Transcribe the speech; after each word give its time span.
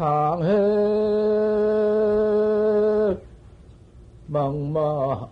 창해 0.00 0.48
망마 4.28 5.28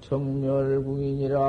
정멸궁이니라 0.00 1.40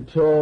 일평은 0.00 0.40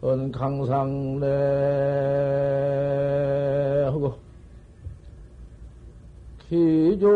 백운은 0.00 0.32
강상래 0.32 1.26
하고 3.86 4.14
기조 6.48 7.08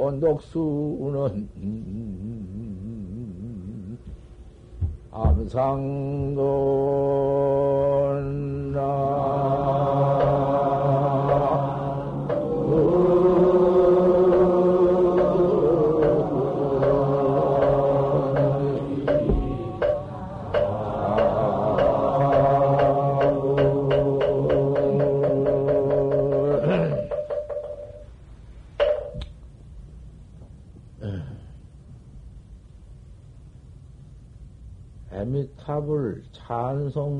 언덕수는 0.00 1.48
아미타 5.10 5.74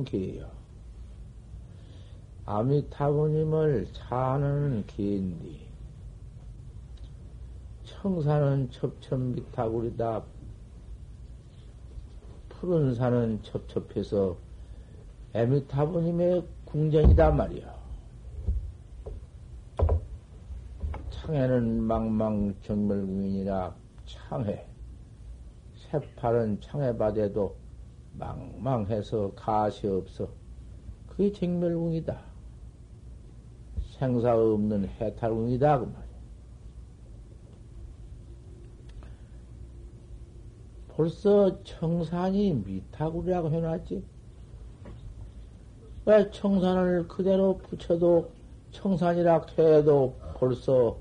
기요. 0.05 0.51
아미타부님을 2.45 3.89
찬하는 3.93 4.87
기인디. 4.87 5.67
청산은 7.85 8.71
첩첩미타굴이다. 8.71 10.23
푸른 12.49 12.95
산은 12.95 13.43
첩첩해서 13.43 14.37
에미타부님의 15.35 16.47
궁전이다 16.65 17.31
말이야. 17.31 17.79
창해는 21.11 21.83
망망 21.83 22.55
정멸궁이니라 22.63 23.75
창해. 24.07 24.67
새파른 25.77 26.61
창해바대도 26.61 27.55
망망해서 28.19 29.33
가시 29.35 29.87
없어. 29.87 30.29
그게 31.07 31.33
정멸궁이다. 31.33 32.19
생사 33.99 34.37
없는 34.37 34.89
해탈궁이다. 34.89 35.79
그 35.79 35.85
말이야. 35.85 36.09
벌써 40.89 41.63
청산이 41.63 42.55
미타구리라고 42.55 43.51
해놨지? 43.51 44.05
왜 46.07 46.31
청산을 46.31 47.07
그대로 47.07 47.59
붙여도 47.59 48.31
청산이라 48.73 49.47
해도 49.59 50.17
벌써 50.35 50.97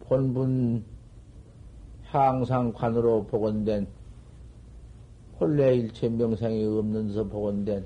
본분 0.00 0.84
향상관으로 2.06 3.26
복원된 3.26 3.86
본래 5.38 5.76
일체 5.76 6.08
명상이 6.08 6.64
없는 6.64 7.08
데서 7.08 7.24
복원된 7.24 7.84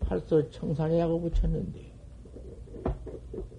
벌써 0.00 0.48
청산이라고 0.50 1.20
붙였는데 1.22 1.80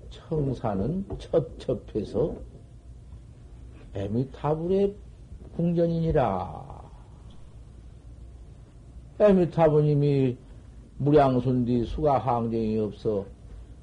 청산은 0.10 1.06
첩첩해서 1.20 2.36
에미타불의 3.94 4.96
궁전이니라. 5.56 6.78
에미타부님이 9.20 10.38
무량순디 11.00 11.86
수가 11.86 12.20
항쟁이 12.20 12.80
없어 12.80 13.26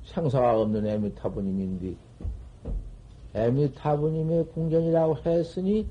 생사가 0.05 0.61
없는 0.61 0.87
에미타부님인데 0.87 1.97
에미타부님의 3.35 4.47
궁전이라고 4.55 5.17
했으니 5.27 5.89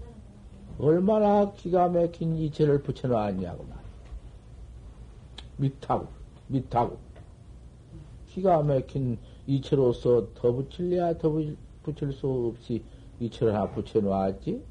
얼마나 0.80 1.52
기가 1.54 1.88
막힌 1.90 2.36
이체를 2.36 2.82
붙여놓았냐고 2.82 3.66
말. 3.66 3.78
밑하고, 5.58 6.08
밑하고. 6.48 6.98
기가 8.28 8.64
막힌 8.64 9.18
이체로서 9.46 10.28
더 10.34 10.52
붙일래야 10.52 11.18
더 11.18 11.32
붙일 11.84 12.12
수 12.14 12.52
없이 12.54 12.84
이체를 13.20 13.54
하나 13.54 13.70
붙여놓았지? 13.70 14.64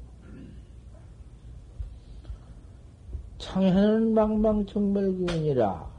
창해는 3.37 4.13
망망정멸균이라. 4.13 5.91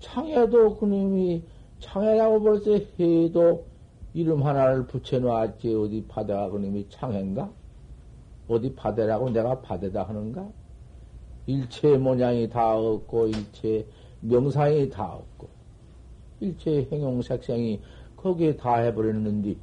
창해도 0.00 0.76
그님이 0.76 1.42
창해라고 1.78 2.42
벌써 2.42 2.72
해도 2.72 3.64
이름 4.12 4.42
하나를 4.42 4.86
붙여놓았지. 4.86 5.74
어디 5.74 6.04
바다가 6.06 6.50
그님이 6.50 6.88
창해인가? 6.88 7.50
어디 8.50 8.74
바대라고 8.74 9.30
내가 9.30 9.60
바대다 9.60 10.02
하는가? 10.02 10.50
일체 11.46 11.96
모양이 11.96 12.48
다 12.48 12.76
없고, 12.76 13.28
일체 13.28 13.86
명상이 14.20 14.90
다 14.90 15.14
없고, 15.14 15.48
일체 16.40 16.88
행용색생이 16.90 17.80
거기에 18.16 18.56
다 18.56 18.76
해버렸는데, 18.76 19.54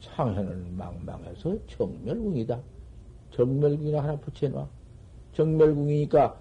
창해는 0.00 0.76
망망해서 0.76 1.56
정멸궁이다. 1.68 2.60
정멸궁이나 3.30 4.02
하나 4.02 4.16
붙여놔. 4.18 4.68
정멸궁이니까 5.32 6.40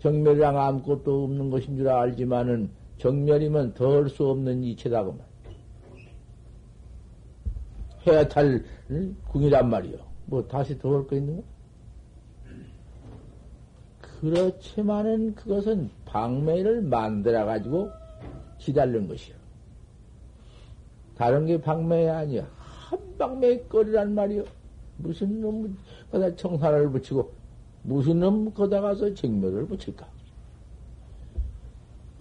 정멸이랑 0.00 0.58
아무것도 0.58 1.24
없는 1.24 1.50
것인 1.50 1.76
줄 1.76 1.88
알지만은 1.88 2.70
정멸이면 2.98 3.74
덜 3.74 4.08
수 4.10 4.28
없는 4.28 4.62
이체다구만. 4.64 5.33
해야 8.06 8.26
탈 8.28 8.62
응? 8.90 9.16
궁이란 9.28 9.68
말이요. 9.70 9.98
뭐 10.26 10.46
다시 10.46 10.78
더 10.78 10.88
올 10.90 11.06
거 11.06 11.16
있는가? 11.16 11.42
그렇지만은 14.00 15.34
그것은 15.34 15.90
방매를 16.06 16.82
만들어 16.82 17.44
가지고 17.44 17.90
기다린 18.58 19.06
것이요. 19.08 19.34
다른 21.16 21.44
게 21.46 21.60
방매 21.60 22.08
아니야. 22.08 22.46
한 22.56 22.98
방매 23.18 23.58
거리란 23.64 24.14
말이요. 24.14 24.44
무슨 24.96 25.40
놈 25.40 25.76
거다 26.10 26.34
청산을 26.36 26.90
붙이고 26.90 27.30
무슨 27.82 28.20
놈 28.20 28.52
거다 28.54 28.80
가서 28.80 29.12
정멸을 29.12 29.66
붙일까? 29.66 30.06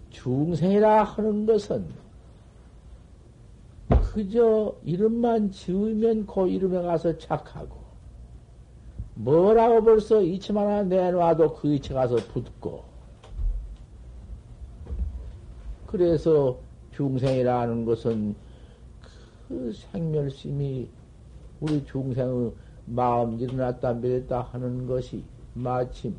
중생이라 0.10 1.04
하는 1.04 1.46
것은 1.46 1.88
그저 4.14 4.76
이름만 4.84 5.50
지으면 5.50 6.28
그 6.28 6.48
이름에 6.48 6.84
가서 6.84 7.18
착하고 7.18 7.78
뭐라고 9.16 9.84
벌써 9.84 10.22
이치 10.22 10.54
하나 10.54 10.84
내놔도 10.84 11.56
그 11.56 11.74
이치 11.74 11.94
가서 11.94 12.18
붙고 12.18 12.84
그래서 15.88 16.60
중생이라는 16.92 17.86
것은 17.86 18.36
그 19.48 19.74
생멸심이 19.74 20.90
우리 21.60 21.84
중생의 21.84 22.52
마음 22.86 23.40
일어났다 23.40 23.94
밀었다 23.94 24.42
하는 24.52 24.86
것이 24.86 25.24
마침 25.56 26.16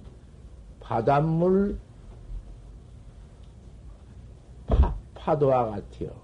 바닷물 0.80 1.78
파, 4.66 4.96
파도와 5.14 5.66
같아요. 5.66 6.23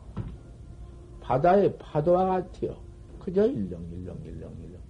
바다의 1.30 1.78
파도와 1.78 2.26
같아요. 2.26 2.76
그저 3.20 3.46
일렁일렁일렁일렁. 3.46 4.80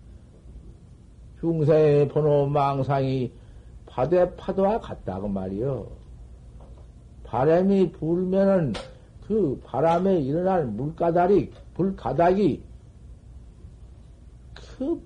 중생의 1.39 2.09
번호 2.09 2.47
망상이 2.47 3.31
바다 3.85 4.35
파도와 4.37 4.81
같다고 4.81 5.29
말이요. 5.29 5.87
바람이 7.25 7.93
불면은 7.93 8.73
그 9.27 9.61
바람에 9.67 10.21
일어날 10.21 10.65
물가다리, 10.65 11.53
불가닥이 11.75 12.63
그 14.55 15.03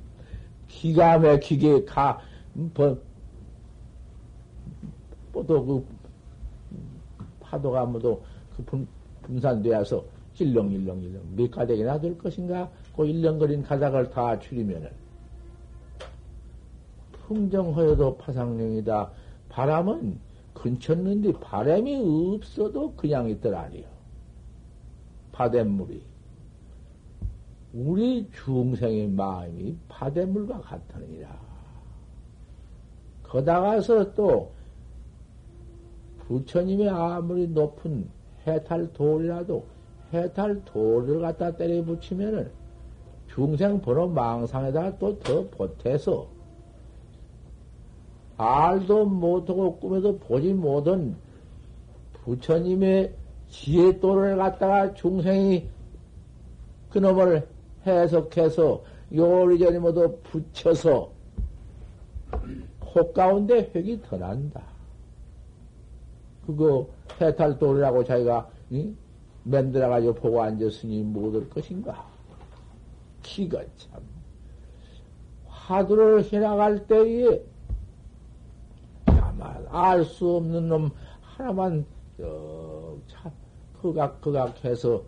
기가 0.68 1.18
막히게 1.18 1.84
가, 1.84 2.20
뭐, 2.52 3.02
또그 5.32 5.84
파도가 7.40 7.86
뭐도 7.86 8.22
그 8.56 8.64
분, 8.64 8.86
분산되어서 9.22 10.13
일렁일렁일렁 10.38 11.36
몇 11.36 11.50
가닥이나 11.50 12.00
될 12.00 12.18
것인가? 12.18 12.70
그 12.96 13.06
일렁거린 13.06 13.62
가닥을 13.62 14.10
다 14.10 14.38
줄이면은 14.38 14.90
풍정허여도 17.26 18.16
파상령이다. 18.18 19.10
바람은 19.48 20.18
근처는데 20.52 21.32
바람이 21.32 22.36
없어도 22.36 22.94
그냥 22.94 23.28
있더라니요. 23.28 23.84
바닷물이. 25.32 26.02
우리 27.72 28.28
중생의 28.30 29.08
마음이 29.08 29.76
바닷물과 29.88 30.60
같으니라. 30.60 31.40
거다가서 33.24 34.14
또 34.14 34.52
부처님의 36.20 36.88
아무리 36.88 37.48
높은 37.48 38.08
해탈 38.46 38.92
돌이라도 38.92 39.73
해탈 40.14 40.64
돌을 40.64 41.20
갖다 41.20 41.50
때려 41.56 41.84
붙이면은 41.84 42.50
중생 43.28 43.80
번호 43.80 44.06
망상에다 44.08 44.98
또더 44.98 45.48
보태서 45.48 46.28
알도 48.36 49.06
못하고 49.06 49.76
꿈에도 49.76 50.18
보지 50.18 50.52
못한 50.54 51.16
부처님의 52.24 53.14
지혜도를 53.48 54.36
갖다가 54.36 54.94
중생이 54.94 55.68
그놈을 56.90 57.46
해석해서 57.86 58.82
요리저리 59.12 59.78
모두 59.78 60.18
붙여서 60.22 61.12
코 62.80 63.12
가운데 63.12 63.70
획이 63.74 64.00
더 64.02 64.16
난다. 64.16 64.62
그거 66.46 66.88
해탈돌이라고 67.20 68.04
자기가 68.04 68.48
응? 68.72 68.96
만들어가지고 69.44 70.14
보고 70.14 70.42
앉았으니 70.42 71.02
못할 71.02 71.48
것인가? 71.50 72.06
기가 73.22 73.62
참 73.76 74.02
화두를 75.46 76.24
해나갈 76.32 76.86
때에 76.86 77.42
야만 79.08 79.66
알 79.70 80.04
수 80.04 80.36
없는 80.36 80.68
놈 80.68 80.90
하나만 81.22 81.84
어, 82.18 82.98
참 83.08 83.32
그각 83.80 84.20
그각 84.20 84.64
해서 84.64 85.02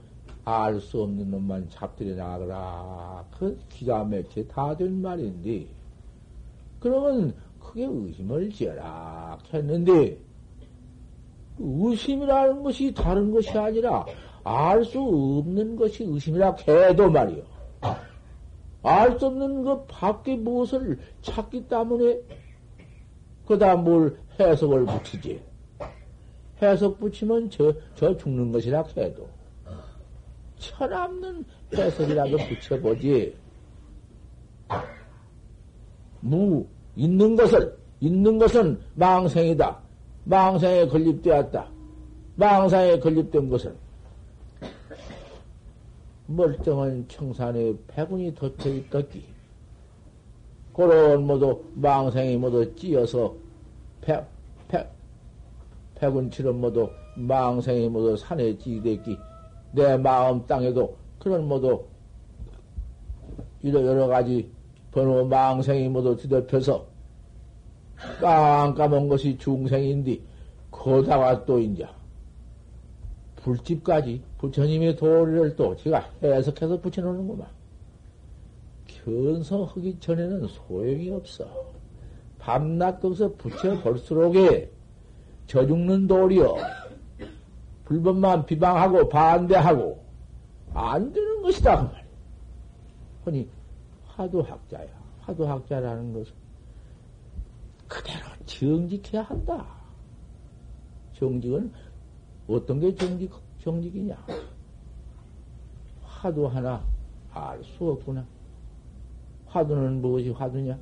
알 0.44 0.80
수 0.80 1.02
없는 1.02 1.30
놈만 1.30 1.68
잡들여 1.70 2.14
나가라. 2.14 3.24
그 3.36 3.58
기가 3.68 4.04
막히게 4.04 4.46
다 4.46 4.76
된 4.76 5.02
말인데 5.02 5.66
그러면 6.80 7.34
크게 7.60 7.84
의심을 7.84 8.50
지어라 8.50 9.38
했는데 9.52 10.18
의심이라는 11.58 12.62
것이 12.62 12.92
다른 12.94 13.32
것이 13.32 13.50
아니라 13.50 14.04
알 14.44 14.84
수 14.84 15.00
없는 15.00 15.76
것이 15.76 16.04
의심이라 16.04 16.56
해도 16.68 17.10
말이요. 17.10 17.42
알 18.82 19.18
수 19.18 19.26
없는 19.26 19.64
것 19.64 19.86
밖에 19.88 20.36
무엇을 20.36 20.98
찾기 21.22 21.66
때문에 21.68 22.20
그다 23.46 23.76
뭘 23.76 24.16
해석을 24.38 24.86
붙이지. 24.86 25.42
해석 26.62 26.98
붙이면 27.00 27.50
저, 27.50 27.72
저 27.94 28.16
죽는 28.16 28.52
것이라 28.52 28.84
해도. 28.96 29.28
철없는 30.58 31.44
해석이라도 31.74 32.36
붙여보지. 32.36 33.36
무, 36.20 36.66
있는 36.96 37.36
것을, 37.36 37.76
있는 38.00 38.38
것은 38.38 38.80
망생이다. 38.94 39.85
망상에 40.28 40.88
건립되었다. 40.88 41.68
망상에 42.34 42.98
건립된 42.98 43.48
것은 43.48 43.76
멀쩡한 46.26 47.06
청산에 47.06 47.72
백운이 47.86 48.34
덧혀 48.34 48.70
있겠기. 48.70 49.24
그런 50.72 51.24
모두 51.24 51.62
망상이 51.74 52.36
모두 52.36 52.74
찌어서 52.74 53.34
백, 54.00 54.26
백, 54.66 54.90
백운처럼 55.94 56.60
모두 56.60 56.90
망상이 57.14 57.88
모두 57.88 58.16
산에 58.16 58.58
찌됐기. 58.58 59.16
내 59.72 59.96
마음 59.96 60.44
땅에도 60.44 60.96
그런 61.20 61.46
모두 61.46 61.84
여러, 63.64 63.86
여러 63.86 64.06
가지 64.08 64.50
번호 64.90 65.24
망상이 65.24 65.88
모두 65.88 66.16
뒤덮여서 66.16 66.95
깜깜한 68.20 69.08
것이 69.08 69.38
중생인데, 69.38 70.20
거다가 70.70 71.44
또 71.44 71.58
이제, 71.58 71.86
불집까지 73.36 74.22
부처님의 74.38 74.96
도리를 74.96 75.56
또 75.56 75.76
제가 75.76 76.10
해석해서 76.22 76.80
붙여놓는구만. 76.80 77.46
견성하기 78.86 79.98
전에는 80.00 80.48
소용이 80.48 81.10
없어. 81.10 81.46
밤낮 82.38 83.00
거기서 83.00 83.34
붙여볼수록에 83.34 84.70
저 85.46 85.66
죽는 85.66 86.06
도리여. 86.06 86.56
불법만 87.84 88.46
비방하고 88.46 89.08
반대하고 89.08 90.02
안 90.74 91.12
되는 91.12 91.42
것이다. 91.42 91.76
그 91.76 91.84
말이야. 91.84 92.06
흔히 93.24 93.48
화두학자야. 94.06 94.88
화두학자라는 95.20 96.12
것은 96.12 96.32
그대로 97.88 98.26
정직해야 98.44 99.22
한다. 99.22 99.66
정직은 101.14 101.72
어떤 102.48 102.80
게 102.80 102.94
정직, 102.94 103.32
정직이냐? 103.62 104.16
화두 106.02 106.46
하나 106.46 106.84
알 107.32 107.62
수 107.64 107.90
없구나. 107.90 108.26
화두는 109.46 110.00
무엇이 110.00 110.30
화두냐? 110.30 110.78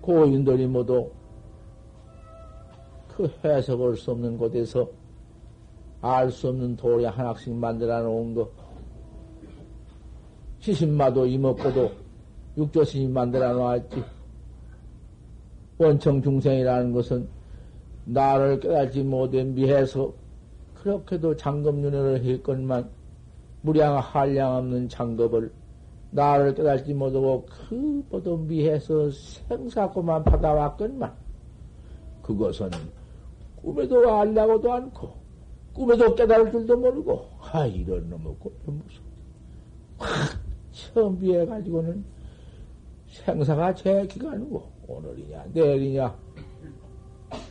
고인들이 0.00 0.66
모두 0.66 1.10
그 3.08 3.28
해석할 3.44 3.96
수 3.96 4.12
없는 4.12 4.36
곳에서 4.36 4.88
알 6.02 6.30
수 6.30 6.48
없는 6.48 6.76
도리 6.76 7.04
하나씩 7.04 7.54
만들어 7.54 8.02
놓은 8.02 8.34
거. 8.34 8.50
시신마도 10.60 11.26
이먹고도 11.26 11.92
육조신이 12.56 13.08
만들어 13.08 13.52
놓았지. 13.52 14.15
원청 15.78 16.22
중생이라는 16.22 16.92
것은 16.92 17.28
나를 18.06 18.60
깨닫지 18.60 19.02
못해 19.02 19.44
미해서 19.44 20.12
그렇게도 20.74 21.36
장급윤회를 21.36 22.24
했건만 22.24 22.88
무량 23.62 23.98
한량 23.98 24.56
없는 24.56 24.88
장급을 24.88 25.52
나를 26.10 26.54
깨닫지 26.54 26.94
못하고 26.94 27.44
그보다 27.46 28.30
미해서 28.36 29.10
생사고만 29.10 30.24
받아왔건만 30.24 31.12
그것은 32.22 32.70
꿈에도 33.56 34.14
알려고도 34.14 34.72
않고 34.72 35.10
꿈에도 35.74 36.14
깨달을 36.14 36.52
줄도 36.52 36.76
모르고 36.76 37.26
아 37.40 37.66
이런 37.66 38.08
놈의 38.08 38.36
꿈이 38.38 38.54
무슨 38.64 39.02
확 39.98 40.38
처음 40.72 41.18
비해 41.18 41.44
가지고는 41.44 42.04
생사가 43.08 43.74
제 43.74 44.06
기간이고 44.06 44.75
오늘이냐, 44.88 45.46
내일이냐, 45.52 46.14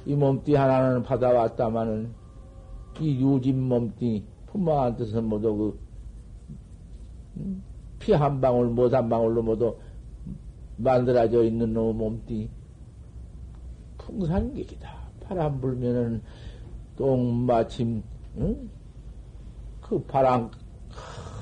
이 0.06 0.16
몸띠 0.16 0.56
하나는 0.56 1.04
받아왔다마는 1.04 2.14
이 3.00 3.22
유진 3.22 3.62
몸띠 3.62 4.24
품망한 4.48 4.96
뜻은 4.96 5.24
모두 5.26 5.56
그, 5.56 5.80
음, 7.38 7.64
피한 8.00 8.40
방울, 8.40 8.68
못 8.70 8.94
한 8.94 9.10
방울로 9.10 9.42
모두 9.42 9.76
만들어져 10.78 11.44
있는 11.44 11.74
놈 11.74 11.98
몸띠. 11.98 12.50
풍산객이다. 13.98 14.90
바람 15.22 15.60
불면은 15.60 16.22
똥 16.96 17.46
마침, 17.46 18.04
응? 18.38 18.70
그 19.82 20.00
바람 20.04 20.50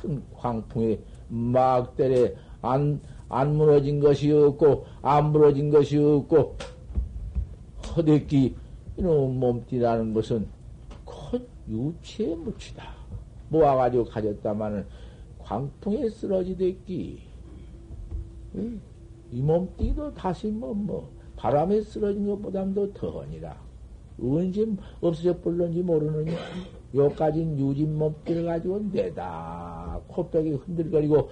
큰 0.02 0.24
광풍에 0.34 1.00
막 1.28 1.96
때려 1.96 2.32
안, 2.62 3.02
안 3.34 3.56
무너진 3.56 4.00
것이 4.00 4.32
없고, 4.32 4.86
안 5.02 5.32
무너진 5.32 5.70
것이 5.70 5.98
없고, 5.98 6.56
허대끼, 7.96 8.56
이놈 8.98 9.40
몸띠라는 9.40 10.14
것은 10.14 10.48
곧 11.04 11.48
유치에 11.68 12.36
묻히다. 12.36 12.92
모아가지고 13.50 14.06
가졌다마는 14.06 14.86
광풍에 15.40 16.10
쓰러지댔기. 16.10 17.20
이 19.32 19.42
몸띠도 19.42 20.14
다시 20.14 20.48
뭐, 20.48 20.74
뭐, 20.74 21.10
바람에 21.36 21.82
쓰러진 21.82 22.28
것보다도 22.28 22.94
더하니라. 22.94 23.56
언제 24.22 24.66
없어져 25.02 25.38
버렸는지 25.40 25.82
모르느냐. 25.82 26.38
요까진 26.94 27.58
유진 27.58 27.98
몸띠를 27.98 28.46
가지고 28.46 28.80
내다 28.92 30.00
코빼기 30.08 30.52
흔들거리고 30.52 31.30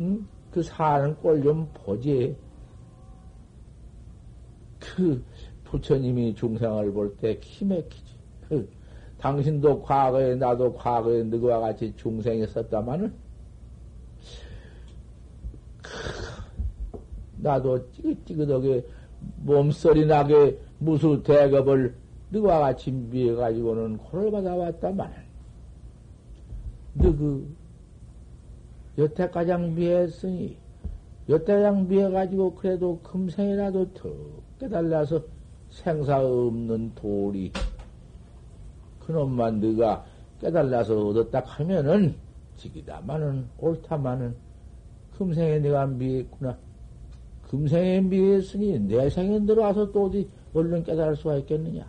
응? 0.00 0.26
그 0.52 0.62
사는 0.62 1.16
꼴 1.16 1.42
좀 1.42 1.68
보지. 1.72 2.36
그 4.78 5.24
부처님이 5.64 6.34
중생을 6.34 6.92
볼 6.92 7.16
때 7.16 7.38
키맥히지. 7.40 8.14
그 8.48 8.68
당신도 9.18 9.82
과거에 9.82 10.34
나도 10.34 10.74
과거에 10.74 11.22
너와 11.22 11.60
같이 11.60 11.94
중생이 11.96 12.42
었다마는 12.42 13.14
나도 17.36 17.90
찌긋찌긋하게 17.92 18.86
몸소리 19.38 20.06
나게 20.06 20.58
무수 20.78 21.22
대급을 21.22 21.94
너와 22.30 22.58
같이 22.60 22.90
미해가지고는 22.90 23.96
코를 23.98 24.30
받아왔다마는 24.30 25.14
너그 26.94 27.61
여태까지 28.98 29.52
미했으니 29.74 30.56
여태까지 31.28 31.82
미해가지고 31.88 32.54
그래도 32.54 32.98
금생이라도 33.02 33.92
더 33.94 34.10
깨달아서 34.58 35.22
생사 35.70 36.20
없는 36.20 36.92
도리 36.94 37.52
그놈만 39.00 39.60
네가 39.60 40.04
깨달아서 40.40 41.08
얻었다 41.08 41.42
하면은 41.44 42.14
지기다마는 42.56 43.46
옳다마는 43.58 44.34
금생에 45.16 45.58
내가 45.58 45.86
미했구나. 45.86 46.56
금생에 47.48 48.00
미했으니 48.00 48.78
내 48.80 49.10
생에 49.10 49.44
들어와서 49.44 49.92
또 49.92 50.06
어디 50.06 50.28
얼른 50.54 50.84
깨달을 50.84 51.16
수가 51.16 51.36
있겠느냐. 51.38 51.86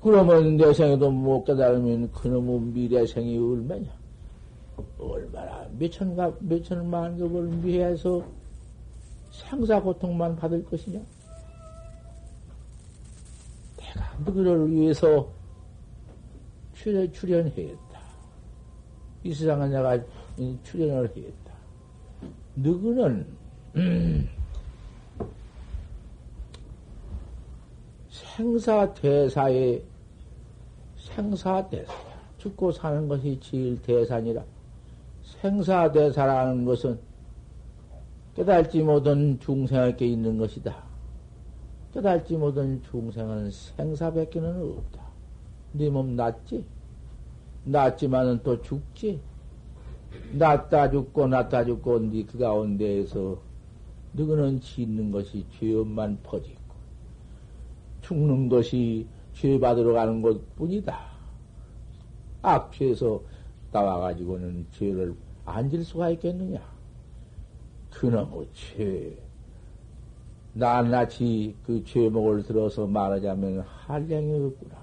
그러면 0.00 0.56
내 0.56 0.72
생에도 0.72 1.10
못 1.10 1.44
깨달으면 1.44 2.10
그놈의 2.12 2.60
미래생이 2.72 3.38
얼마냐. 3.38 4.01
얼마나 4.98 5.68
몇천가, 5.78 6.36
몇천만 6.40 7.16
급을 7.16 7.42
미해서 7.44 8.24
생사 9.30 9.80
고통만 9.80 10.36
받을 10.36 10.64
것이냐. 10.64 11.00
내가 13.76 14.18
너를 14.24 14.70
위해서 14.70 15.28
출연, 16.74 17.12
출연했다. 17.12 18.00
이 19.24 19.34
세상에 19.34 19.68
내가 19.68 19.98
출연을 20.64 21.08
했다. 21.16 21.52
누구는, 22.56 23.26
음, 23.76 24.28
생사 28.10 28.92
대사에 28.94 29.82
생사 30.96 31.68
대사 31.68 31.92
죽고 32.38 32.72
사는 32.72 33.06
것이 33.06 33.38
제일 33.42 33.80
대산이라 33.82 34.42
생사대사라는 35.42 36.64
것은 36.64 37.00
깨달지 38.34 38.80
못한 38.80 39.38
중생에게 39.40 40.06
있는 40.06 40.38
것이다. 40.38 40.84
깨달지 41.92 42.36
못한 42.36 42.80
중생은 42.84 43.50
생사밖에는 43.50 44.78
없다. 44.78 45.02
네 45.72 45.90
몸 45.90 46.14
낫지? 46.14 46.64
낫지만은 47.64 48.40
또 48.44 48.62
죽지? 48.62 49.20
낫다 50.32 50.90
죽고 50.90 51.26
낫다 51.26 51.64
죽고 51.64 51.98
네 51.98 52.22
그 52.24 52.38
가운데에서 52.38 53.36
누구는 54.14 54.60
짓는 54.60 55.10
것이 55.10 55.44
죄업만 55.58 56.18
퍼지고 56.22 56.60
죽는 58.02 58.48
것이 58.48 59.06
죄 59.32 59.58
받으러 59.58 59.92
가는 59.94 60.22
것 60.22 60.54
뿐이다. 60.54 60.96
악취에서 62.42 63.20
나와가지고는 63.72 64.66
죄를 64.72 65.14
안질 65.44 65.84
수가 65.84 66.10
있겠느냐? 66.10 66.60
그놈의 67.90 68.48
죄. 68.54 69.16
낱낱이 70.54 71.56
그 71.64 71.82
죄목을 71.84 72.42
들어서 72.42 72.86
말하자면 72.86 73.60
한량이 73.60 74.46
없구나. 74.46 74.76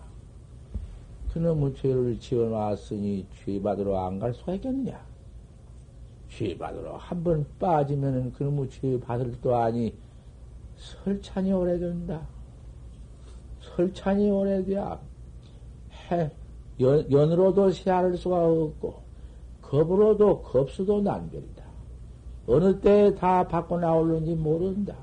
그놈의 1.33 1.75
죄를 1.75 2.19
지어놨으니 2.19 3.27
죄 3.35 3.61
받으러 3.61 3.97
안 4.05 4.19
갈 4.19 4.33
수가 4.33 4.55
있겠느냐? 4.55 4.99
죄 6.29 6.57
받으러 6.57 6.97
한 6.97 7.23
번 7.23 7.45
빠지면은 7.59 8.31
그놈의 8.33 8.69
죄 8.69 8.99
받을 8.99 9.39
도 9.41 9.55
아니 9.55 9.93
설찬이 10.77 11.51
오래된다. 11.51 12.27
설찬이 13.61 14.29
오래돼야 14.31 14.99
해, 16.11 16.31
연, 16.79 17.11
연으로도 17.11 17.71
세할 17.71 18.15
수가 18.17 18.45
없고 18.47 19.08
겁으로도 19.69 20.41
겁수도 20.41 20.99
난별이다. 21.01 21.63
어느 22.47 22.79
때다 22.79 23.47
받고 23.47 23.79
나올는지 23.79 24.33
모른다. 24.33 24.95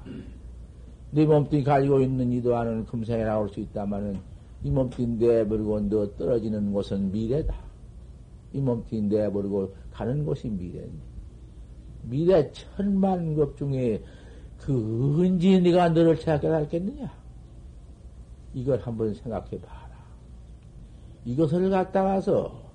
네 1.12 1.24
몸뚱이 1.24 1.62
가지고 1.62 2.00
있는 2.00 2.32
이도 2.32 2.56
아는 2.56 2.84
금생에 2.84 3.22
나올 3.22 3.48
수 3.48 3.60
있다마는 3.60 4.18
이 4.64 4.70
몸뚱이 4.70 5.06
내버리고 5.18 5.80
너 5.88 6.10
떨어지는 6.16 6.72
곳은 6.72 7.12
미래다. 7.12 7.54
이 8.52 8.60
몸뚱이 8.60 9.02
내버리고 9.02 9.72
가는 9.92 10.24
곳이 10.24 10.48
미래인데. 10.48 11.06
미래 12.02 12.50
천만 12.50 13.34
급 13.34 13.56
중에 13.56 14.02
그 14.58 15.20
언제 15.20 15.60
네가 15.60 15.90
너를 15.90 16.16
생각해달겠느냐? 16.16 17.12
이걸 18.54 18.80
한번 18.80 19.14
생각해 19.14 19.60
봐라. 19.60 19.96
이것을 21.24 21.70
갖다가서 21.70 22.65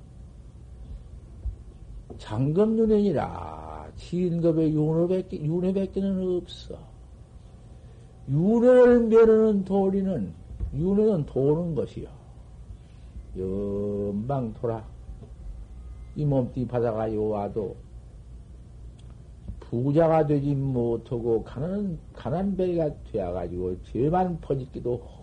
장검윤회이라 2.21 3.91
지인급의 3.97 4.73
윤회밖에, 4.75 5.43
윤회밖에는 5.43 6.37
없어. 6.37 6.77
윤회를 8.29 9.07
멸하는 9.07 9.65
도리는, 9.65 10.31
윤회는 10.75 11.25
도는 11.25 11.75
것이요. 11.75 12.07
연방 13.37 14.53
돌아. 14.53 14.85
이 16.15 16.23
몸띠 16.23 16.67
바다가 16.67 17.11
요와도 17.11 17.75
부자가 19.59 20.25
되지 20.27 20.53
못하고 20.53 21.43
가난, 21.43 21.97
가난배가 22.13 22.89
되어가지고 23.11 23.81
죄만 23.83 24.39
퍼짓기도 24.41 24.93
하고 24.93 25.21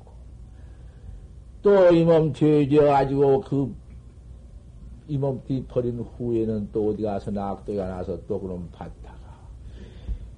또 1.62 1.90
이 1.93 2.05
몸 2.05 2.33
죄져가지고 2.33 3.40
그 3.43 3.75
이 5.08 5.18
몸띠 5.18 5.64
버린 5.66 5.98
후에는 5.98 6.68
또 6.70 6.90
어디 6.90 7.02
가서 7.02 7.30
낙도가 7.30 7.88
나서 7.88 8.20
또 8.26 8.40
그럼 8.40 8.68
받다가 8.70 9.18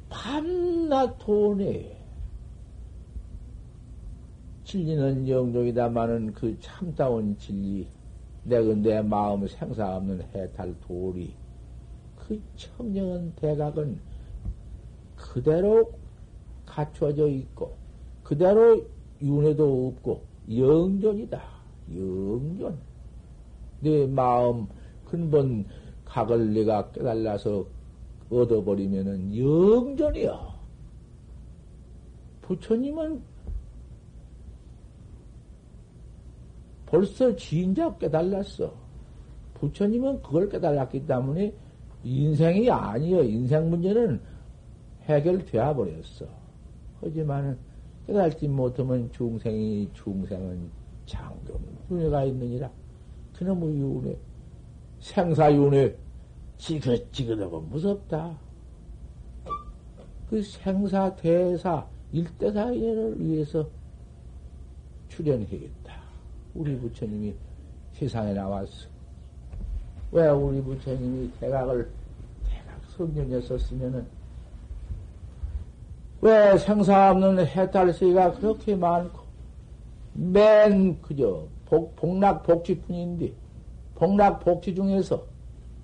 밤낮 0.08 1.18
돈에 1.18 1.96
진리는 4.64 5.28
영종이다마는 5.28 6.32
그 6.32 6.56
참다운 6.60 7.36
진리 7.38 7.88
내가 8.44 8.74
내 8.74 9.02
마음 9.02 9.46
생사 9.46 9.96
없는 9.96 10.22
해탈 10.32 10.74
도리 10.86 11.34
그 12.16 12.40
청정한 12.56 13.32
대각은 13.34 13.98
그대로 15.16 15.92
갖춰져 16.64 17.28
있고, 17.28 17.76
그대로 18.22 18.84
윤회도 19.20 19.88
없고, 19.88 20.22
영존이다. 20.50 21.42
영존. 21.92 22.78
내 23.80 24.06
마음 24.06 24.66
근본 25.04 25.64
각을 26.04 26.52
내가 26.52 26.90
깨달아서 26.90 27.64
얻어버리면은 28.30 29.36
영존이야. 29.36 30.60
부처님은 32.42 33.22
벌써 36.86 37.34
진작 37.36 37.98
깨달았어. 37.98 38.72
부처님은 39.54 40.22
그걸 40.22 40.48
깨달았기 40.48 41.06
때문에 41.06 41.52
인생이 42.02 42.70
아니여. 42.70 43.22
인생 43.22 43.70
문제는 43.70 44.20
해결되어 45.02 45.74
버렸어. 45.74 46.26
하지만 47.00 47.56
깨달지 48.06 48.48
못하면 48.48 49.10
중생이 49.12 49.88
중생은 49.92 50.70
장금 51.06 51.54
윤회가 51.90 52.24
있느니라. 52.24 52.70
그놈의 53.40 53.74
윤회, 53.80 54.18
생사윤회, 55.00 55.96
지긋지긋하고 56.58 57.62
무섭다. 57.62 58.36
그 60.28 60.42
생사, 60.42 61.16
대사, 61.16 61.86
일대사인을 62.12 63.18
위해서 63.18 63.66
출연해야겠다. 65.08 65.94
우리 66.54 66.76
부처님이 66.78 67.34
세상에 67.94 68.34
나왔어. 68.34 68.88
왜 70.12 70.28
우리 70.28 70.60
부처님이 70.60 71.30
대각을 71.40 71.90
대각 72.44 72.84
성경에 72.90 73.40
썼으면은 73.40 74.06
왜 76.20 76.58
생사 76.58 77.10
없는 77.12 77.46
해탈세가 77.46 78.32
그렇게 78.32 78.76
많고, 78.76 79.20
맨 80.12 81.00
그저 81.00 81.48
복, 81.70 81.94
복락 81.94 82.42
복지뿐인데, 82.42 83.32
복락 83.94 84.40
복지 84.40 84.74
중에서 84.74 85.24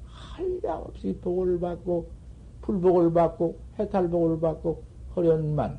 한량 0.04 0.82
없이 0.82 1.16
복을 1.22 1.60
받고, 1.60 2.08
불복을 2.62 3.12
받고, 3.12 3.56
해탈복을 3.78 4.40
받고, 4.40 4.82
허련만, 5.14 5.78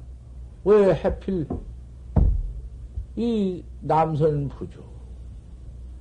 왜 0.64 0.94
해필 0.96 1.46
이 3.18 3.64
남선 3.82 4.48
부주, 4.48 4.82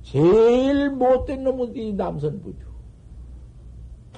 제일 0.03 0.89
못된 0.89 1.43
놈은 1.43 1.75
이 1.75 1.91
남선 1.93 2.41
부주. 2.41 2.65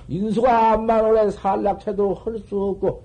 인수가 0.08 0.74
암만 0.74 1.06
오래 1.06 1.32
살락해도 1.32 2.14
할 2.14 2.38
수 2.40 2.62
없고, 2.62 3.04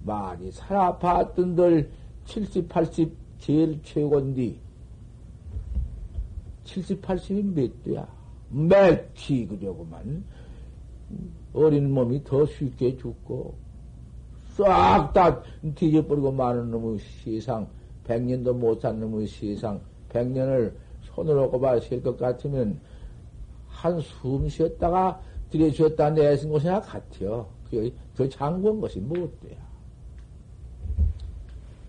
많이 0.00 0.52
살아봤던들 0.52 1.90
70, 2.26 2.68
80 2.68 3.16
제일 3.38 3.82
최고인데, 3.82 4.65
70, 6.66 7.00
80이 7.00 7.54
몇 7.54 7.82
대야? 7.82 8.06
몇키 8.50 9.46
그저구만. 9.46 10.24
어린 11.54 11.90
몸이 11.92 12.22
더 12.24 12.44
쉽게 12.44 12.96
죽고, 12.98 13.54
싹 14.54 15.12
다 15.12 15.42
뒤져버리고 15.74 16.32
마는 16.32 16.70
놈의 16.70 16.98
세상, 17.22 17.66
백년도 18.04 18.54
못 18.54 18.80
산 18.80 19.00
놈의 19.00 19.26
세상, 19.26 19.80
백년을 20.10 20.76
손으로 21.02 21.50
꼽아 21.50 21.80
셀것 21.80 22.18
같으면, 22.18 22.78
한 23.68 24.00
숨 24.00 24.48
쉬었다가 24.48 25.20
들여주었다 25.50 26.10
내신 26.10 26.50
것이나 26.50 26.80
같아요. 26.80 27.46
그게 27.64 27.92
더 28.16 28.28
장구한 28.28 28.80
것이 28.80 28.98
무엇돼야. 29.00 29.66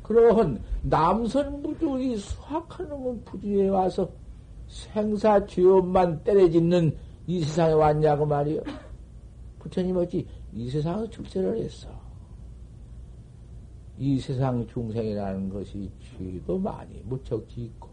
그러한 0.04 0.62
남선 0.84 1.62
부주의 1.62 2.18
수학한 2.18 2.88
놈은 2.88 3.24
부주에 3.26 3.68
와서 3.70 4.10
생사 4.68 5.46
죄업만 5.46 6.24
때려짓는 6.24 6.98
이 7.28 7.44
세상에 7.44 7.74
왔냐고 7.74 8.26
말이요. 8.26 8.62
부처님 9.60 9.98
어찌 9.98 10.26
이 10.54 10.70
세상에 10.70 11.10
출세를 11.10 11.58
했어. 11.58 11.90
이 13.98 14.20
세상 14.20 14.66
중생이라는 14.68 15.50
것이 15.50 15.90
죄도 16.00 16.58
많이 16.60 17.02
무척 17.04 17.48
짓고 17.50 17.90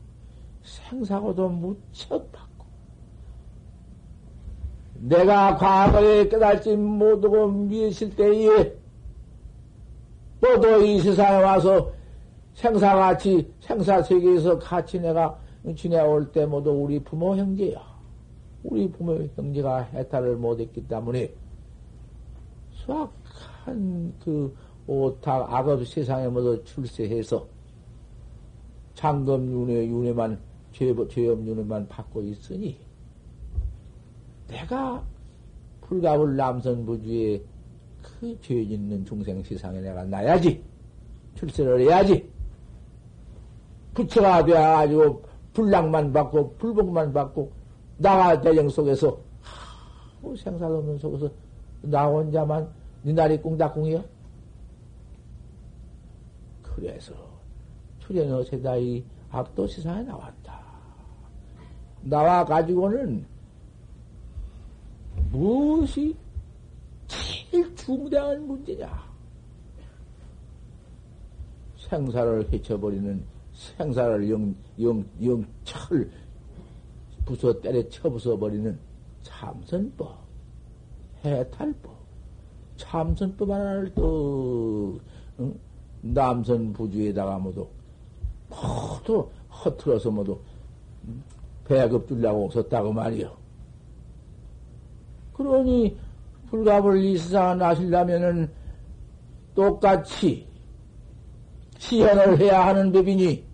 생사고도 0.62 1.48
무척 1.48 2.30
받고 2.30 2.66
내가 4.94 5.56
과거에 5.56 6.28
깨달지 6.28 6.76
못하고 6.76 7.48
미실 7.48 8.14
때에 8.14 8.72
너도 10.40 10.82
이 10.82 11.00
세상에 11.00 11.42
와서 11.42 11.90
생사같이 12.54 13.52
생사세계에서 13.60 14.58
같이 14.58 15.00
내가 15.00 15.38
지내올 15.76 16.30
때 16.32 16.44
모두 16.44 16.70
우리 16.70 16.98
부모 16.98 17.34
형제야. 17.36 17.80
우리 18.62 18.90
부모 18.90 19.16
형제가 19.36 19.82
해탈을 19.84 20.36
못했기 20.36 20.86
때문에 20.88 21.32
수악한 22.72 24.14
그 24.22 24.54
오탁 24.86 25.52
악업 25.52 25.86
세상에 25.86 26.28
모두 26.28 26.62
출세해서 26.64 27.46
장검 28.94 29.50
윤회 29.50 29.86
윤회만 29.86 30.38
죄업 30.72 31.12
윤회만 31.46 31.88
받고 31.88 32.22
있으니 32.22 32.78
내가 34.48 35.02
불가불 35.82 36.36
남선부주의 36.36 37.42
그 38.02 38.38
죄 38.42 38.64
짓는 38.66 39.04
중생 39.04 39.42
세상에 39.42 39.80
내가 39.80 40.04
나야지 40.04 40.62
출세를 41.36 41.80
해야지 41.80 42.30
부처가 43.94 44.44
되어가지고 44.44 45.22
불락만 45.54 46.12
받고 46.12 46.56
불복만 46.58 47.12
받고 47.12 47.50
나가 47.96 48.40
대정 48.40 48.68
속에서 48.68 49.18
하, 49.40 50.36
생살 50.36 50.70
없는 50.70 50.98
속에서 50.98 51.30
나 51.82 52.06
혼자만 52.06 52.68
니날이 53.04 53.40
꿍닥꿍이요? 53.40 54.04
그래서 56.62 57.14
출연어 58.00 58.42
세다이 58.42 59.04
악도 59.30 59.66
세상에 59.66 60.02
나왔다. 60.02 60.62
나와 62.02 62.44
가지고는 62.44 63.24
무엇이 65.30 66.16
제일 67.06 67.74
중대한 67.76 68.46
문제냐? 68.46 69.04
생사를 71.76 72.52
해쳐버리는 72.52 73.33
생사를 73.76 74.30
영, 74.30 74.54
영, 74.80 75.04
영 75.22 75.44
철 75.64 76.10
부숴 77.24 77.60
때려 77.62 77.88
쳐 77.88 78.10
부숴 78.10 78.38
버리는 78.38 78.78
참선법, 79.22 80.18
해탈법, 81.24 81.92
참선법 82.76 83.50
하나를 83.50 83.94
또, 83.94 84.98
응? 85.40 85.58
남선 86.02 86.74
부주에다가 86.74 87.38
모두, 87.38 87.66
모두 88.50 89.30
허틀어서 89.50 90.10
모두, 90.10 90.38
배급 91.64 92.06
주려고 92.06 92.50
썼다고 92.50 92.92
말이요. 92.92 93.34
그러니, 95.32 95.96
불갑을 96.50 97.02
이 97.02 97.16
세상에 97.16 97.54
나시려면은 97.54 98.50
똑같이 99.54 100.46
시현을 101.78 102.38
해야 102.38 102.66
하는 102.66 102.92
법이니, 102.92 103.44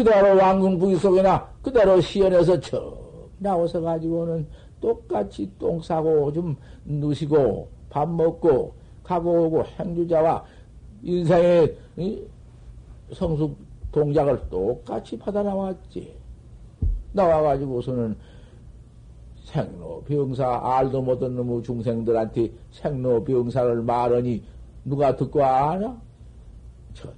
그대로 0.00 0.34
왕궁부기 0.34 0.96
속에나 0.96 1.46
그대로 1.60 2.00
시연해서 2.00 2.58
저 2.60 2.96
나와서 3.38 3.82
가지고는 3.82 4.46
똑같이 4.80 5.50
똥 5.58 5.82
싸고 5.82 6.32
좀 6.32 6.56
누시고 6.86 7.68
밥 7.90 8.08
먹고 8.08 8.72
가고 9.02 9.44
오고 9.44 9.62
행주자와 9.78 10.42
인생의 11.02 11.76
성숙 13.12 13.58
동작을 13.92 14.40
똑같이 14.48 15.18
받아 15.18 15.42
나왔지. 15.42 16.16
나와가지고서는 17.12 18.16
생로병사 19.44 20.60
알도 20.62 21.02
못한 21.02 21.36
놈의 21.36 21.62
중생들한테 21.62 22.50
생로병사를 22.70 23.82
말하니 23.82 24.42
누가 24.82 25.14
듣고 25.14 25.44
아냐? 25.44 26.00
저, 26.94 27.10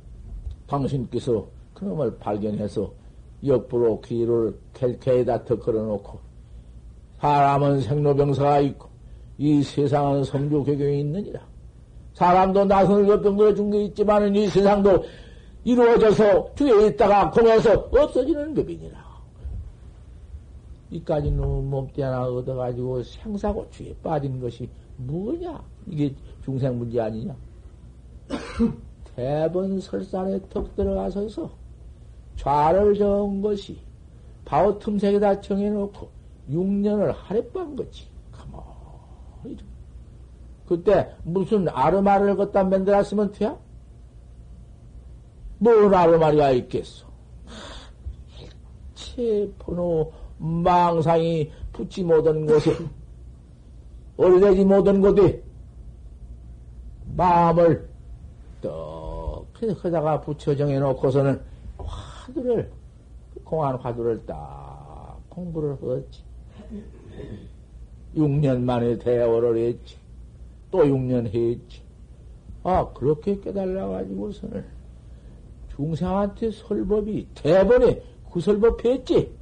당신께서 0.67 1.47
그놈을 1.83 2.17
발견해서 2.19 2.93
역부로 3.45 4.01
귀를 4.03 4.57
캘케에다 4.73 5.45
턱 5.45 5.61
걸어놓고 5.61 6.21
사람은 7.19 7.81
생로병사가 7.81 8.61
있고 8.61 8.89
이 9.39 9.63
세상은 9.63 10.23
성조교경이 10.23 11.01
있느니라. 11.01 11.41
사람도 12.15 12.67
나선을 12.67 13.09
옆병들어 13.09 13.55
준게 13.55 13.85
있지만은 13.87 14.37
이 14.37 14.47
세상도 14.47 15.05
이루어져서 15.65 16.55
주에 16.55 16.89
있다가 16.89 17.31
공해서 17.31 17.73
없어지는 17.73 18.55
법이니라. 18.55 19.03
이까지 20.91 21.31
는 21.31 21.71
몸띠 21.71 22.03
하나 22.03 22.25
얻어가지고 22.27 23.03
생사고추에 23.03 23.95
빠진 24.03 24.41
것이 24.41 24.69
뭐냐? 24.99 25.61
이게 25.89 26.15
중생 26.45 26.79
문제 26.79 27.01
아니냐? 27.01 27.35
대번 29.17 29.81
설산에 29.81 30.39
턱 30.51 30.77
들어가서서 30.77 31.62
좌를 32.43 32.99
정한 32.99 33.41
것이 33.41 33.79
바오 34.45 34.77
틈새에다 34.77 35.41
정해놓고 35.41 36.09
6년을 36.51 37.15
하룻밤 37.15 37.77
거지. 37.77 38.09
가만히 38.33 39.57
그때 40.67 41.15
무슨 41.23 41.69
아르마를 41.69 42.35
걷다 42.35 42.65
만들었으면 42.65 43.31
돼야? 43.31 43.57
뭔 45.59 45.95
아르마리가 45.95 46.51
있겠어? 46.51 47.07
일체 48.41 49.49
번호 49.61 50.13
망상이 50.39 51.49
붙지 51.73 52.03
못한 52.03 52.45
곳에 52.45 52.77
어리되지 54.17 54.65
못한 54.67 55.01
곳에 55.01 55.41
마음을 57.15 57.89
떡 58.61 59.47
하다가 59.85 60.23
붙여 60.23 60.57
정해놓고서는 60.57 61.41
화두를, 62.33 62.71
공안 63.45 63.77
화두를 63.77 64.25
딱 64.27 65.21
공부를 65.29 65.77
했지. 65.99 66.23
6년 68.17 68.63
만에 68.63 68.99
대화를 68.99 69.59
했지. 69.59 69.97
또 70.71 70.79
6년 70.79 71.27
했지. 71.27 71.83
아, 72.63 72.93
그렇게 72.93 73.39
깨달아가지고서는 73.41 74.65
중생한테 75.75 76.51
설법이 76.51 77.29
대번에 77.35 78.03
구설법 78.31 78.85
했지. 78.85 79.33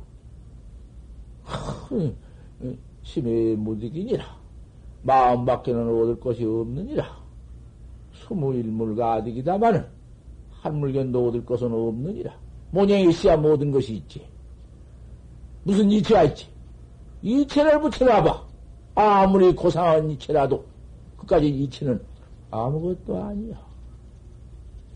심히 3.03 3.57
무득이니라. 3.57 4.24
마음 5.03 5.44
밖에는 5.44 5.88
얻을 6.03 6.20
것이 6.20 6.44
없느니라. 6.44 7.20
스무일물가득이다마는 8.12 9.87
한 10.50 10.79
물견도 10.79 11.29
얻을 11.29 11.44
것은 11.44 11.72
없느니라. 11.72 12.37
모양이 12.70 13.09
있어야 13.09 13.37
모든 13.37 13.70
것이 13.70 13.94
있지. 13.96 14.26
무슨 15.62 15.90
이체가 15.90 16.24
있지? 16.24 16.46
이체를 17.22 17.80
붙여놔봐. 17.80 18.48
아무리 18.94 19.54
고상한 19.54 20.11
이체라도 20.11 20.64
그까지 21.16 21.48
이체는 21.48 22.02
아무것도 22.50 23.22
아니야. 23.22 23.61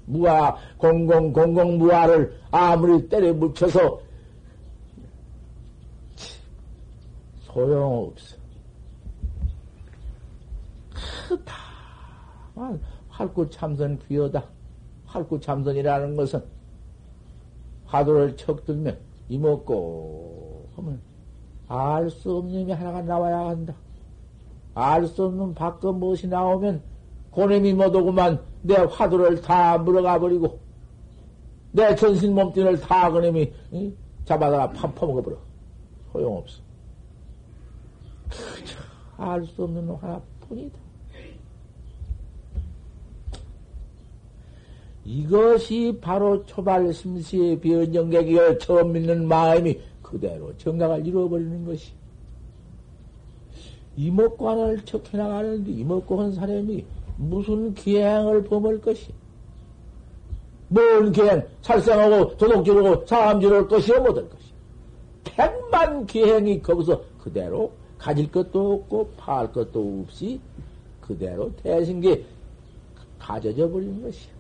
무아, 0.07 0.57
공공, 0.77 1.33
공공 1.33 1.79
무아를 1.79 2.39
아무리 2.51 3.09
때려 3.09 3.33
묻혀서 3.33 4.01
소용없어. 7.43 8.37
크다. 11.29 11.55
활구 13.09 13.49
참선 13.51 13.99
귀하다. 14.01 14.45
활구 15.07 15.41
참선이라는 15.41 16.17
것은 16.17 16.45
화두를 17.99 18.37
척 18.37 18.65
들면 18.65 18.99
이먹고 19.29 20.69
하면 20.77 21.01
알 21.69 22.11
수 22.11 22.37
없는 22.37 22.61
놈이 22.61 22.73
하나가 22.73 23.01
나와야 23.03 23.47
한다. 23.49 23.75
알 24.75 25.07
수 25.07 25.25
없는 25.27 25.55
밖에 25.55 25.87
무엇이 25.89 26.27
나오면 26.27 26.83
고놈이 27.31 27.73
못 27.75 27.95
오구만 27.95 28.41
내 28.63 28.75
화두를 28.75 29.41
다 29.41 29.79
물어가 29.79 30.19
버리고 30.19 30.59
내 31.73 31.95
전신 31.95 32.35
몸뚱이를 32.35 32.81
다 32.81 33.11
그놈이 33.11 33.53
응? 33.73 33.97
잡아다가 34.25 34.71
팍퍼먹어 34.73 35.23
버려. 35.23 35.37
소용없어. 36.13 36.63
알 39.17 39.45
수 39.47 39.63
없는 39.65 39.87
놈 39.87 39.97
하나뿐이다. 39.97 40.79
이것이 45.05 45.99
바로 46.01 46.45
초발 46.47 46.93
심시의 46.93 47.61
변정객이여 47.61 48.59
처음 48.59 48.93
믿는 48.93 49.29
마음이 49.29 49.79
그대로 50.03 50.57
정각을 50.57 51.07
이루어버리는 51.07 51.65
것이. 51.65 51.93
이먹고 53.97 54.49
하나를 54.49 54.85
척해 54.85 55.17
나가는데 55.17 55.71
이먹고 55.71 56.21
한 56.21 56.33
사람이 56.33 56.85
무슨 57.17 57.75
기행을 57.75 58.45
범할 58.45 58.81
것이? 58.81 59.13
뭔 60.69 61.13
기행? 61.13 61.47
살생하고 61.63 62.37
도둑질하고 62.37 63.07
사람질할 63.07 63.69
것이요 63.69 64.01
못할 64.01 64.29
것이. 64.29 64.45
백만 65.23 66.07
기행이 66.07 66.61
거기서 66.63 67.03
그대로 67.19 67.73
가질 67.99 68.31
것도 68.31 68.73
없고 68.75 69.11
팔 69.17 69.53
것도 69.53 70.03
없이 70.03 70.41
그대로 71.01 71.53
대신 71.57 72.01
게 72.01 72.25
가져져 73.19 73.71
버리는 73.71 74.03
것이야. 74.03 74.34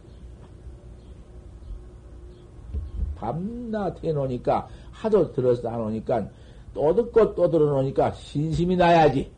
밤낮 3.16 4.03
해놓으니까 4.03 4.68
하도 4.90 5.33
들어서 5.33 5.68
안 5.68 5.81
오니까 5.81 6.29
또 6.72 6.94
듣고 6.94 7.35
또 7.35 7.50
들어놓으니까 7.50 8.12
신심이 8.12 8.77
나야지. 8.77 9.31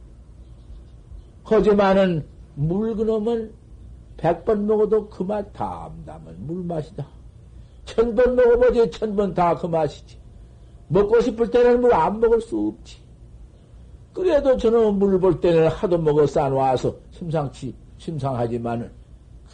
하지만은 1.45 2.25
물 2.55 2.95
그놈은 2.97 3.53
백 4.17 4.45
번 4.45 4.67
먹어도 4.67 5.09
그 5.09 5.23
맛 5.25 5.53
담담은 5.53 6.47
물맛이다. 6.47 7.07
천 7.85 8.15
번 8.15 8.35
먹어보지 8.35 8.91
천 8.91 9.15
번 9.15 9.35
다 9.35 9.55
그 9.55 9.67
맛이지. 9.67 10.19
먹고 10.89 11.21
싶을 11.21 11.51
때는 11.51 11.81
물 11.81 11.93
안 11.93 12.19
먹을 12.21 12.41
수 12.41 12.59
없지. 12.59 12.97
그래도 14.15 14.57
저는 14.57 14.95
물 14.99 15.21
볼 15.21 15.39
때는 15.41 15.69
하도 15.69 15.99
먹어 15.99 16.27
싸놓아서 16.27 16.95
심상치, 17.11 17.75
심상하지만은 17.99 18.91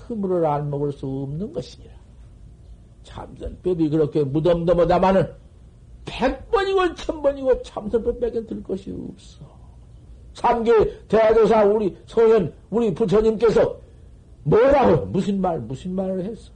그 0.06 0.12
물을 0.12 0.46
안 0.46 0.70
먹을 0.70 0.92
수 0.92 1.06
없는 1.06 1.52
것이니라. 1.52 1.91
참선법이 3.02 3.88
그렇게 3.90 4.22
무덤덤하다마는 4.24 5.28
백번이고 6.04 6.94
천번이고 6.94 7.62
참선법밖에 7.62 8.46
들 8.46 8.62
것이 8.62 8.94
없어. 9.12 9.44
삼계 10.34 11.06
대조사 11.08 11.64
우리 11.64 11.96
소현 12.06 12.52
우리 12.70 12.92
부처님께서 12.94 13.76
뭐라고 14.44 15.06
무슨 15.06 15.40
말 15.40 15.60
무슨 15.60 15.94
말을 15.94 16.24
했어? 16.24 16.50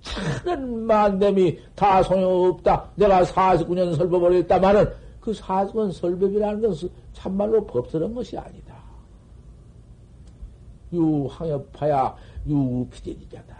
차는 0.00 0.86
만됨이 0.86 1.58
다 1.74 2.02
소용없다. 2.02 2.90
내가 2.96 3.22
49년 3.22 3.96
설법을 3.96 4.34
했다마는 4.34 4.90
그 5.20 5.32
49년 5.32 5.92
설법이라는 5.92 6.62
것은 6.62 6.90
참말로 7.12 7.64
법스러운 7.66 8.14
것이 8.14 8.36
아니다. 8.36 8.82
유항엽파야 10.92 12.16
유피제지자다. 12.46 13.51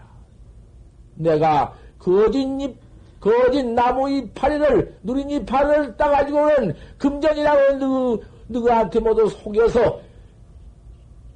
내가 1.15 1.73
거짓 1.99 2.39
잎, 2.61 2.75
거짓 3.19 3.63
나무 3.63 4.09
이파리를, 4.09 4.97
누린 5.03 5.29
이파리를 5.29 5.95
따가지고는 5.97 6.75
금전이라고 6.97 7.77
누, 7.79 8.19
누구한테 8.49 8.99
모두 8.99 9.27
속여서 9.27 10.01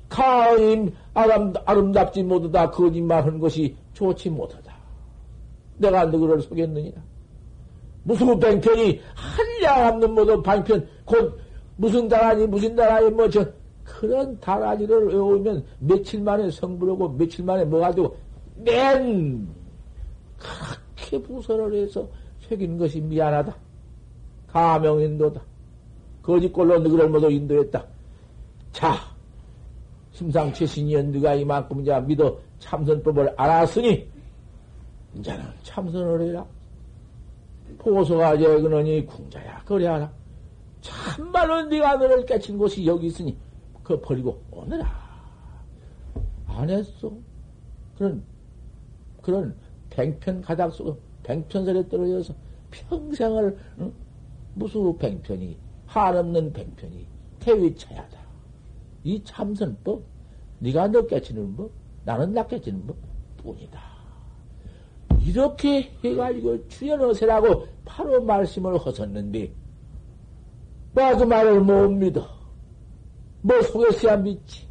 가임 0.09 0.93
아름, 1.13 1.53
아름답지 1.65 2.23
못하다 2.23 2.71
거짓말 2.71 3.23
하는 3.23 3.39
것이 3.39 3.75
좋지 3.93 4.29
못하다. 4.29 4.75
내가 5.77 6.05
누구를 6.05 6.41
속였느니라. 6.41 7.01
무슨 8.03 8.39
뱅편이 8.39 9.01
한량 9.13 9.87
없는 9.87 10.13
모두 10.13 10.41
방편, 10.41 10.87
곧 11.05 11.39
무슨 11.75 12.07
다라니, 12.07 12.47
무슨 12.47 12.75
다라니, 12.75 13.09
뭐, 13.11 13.29
저, 13.29 13.45
그런 13.83 14.39
다라니를 14.39 15.07
외우면 15.07 15.65
며칠 15.79 16.21
만에 16.21 16.49
성불하고 16.49 17.09
며칠 17.09 17.43
만에 17.43 17.65
뭐가 17.65 17.91
되고, 17.91 18.15
맨, 18.55 19.47
그렇게 20.37 21.21
부설을 21.21 21.73
해서 21.73 22.07
새긴 22.41 22.77
것이 22.77 23.01
미안하다. 23.01 23.55
가명인도다. 24.47 25.41
거짓골로 26.21 26.79
너희를 26.79 27.09
모두 27.09 27.29
인도했다. 27.31 27.85
자, 28.71 28.95
심상최 30.11 30.65
신이연 30.65 31.11
네가 31.11 31.35
이만큼 31.35 31.81
이제 31.81 31.99
믿어 32.01 32.39
참선법을 32.59 33.33
알았으니 33.37 34.09
이제는 35.15 35.45
참선을 35.63 36.21
해라. 36.21 36.45
보소가 37.77 38.37
제그러니 38.37 39.05
궁자야 39.05 39.63
그래하라. 39.63 40.11
참말로 40.81 41.63
네가 41.65 41.97
너를 41.97 42.25
깨친 42.25 42.57
곳이 42.57 42.85
여기 42.85 43.07
있으니 43.07 43.37
그 43.83 43.99
버리고 43.99 44.41
오너라. 44.51 45.07
안 46.47 46.69
했어. 46.69 47.11
그런 47.97 48.23
그런 49.21 49.55
뱅편 49.97 50.41
가닥 50.41 50.71
속 50.73 51.01
뱅편설에 51.23 51.89
떨어져서 51.89 52.33
평생을 52.69 53.57
응? 53.79 53.91
무수 54.53 54.95
뱅편이 54.99 55.57
한없는 55.87 56.53
뱅편이 56.53 57.07
태위차야다. 57.39 58.19
이 59.03 59.23
참선법 59.23 60.03
네가 60.59 60.89
너 60.89 61.05
깨치는 61.07 61.55
법 61.55 61.71
나는 62.05 62.31
나 62.33 62.45
깨치는 62.45 62.85
법 62.85 62.95
뿐이다. 63.37 63.81
이렇게 65.25 65.89
해가지고 66.03 66.67
주연어세라고 66.67 67.65
바로 67.83 68.21
말씀을 68.21 68.77
하셨는데 68.77 69.51
나그 70.93 71.23
말을 71.23 71.61
못 71.61 71.89
믿어. 71.89 72.27
뭐 73.41 73.61
속에서야 73.63 74.17
믿지. 74.17 74.67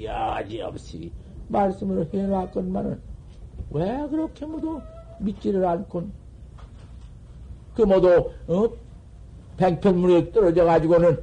여지없이 0.00 1.12
말씀을 1.48 2.08
해놨건만은 2.12 3.13
왜 3.74 4.06
그렇게 4.08 4.46
모두 4.46 4.80
믿지를 5.18 5.64
않곤 5.66 6.10
그 7.74 7.82
모두 7.82 8.30
어? 8.46 8.68
백편문에 9.56 10.30
떨어져 10.30 10.64
가지고는 10.64 11.20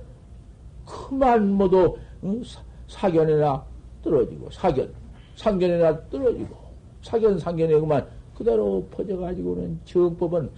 그만 0.86 1.50
모두 1.54 1.98
어? 2.22 2.42
사견이나 2.88 3.66
떨어지고 4.04 4.50
사견 4.52 4.94
상견이나 5.38 6.10
떨어지고 6.10 6.56
사견 7.02 7.40
상견에 7.40 7.80
그만 7.80 8.06
그대로 8.36 8.86
퍼져 8.92 9.18
가지고는 9.18 9.80
정법은 9.86 10.50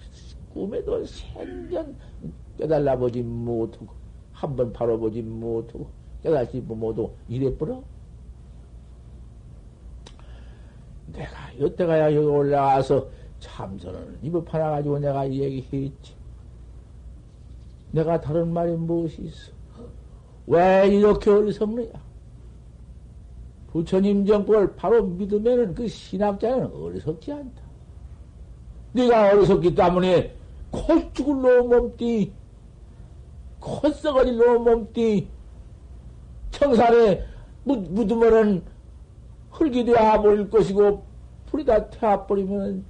꿈에도 0.52 1.04
생전 1.06 1.94
깨달아 2.58 2.96
보지 2.96 3.22
못하고 3.22 3.86
한 4.32 4.56
번 4.56 4.72
바라보지 4.72 5.22
못하고 5.22 5.86
깨달지 6.22 6.60
못하고 6.60 7.14
이래 7.28 7.54
버려 7.56 7.80
내가 11.14 11.58
여태가야 11.58 12.14
여기 12.14 12.26
올라와서 12.26 13.08
참선을 13.40 14.18
입을 14.22 14.44
팔아가지고 14.44 14.98
내가 14.98 15.30
얘기했지. 15.30 16.14
내가 17.92 18.20
다른 18.20 18.52
말이 18.52 18.72
무엇이 18.72 19.22
있어? 19.22 19.52
왜 20.46 20.88
이렇게 20.88 21.30
어리석느냐? 21.30 21.92
부처님 23.68 24.26
정법을 24.26 24.76
바로 24.76 25.04
믿으면은 25.04 25.74
그 25.74 25.88
신학자는 25.88 26.72
어리석지 26.72 27.32
않다. 27.32 27.62
네가 28.92 29.32
어리석기 29.32 29.74
때문에 29.74 30.34
코 30.70 31.12
죽을 31.12 31.40
놈 31.40 31.68
몸띠, 31.68 32.32
코 33.60 33.88
썩어질 33.90 34.36
놈 34.36 34.64
몸띠, 34.64 35.28
청산에 36.50 37.24
묻으면은 37.64 38.62
흙이 39.54 39.84
되어버릴 39.84 40.50
것이고, 40.50 41.02
불이 41.46 41.64
다 41.64 41.88
태워버리면 41.88 42.84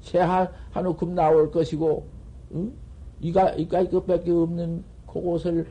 새한 0.00 0.48
한우금 0.70 1.14
나올 1.14 1.50
것이고, 1.50 2.06
응? 2.54 2.72
이가, 3.20 3.50
이가 3.50 3.80
이것밖에 3.80 4.30
없는 4.30 4.84
그곳을 5.06 5.66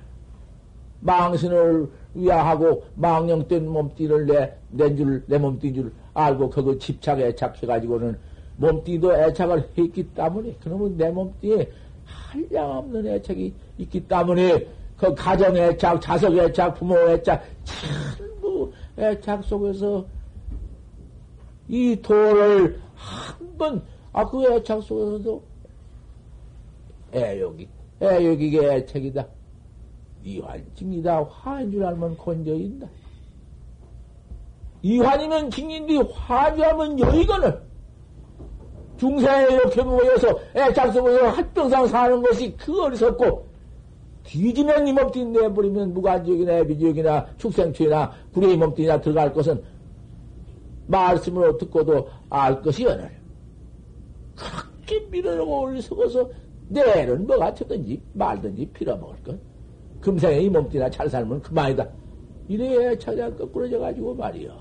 망신을 1.00 1.90
위하고 2.14 2.84
망령된 2.96 3.68
몸띠를 3.68 4.26
내, 4.26 4.54
낸 4.72 4.98
줄, 4.98 5.24
내 5.28 5.38
몸띠인 5.38 5.74
줄 5.74 5.94
알고 6.14 6.50
그거 6.50 6.78
집착에 6.78 7.28
애착해가지고는 7.28 8.18
몸띠도 8.58 9.16
애착을 9.16 9.70
했기 9.78 10.04
때문에 10.04 10.56
그놈은 10.64 10.98
내 10.98 11.12
몸띠에 11.12 11.70
한량없는 12.06 13.06
애착이 13.06 13.54
있기 13.78 14.08
때문에 14.08 14.68
그 14.98 15.14
가정 15.14 15.56
애착, 15.56 16.02
자석 16.02 16.36
애착, 16.36 16.74
부모 16.74 16.98
애착, 16.98 17.44
전부 18.18 18.37
애착 18.98 19.44
속에서 19.44 20.06
이 21.68 21.96
도를 22.02 22.82
한 22.96 23.58
번, 23.58 23.84
아, 24.14 24.26
그 24.26 24.44
애착 24.46 24.82
속에서도 24.82 25.44
애욕이, 27.14 27.68
애욕이게 28.02 28.76
애착이다. 28.76 29.28
이환증이다. 30.24 31.24
화인 31.24 31.72
줄 31.72 31.84
알면 31.86 32.18
건져인다. 32.18 32.88
이환이면 34.82 35.50
징인데 35.52 35.98
화주하면 36.14 37.00
여의거는 37.00 37.60
중생에 38.98 39.54
이렇게 39.54 39.84
모여서 39.84 40.40
애착 40.56 40.94
속에서 40.94 41.30
한평상 41.30 41.88
사는 41.88 42.22
것이 42.22 42.56
그 42.58 42.84
어리석고 42.84 43.47
뒤지면 44.28 44.88
이 44.88 44.94
몸띠 44.94 45.24
내버리면 45.26 45.94
무관지역이나 45.94 46.63
비지역이나 46.63 47.26
축생추이나 47.38 48.12
구레 48.34 48.54
이 48.54 48.58
몸띠나 48.58 49.00
들어갈 49.00 49.34
것은 49.34 49.63
말씀으로 50.88 51.58
듣고도 51.58 52.10
알 52.30 52.62
것이 52.62 52.86
오늘 52.86 53.10
그렇게 54.36 55.00
밀어놓고 55.10 55.62
올리서서 55.62 56.30
내일은 56.68 57.26
뭐가 57.26 57.54
쳤든지 57.54 58.02
말든지 58.13 58.70
빌어먹을 58.74 59.24
것. 59.24 59.40
금생에 60.02 60.42
이 60.42 60.50
몸띠나 60.50 60.90
잘 60.90 61.10
살면 61.10 61.42
그만이다. 61.42 61.88
이래야 62.50 62.98
차가 62.98 63.34
거꾸러져가지고 63.34 64.13
말이요. 64.13 64.52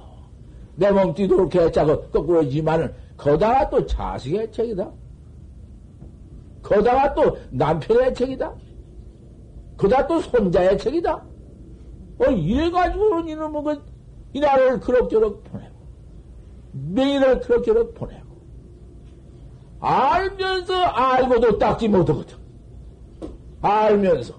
내 0.77 0.91
몸띠도 0.93 1.37
그렇게 1.37 1.71
차고 1.73 2.03
거꾸러지만은 2.11 2.93
거다가 3.17 3.69
또 3.69 3.85
자식의 3.85 4.53
책이다. 4.53 4.91
거다가 6.63 7.15
또 7.15 7.37
남편의 7.51 8.15
책이다. 8.15 8.55
거다 9.77 10.07
또 10.07 10.21
손자의 10.21 10.79
책이다. 10.79 11.25
어, 12.19 12.25
이래가지고는 12.25 13.29
이놈은 13.29 13.65
그, 13.65 13.83
이날을 14.33 14.81
그럭저럭 14.81 15.45
보내고, 15.45 15.77
명일을 16.73 17.41
그럭저럭 17.41 17.95
보내고, 17.95 18.27
알면서 19.81 20.75
알고도 20.75 21.59
닦지 21.59 21.89
못하거든. 21.89 22.37
알면서. 23.61 24.35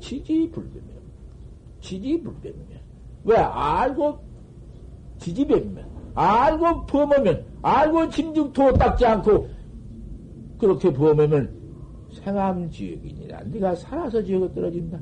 지지불변이야. 0.00 1.00
지지불변이야. 1.80 2.78
왜 3.24 3.36
알고 3.36 4.18
지지뱀면 5.18 6.12
알고 6.14 6.86
범하면 6.86 7.44
알고 7.62 8.08
짐중토 8.10 8.74
닦지 8.74 9.06
않고 9.06 9.48
그렇게 10.58 10.92
범하면 10.92 11.61
생암지역이니라. 12.24 13.42
네가 13.44 13.74
살아서 13.74 14.22
지역에 14.22 14.52
떨어진다. 14.54 14.98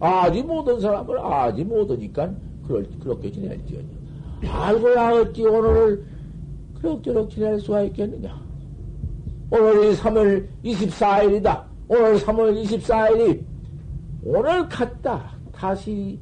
아직 0.00 0.46
못한 0.46 0.80
사람을 0.80 1.18
아직 1.18 1.64
못하니까 1.64 2.32
그럴, 2.66 2.86
그렇게 3.00 3.30
지낼지언니. 3.30 3.88
알고야 4.46 5.10
어찌 5.12 5.44
오늘을 5.44 6.04
그럭저럭 6.80 7.30
지낼 7.30 7.58
수가 7.58 7.82
있겠느냐. 7.82 8.40
오늘이 9.50 9.94
3월 9.96 10.46
24일이다. 10.64 11.64
오늘 11.88 12.16
3월 12.16 12.62
24일이 12.62 13.42
오늘 14.22 14.68
갔다. 14.68 15.32
다시 15.52 16.18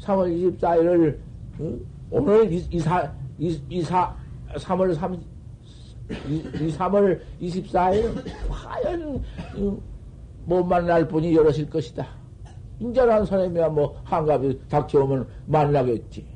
3월 0.00 0.58
24일을 0.58 1.18
응? 1.60 1.80
오늘 2.10 2.50
이사 2.52 3.12
이사 3.38 4.14
3월 4.54 4.94
3 4.94 5.20
이, 6.28 6.36
이 6.36 6.72
3월 6.72 7.20
24일은 7.40 8.24
과연 8.48 9.22
못 10.44 10.64
만날 10.64 11.06
분이 11.06 11.34
여럿일 11.34 11.68
것이다. 11.68 12.06
인자란 12.80 13.26
사람이야 13.26 13.68
뭐 13.68 14.00
한갑이 14.04 14.68
닥쳐오면 14.68 15.26
만나겠지. 15.46 16.26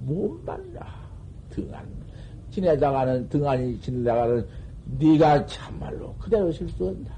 못 0.00 0.40
만나. 0.44 1.00
등한 1.50 1.86
지내다가는 2.50 3.28
등한이 3.28 3.80
지내다가는 3.80 4.46
네가 4.98 5.46
참말로 5.46 6.14
그대로 6.18 6.50
실수한다. 6.50 7.14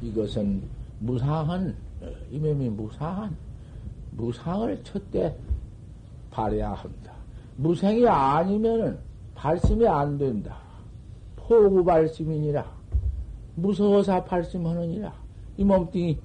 이것은 0.00 0.62
무상한 1.00 1.74
이놈이 2.30 2.70
무상한 2.70 3.36
무상을 4.12 4.82
첫때 4.84 5.36
발해야 6.30 6.72
한다. 6.72 7.17
무생이 7.58 8.06
아니면은 8.06 8.98
발심이 9.34 9.86
안 9.86 10.16
된다. 10.16 10.58
포구 11.34 11.84
발심이니라. 11.84 12.64
무서워서 13.56 14.22
발심하느니라. 14.24 15.12
이 15.56 15.64
몸뚱이 15.64 16.16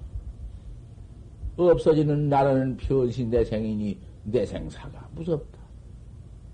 없어지는 1.58 2.30
나라는 2.30 2.78
편시 2.78 3.26
내생이니 3.26 3.98
내생사가 4.26 5.10
무섭다. 5.16 5.60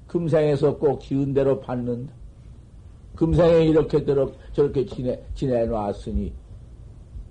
금생에서 0.08 0.78
꼭 0.78 1.00
기운 1.00 1.34
대로 1.34 1.60
받는다. 1.60 2.14
금생에 3.16 3.66
이렇게 3.66 4.06
대로 4.06 4.32
저렇게 4.54 4.86
지내, 4.86 5.22
지내놨으니, 5.36 6.32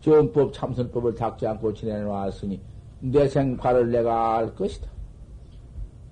정법 0.03 0.53
참선법을 0.53 1.15
닦지 1.15 1.47
않고 1.47 1.73
지내놨으니, 1.73 2.61
내생과를 3.01 3.91
내가 3.91 4.37
알 4.37 4.55
것이다. 4.55 4.98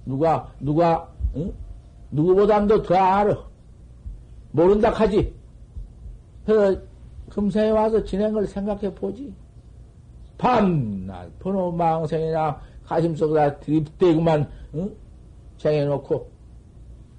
누가, 0.07 0.51
누가, 0.61 1.12
응? 1.37 1.53
누구보다도 2.11 2.83
더 2.83 2.95
알아. 2.95 3.37
모른다 4.53 4.90
하지. 4.90 5.35
그래서 6.47 6.81
금생에 7.29 7.71
와서 7.71 8.03
진행을 8.03 8.47
생각해 8.47 8.95
보지. 8.95 9.35
밤낮 10.38 11.29
번호 11.40 11.73
망생이나 11.73 12.61
가슴 12.85 13.14
속에다 13.16 13.59
드립대구만 13.59 14.49
응? 14.75 14.95
쟁여놓고 15.57 16.29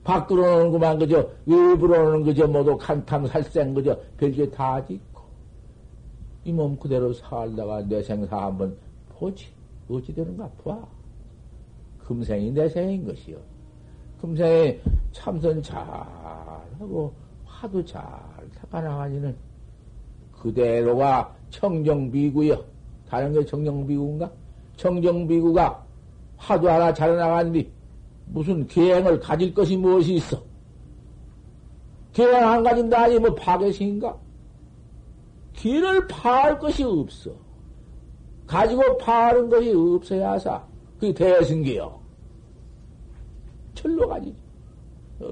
밖으로 0.03 0.43
오는구만 0.43 0.99
그저 0.99 1.27
일부러 1.47 2.03
오는 2.07 2.23
그저 2.23 2.47
모두 2.47 2.77
간탐 2.77 3.25
살생 3.27 3.73
그저 3.73 3.99
별게 4.17 4.49
다 4.51 4.85
짓고 4.85 5.21
이 6.45 6.53
몸 6.53 6.77
그대로 6.77 7.11
살다가 7.11 7.81
내 7.81 8.01
생사 8.03 8.37
한번 8.45 8.77
보지 9.17 9.47
어찌 9.89 10.13
되는가 10.13 10.47
봐 10.63 10.79
금생이 12.07 12.51
내 12.51 12.69
생인 12.69 13.05
것이요 13.05 13.37
금생에 14.21 14.79
참선 15.11 15.61
잘하고 15.61 17.13
화도 17.45 17.83
잘 17.85 18.01
닦아나가지는 18.61 19.35
그대로가 20.31 21.35
청정비구요 21.49 22.63
다른 23.09 23.33
게 23.33 23.45
청정비구인가 23.45 24.31
청정비구가 24.77 25.85
화도 26.37 26.69
하나 26.69 26.93
잘 26.93 27.15
나가는데 27.15 27.69
무슨 28.27 28.65
계행을 28.67 29.19
가질 29.19 29.53
것이 29.53 29.75
무엇이 29.77 30.15
있어? 30.15 30.41
계행 32.13 32.47
안 32.47 32.63
가진다 32.63 33.03
아니 33.03 33.19
뭐 33.19 33.33
파괴신인가? 33.35 34.17
길을 35.53 36.07
파할 36.07 36.59
것이 36.59 36.83
없어. 36.83 37.31
가지고 38.45 38.97
파는 38.97 39.49
것이 39.49 39.73
없어야사. 39.73 40.63
그게 40.99 41.13
대승기요. 41.13 41.96
철로 43.77 44.07
가지지. 44.07 44.35
어? 45.21 45.29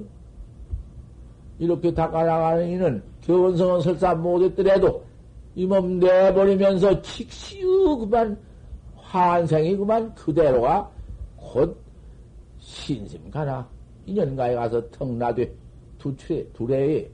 이렇게 1.59 1.93
닦아나가는 1.93 2.67
이는 2.69 3.01
교원성은 3.23 3.81
설사 3.81 4.13
못했더라도 4.13 5.03
이 5.55 5.65
몸 5.65 5.99
내버리면서 5.99 7.01
칙시우 7.01 7.97
그만 7.99 8.37
환생이 8.97 9.77
그만 9.77 10.13
그대로가 10.13 10.89
곧 11.37 11.77
신심 12.59 13.29
가나 13.31 13.67
인연가에 14.05 14.53
가서 14.55 14.85
턱나되 14.91 15.49
두출에 15.97 16.43
두레에 16.53 17.09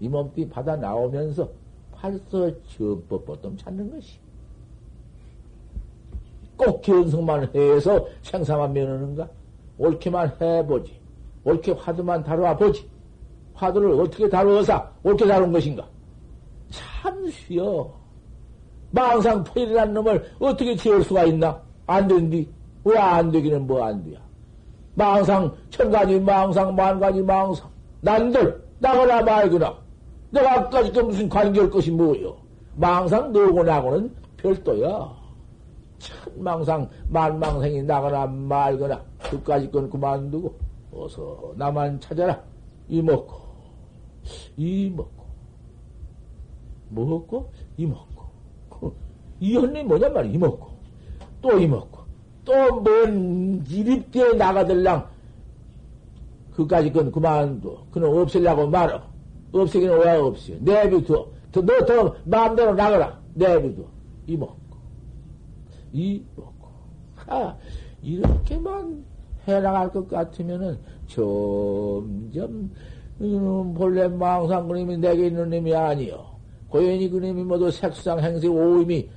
이 0.00 0.08
몸띠 0.08 0.48
받아 0.48 0.74
나오면서 0.76 1.48
벌써 1.92 2.50
전법 2.68 3.24
보통 3.26 3.54
찾는 3.56 3.90
것이 3.90 4.18
꼭 6.56 6.80
견성만 6.82 7.50
해서 7.54 8.06
생사만 8.22 8.72
면하는가? 8.72 9.28
옳게만 9.78 10.36
해보지. 10.40 11.00
옳게 11.44 11.72
화두만 11.72 12.22
다루어 12.24 12.56
보지. 12.56 12.88
화두를 13.54 14.00
어떻게 14.00 14.28
다루어서 14.28 14.88
옳게 15.02 15.26
다룬 15.26 15.52
것인가? 15.52 15.86
참 16.70 17.28
쉬어. 17.30 17.90
망상 18.90 19.42
포일이라는 19.44 19.94
놈을 19.94 20.24
어떻게 20.38 20.74
지을 20.76 21.02
수가 21.02 21.24
있나? 21.24 21.60
안 21.86 22.06
된디. 22.08 22.48
왜 22.84 22.96
안 22.98 23.30
되기는 23.30 23.66
뭐 23.66 23.84
안 23.84 24.04
돼야. 24.04 24.18
망상, 24.94 25.52
천 25.70 25.90
가지 25.90 26.20
망상, 26.20 26.74
만 26.74 27.00
가지 27.00 27.20
망상. 27.22 27.68
난들, 28.02 28.62
나거나 28.78 29.22
말거나. 29.22 29.74
내가 30.30 30.60
아까지 30.60 30.92
또 30.92 31.04
무슨 31.06 31.28
관계할 31.28 31.68
것이 31.70 31.90
뭐요? 31.90 32.36
망상 32.76 33.32
너고 33.32 33.62
나고는 33.64 34.14
별도야. 34.36 35.10
천 35.98 36.16
망상, 36.36 36.88
만 37.08 37.38
망상이 37.38 37.82
나거나 37.82 38.26
말거나. 38.26 39.02
그까지 39.38 39.70
건 39.70 39.90
그만두고, 39.90 40.54
어서 40.92 41.52
나만 41.56 42.00
찾아라. 42.00 42.42
이먹고, 42.88 43.40
이먹고, 44.56 45.24
먹고, 46.90 47.52
이먹고. 47.76 48.24
이 49.40 49.56
언니 49.56 49.82
뭐냐 49.82 50.08
말이야, 50.08 50.32
이먹고. 50.32 50.68
또 51.42 51.58
이먹고. 51.58 52.04
또뭔 52.44 53.64
이립대에 53.68 54.34
나가들랑 54.34 55.08
그까지 56.54 56.92
건 56.92 57.10
그만둬. 57.10 57.86
그는 57.90 58.08
없애려고 58.16 58.66
말어. 58.68 59.02
없애기는 59.52 59.98
왜 59.98 60.10
없어요? 60.16 60.56
내비둬. 60.60 61.28
너더 61.52 62.16
마음대로 62.24 62.74
나가라. 62.74 63.20
내비둬. 63.34 63.82
이먹고. 64.26 64.76
이먹고. 65.92 66.68
아, 67.26 67.56
이렇게만 68.02 69.04
해나갈 69.46 69.90
것 69.90 70.08
같으면은 70.08 70.78
점점 71.06 72.70
음, 73.20 73.74
본래 73.74 74.08
망상 74.08 74.66
그림이 74.68 74.98
내게 74.98 75.26
있는 75.26 75.48
놈이 75.50 75.74
아니요. 75.74 76.24
고연히 76.68 77.08
그림이 77.08 77.44
모두 77.44 77.70
색상 77.70 78.18
행세 78.18 78.48
오임이 78.48 79.08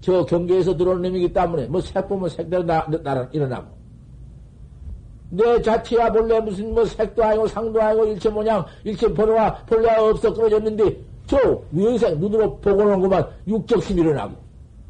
저 0.00 0.24
경계에서 0.24 0.76
들어온 0.76 1.02
놈이기 1.02 1.32
때문에 1.32 1.66
뭐 1.66 1.80
색 1.80 2.06
보면 2.08 2.28
색대로 2.28 2.62
나, 2.62 2.86
나, 3.02 3.28
일어나고. 3.32 3.74
내 5.30 5.60
자체야 5.60 6.12
본래 6.12 6.38
무슨 6.38 6.72
뭐 6.72 6.84
색도 6.84 7.24
아니고 7.24 7.48
상도 7.48 7.82
아니고 7.82 8.06
일체 8.06 8.28
모양 8.28 8.64
일체 8.84 9.12
번호가 9.12 9.64
본래 9.66 9.90
없어 9.96 10.32
끊어졌는데 10.32 10.96
저 11.26 11.60
위은색 11.72 12.18
눈으로 12.18 12.56
보고 12.58 12.82
오는 12.82 13.00
것만 13.00 13.26
육적심 13.48 13.98
일어나고 13.98 14.34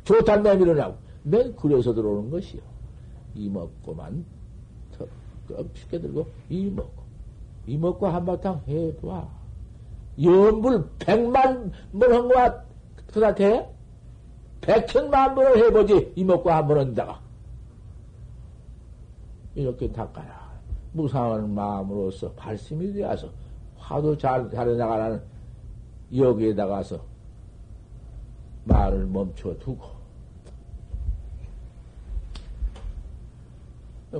좋단 0.05 0.43
맴 0.43 0.61
일어나고. 0.61 0.97
맨 1.23 1.55
그래서 1.57 1.95
들어오는 1.95 2.29
것이요. 2.29 2.61
이먹고만 3.35 4.23
더 5.49 5.57
끔찍게 5.57 6.01
들고 6.01 6.27
이 6.49 6.71
먹고 6.71 7.03
이 7.67 7.77
먹고 7.77 8.07
한바탕 8.07 8.63
해봐 8.69 9.29
연불 10.23 10.89
백만 10.99 11.73
번한 11.99 12.29
것과 12.29 12.65
그다 13.07 13.35
돼? 13.35 13.69
백천만 14.61 15.35
번을 15.35 15.59
해보지 15.59 16.13
이 16.17 16.25
먹고 16.25 16.51
한 16.51 16.67
번은 16.67 16.95
다가 16.95 17.21
이렇게 19.55 19.91
닦아라. 19.93 20.53
무상한 20.93 21.53
마음으로서 21.53 22.31
발심이 22.33 22.93
되어서 22.93 23.29
화도 23.77 24.17
잘 24.17 24.51
잘해나가는 24.51 25.23
여기에다가서 26.15 27.01
말을 28.65 29.07
멈춰 29.07 29.57
두고 29.59 29.94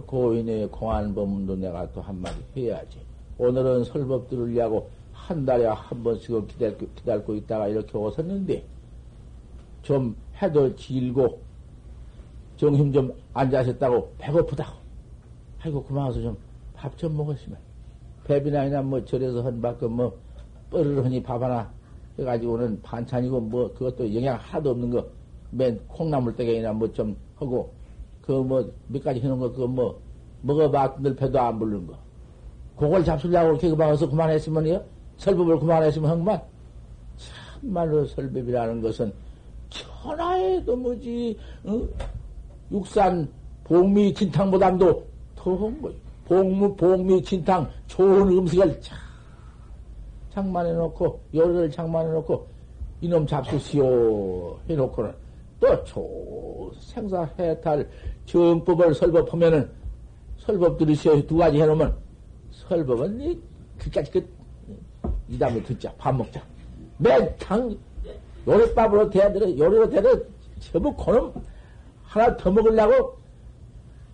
고인의 0.03 0.69
공안 0.71 1.15
법문도 1.15 1.57
내가 1.57 1.91
또 1.93 2.01
한마디 2.01 2.37
해야지. 2.57 2.99
오늘은 3.39 3.85
설법 3.85 4.29
들으려고 4.29 4.89
한 5.13 5.45
달에 5.45 5.67
한 5.67 6.03
번씩은 6.03 6.47
기다리고, 6.49 6.87
기다리고 6.95 7.35
있다가 7.35 7.69
이렇게 7.69 7.97
오셨는데 7.97 8.65
좀 9.83 10.17
해도 10.41 10.73
길고 10.75 11.41
정심 12.57 12.93
좀 12.93 13.13
앉아셨다고 13.33 14.13
배고프다고. 14.19 14.73
아이고 15.63 15.83
그만해서 15.85 16.21
좀 16.21 16.37
밥 16.75 16.97
좀 16.99 17.17
먹었으면 17.17 17.57
배비나이나 18.25 18.83
뭐 18.83 19.03
절에서 19.05 19.41
헌밥그 19.43 19.87
뭐 19.87 20.15
뻘르르니 20.71 21.23
밥 21.23 21.43
하나 21.43 21.71
해가지고는 22.19 22.83
반찬이고 22.83 23.41
뭐 23.41 23.73
그것도 23.73 24.15
영양 24.15 24.37
하나도 24.37 24.71
없는 24.71 24.91
거 24.91 25.07
맨 25.51 25.81
콩나물 25.89 26.35
떼개이나 26.37 26.73
뭐 26.73 26.93
좀 26.93 27.17
하고 27.37 27.73
그 28.25 28.33
뭐 28.43 28.65
몇 28.89 29.05
가지 29.05 29.21
해놓은 29.21 29.39
거 29.39 29.51
그거 29.53 29.67
뭐 29.67 30.01
먹어봤는데 30.43 31.17
배도 31.17 31.39
안 31.41 31.59
부르는 31.59 31.87
거 31.87 31.95
그걸 32.77 33.05
잡수려고 33.05 33.51
이렇게 33.51 33.69
그만해서 33.69 34.09
그만했으면요 34.09 34.83
설법을 35.19 35.59
그만했으면 35.61 36.11
한만 36.11 36.41
참말로 37.61 38.05
설법이라는 38.07 38.81
것은 38.83 39.13
천하에도 39.71 40.77
뭐지, 40.77 41.37
어? 41.65 41.83
육산 42.71 43.29
복미 43.65 44.13
진탕보담도 44.15 45.05
더한 45.35 45.83
거요. 45.83 45.95
복무, 46.27 46.77
복미 46.77 47.23
진탕 47.23 47.69
좋은 47.87 48.29
음식을 48.29 48.81
참 48.81 48.99
장만해 50.31 50.73
놓고, 50.73 51.21
요리를 51.35 51.71
장만해 51.71 52.11
놓고, 52.13 52.47
이놈 53.01 53.27
잡수시오 53.27 54.59
해놓고는 54.69 55.13
또 55.93 56.73
생사 56.81 57.29
해탈 57.39 57.89
정법을 58.27 58.95
설법하면은 58.95 59.71
설법 60.39 60.79
들으시오 60.79 61.27
두 61.27 61.37
가지 61.37 61.61
해놓으면 61.61 61.97
설법은 62.51 63.21
이, 63.21 63.41
그까지 63.79 64.11
그, 64.11 64.29
이 65.29 65.39
다음에 65.39 65.63
듣자. 65.63 65.93
밥 65.97 66.15
먹자. 66.15 66.43
매탕 66.99 67.77
요리밥으로 68.47 69.11
대들어, 69.11 69.47
요리로 69.47 69.89
대들어, 69.89 70.21
전부 70.61 70.95
고놈 70.95 71.33
하나 72.05 72.37
더 72.37 72.51
먹으려고 72.51 73.19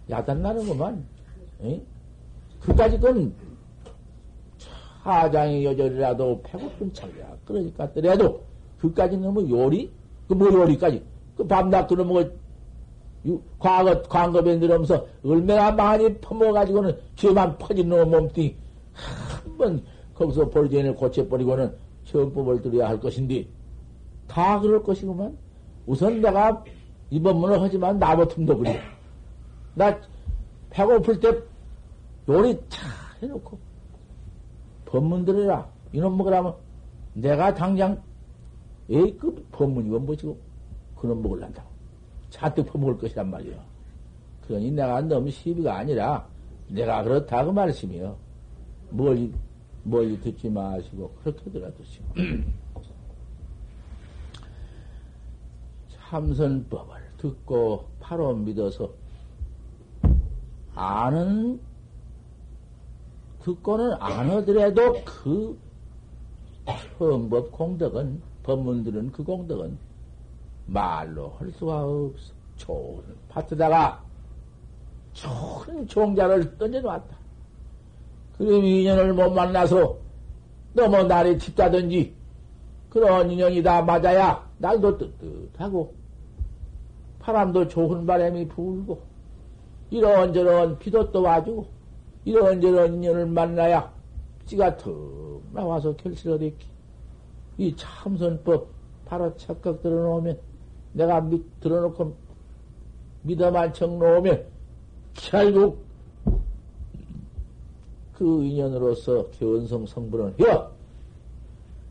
야단나는구만. 0.09 1.05
그까지 2.61 2.99
건 3.01 3.35
사장이 5.03 5.65
여절이라도 5.65 6.43
배고픈 6.43 6.93
참이야. 6.93 7.37
그러니까 7.45 7.91
더라도 7.93 8.43
그까지 8.81 9.17
너무 9.17 9.49
요리? 9.51 9.91
그 10.29 10.35
뭐 10.35 10.53
요리까지? 10.53 11.03
그 11.41 11.47
밤낮 11.47 11.87
그놈뭐 11.87 12.23
과거, 13.59 14.03
광급에 14.03 14.57
늘으면서 14.57 15.07
얼마나 15.25 15.71
많이 15.71 16.13
퍼먹어가지고는 16.19 16.99
죄만 17.17 17.57
퍼진 17.57 17.89
놈 17.89 18.11
몸뚱이 18.11 18.55
한 18.93 19.57
번 19.57 19.83
거기서 20.15 20.51
볼전을 20.51 20.95
고쳐버리고는 20.95 21.75
처음법을 22.05 22.61
들어야 22.61 22.89
할 22.89 23.01
것인데 23.01 23.47
다 24.29 24.61
그럴 24.61 24.83
것이구만. 24.83 25.37
우선 25.87 26.21
내가 26.21 26.63
이번 27.09 27.39
문을 27.39 27.61
하지만 27.61 27.99
나부터 27.99 28.37
그래. 28.59 28.79
나 29.75 29.99
배고플 30.69 31.21
때 31.21 31.39
요리 32.29 32.55
차 32.69 32.87
해놓고 33.23 33.59
법문 34.85 35.25
들으라. 35.25 35.67
이놈 35.95 36.19
먹으라면 36.19 36.55
내가 37.15 37.55
당장 37.55 37.99
에이 38.91 39.17
그 39.19 39.35
법문이건 39.53 40.05
뭐지고 40.05 40.50
그놈 41.01 41.23
먹을란다. 41.23 41.65
잔뜩 42.29 42.67
퍼먹을 42.67 42.99
것이란 42.99 43.31
말이야. 43.31 43.57
그러니 44.47 44.71
내가 44.71 45.01
너무 45.01 45.31
시비가 45.31 45.79
아니라 45.79 46.29
내가 46.69 47.03
그렇다 47.03 47.45
그 47.45 47.51
말씀이요. 47.51 48.17
멀리 48.91 50.21
듣지 50.21 50.51
마시고 50.51 51.11
그렇게 51.23 51.51
들어두시고. 51.51 52.05
참선법을 56.11 56.97
듣고 57.19 57.87
바로 58.01 58.35
믿어서 58.35 58.91
아는 60.75 61.61
듣고는 63.43 63.95
안 64.01 64.29
하더라도 64.31 65.03
그 65.05 65.59
처음법 66.99 67.53
공덕은 67.53 68.21
법문들은 68.43 69.13
그 69.13 69.23
공덕은 69.25 69.90
말로 70.71 71.31
할 71.39 71.51
수가 71.53 71.85
없어. 71.85 72.33
좋은 72.57 73.03
파트다가 73.29 74.03
좋은 75.13 75.87
종자를 75.87 76.57
던져놓았다. 76.59 77.17
그럼 78.39 78.65
인연을 78.65 79.13
못 79.15 79.31
만나서 79.31 79.97
너무 80.73 81.03
날이 81.03 81.39
춥다든지 81.39 82.15
그런 82.89 83.31
인연이 83.31 83.63
다 83.63 83.83
맞아야 83.83 84.49
날도 84.59 84.99
뜨뜻하고 84.99 85.95
바람도 87.21 87.69
좋은 87.69 88.07
바람이 88.07 88.49
불고, 88.49 89.03
이런저런 89.91 90.79
비도 90.79 91.13
또 91.13 91.23
와주고, 91.23 91.67
이런저런 92.25 92.95
인연을 92.95 93.27
만나야 93.27 93.93
지가 94.47 94.77
턱 94.79 95.43
나와서 95.53 95.95
결실을 95.97 96.37
얻기. 96.37 96.67
이 97.59 97.77
참선법 97.77 98.69
바로 99.05 99.37
착각 99.37 99.83
들어놓으면, 99.83 100.39
내가 100.93 101.21
믿, 101.21 101.61
들어놓고 101.61 102.15
믿어만 103.23 103.73
척 103.73 103.97
놓으면, 103.97 104.45
결국 105.15 105.85
그 108.15 108.45
인연으로서 108.45 109.31
견성 109.31 109.87
성분을 109.87 110.35
해. 110.41 110.45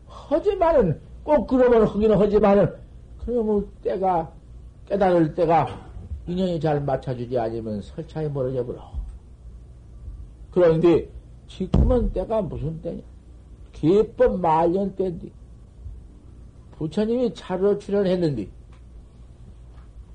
하지만은, 0.06 1.00
꼭 1.22 1.46
그러면 1.46 1.86
하기는 1.86 2.16
하지만은, 2.16 2.74
그러면 3.24 3.68
때가 3.82 4.32
깨달을 4.88 5.34
때가 5.34 5.90
인연이 6.26 6.58
잘 6.60 6.80
맞춰주지 6.80 7.38
않으면 7.38 7.80
설차에 7.82 8.28
멀어져 8.28 8.64
버려. 8.64 8.90
그런데 10.50 11.08
지금은 11.48 12.12
때가 12.12 12.42
무슨 12.42 12.80
때냐? 12.82 13.00
기법 13.72 14.40
말년 14.40 14.94
때인데 14.94 15.30
부처님이 16.72 17.34
차로 17.34 17.78
출연했는데 17.78 18.48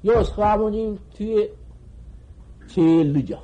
요 0.05 0.23
서아모님 0.23 0.99
뒤에 1.13 1.51
제일 2.67 3.13
늦어. 3.13 3.41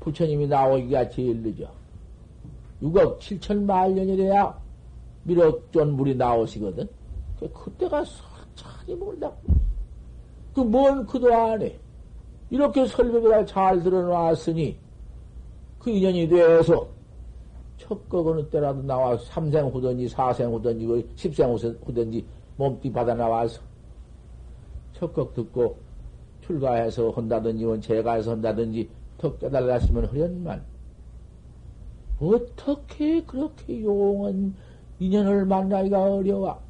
부처님이 0.00 0.46
나오기가 0.46 1.08
제일 1.10 1.40
늦어. 1.42 1.70
6억 2.82 3.18
7천만 3.18 3.92
년이래야 3.92 4.58
미륵존 5.24 5.92
물이 5.96 6.14
나오시거든. 6.16 6.88
그때가 7.54 8.04
설찬이 8.04 8.94
몰라. 8.96 9.32
그 10.54 10.62
뭔 10.64 11.06
그도 11.06 11.32
안 11.34 11.62
해. 11.62 11.78
이렇게 12.50 12.84
설법이라 12.86 13.44
잘 13.46 13.82
들어놨으니 13.82 14.76
그 15.78 15.90
인연이 15.90 16.28
돼서 16.28 16.86
첫거 17.78 18.20
어느 18.20 18.46
때라도 18.50 18.82
나와서 18.82 19.24
삼생 19.26 19.68
후든지 19.68 20.08
사생 20.08 20.52
후든지 20.52 21.08
십생 21.14 21.54
후든지 21.54 22.26
몸띠 22.56 22.92
받아 22.92 23.14
나와서 23.14 23.62
첫곡 25.00 25.34
듣고 25.34 25.76
출가해서 26.42 27.10
한다든지 27.10 27.64
원 27.64 27.80
제가해서 27.80 28.32
한다든지 28.32 28.88
더 29.16 29.36
깨달았으면 29.38 30.06
허련만 30.06 30.62
어떻게 32.20 33.22
그렇게 33.24 33.82
용한 33.82 34.54
인연을 34.98 35.46
만나기가 35.46 36.14
어려워? 36.14 36.60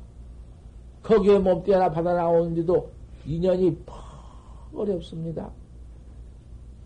거기에 1.03 1.41
몸띠 1.41 1.73
하나 1.73 1.91
받아 1.91 2.15
나오는데도 2.15 2.89
인연이 3.27 3.77
어렵습니다. 4.73 5.51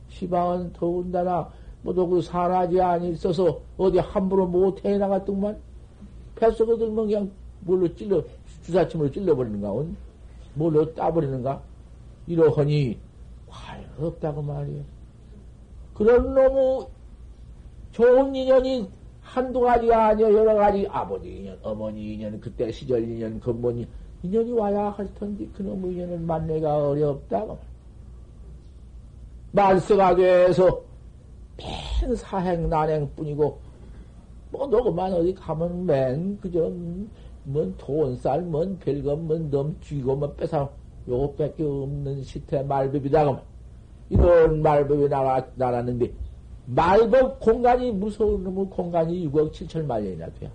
시방은 0.08 0.72
더군다나 0.72 1.50
모두 1.82 2.08
그 2.08 2.22
사라지 2.22 2.80
안이 2.80 3.10
있어서 3.10 3.60
어디 3.76 3.98
함부로 3.98 4.46
못해 4.46 4.96
나갔더만. 4.96 5.58
뱃속에 6.36 6.78
들면 6.78 7.06
그냥 7.06 7.30
뭘로 7.60 7.94
찔러 7.94 8.22
주사침으로 8.62 9.10
찔러버리는 9.10 9.60
가 9.60 9.70
뭘로 10.54 10.94
따버리는가? 10.94 11.62
이러하니 12.26 12.98
과연 13.48 13.84
없다고 13.98 14.42
말이에요. 14.42 14.82
그런 15.94 16.34
너무 16.34 16.88
좋은 17.92 18.34
인연이 18.34 18.88
한두 19.20 19.60
가지가 19.60 20.08
아니야 20.08 20.30
여러 20.32 20.54
가지. 20.54 20.86
아버지 20.90 21.28
인연, 21.28 21.58
어머니 21.62 22.14
인연, 22.14 22.40
그때 22.40 22.70
시절 22.70 23.02
인연, 23.04 23.40
근본이 23.40 23.86
인연이 24.22 24.52
와야 24.52 24.90
할 24.90 25.12
텐데 25.14 25.46
그놈의 25.54 25.92
인연을 25.92 26.18
만내가 26.20 26.88
어렵다고 26.88 27.58
말세가 29.52 30.16
돼서 30.16 30.82
맨 31.56 32.16
사행 32.16 32.68
난행뿐이고 32.68 33.58
뭐 34.50 34.66
너그만 34.66 35.12
어디 35.12 35.34
가면 35.34 35.86
맨 35.86 36.38
그저 36.40 36.70
뭔 37.44 37.74
돈쌀 37.76 38.42
뭔 38.42 38.78
별거 38.78 39.16
뭔넘 39.16 39.76
쥐고 39.80 40.16
뭐 40.16 40.32
뺏어 40.34 40.70
요것밖에 41.06 41.62
없는 41.62 42.22
시태 42.22 42.62
말법이다 42.62 43.42
이런 44.10 44.62
말법이 44.62 45.08
나가 45.08 45.46
나갔는데 45.54 46.12
말법 46.66 47.40
공간이 47.40 47.92
무서운 47.92 48.42
놈의 48.42 48.66
공간이 48.70 49.28
6억 49.28 49.52
7천 49.52 49.84
만년이나 49.84 50.28
돼요. 50.30 50.50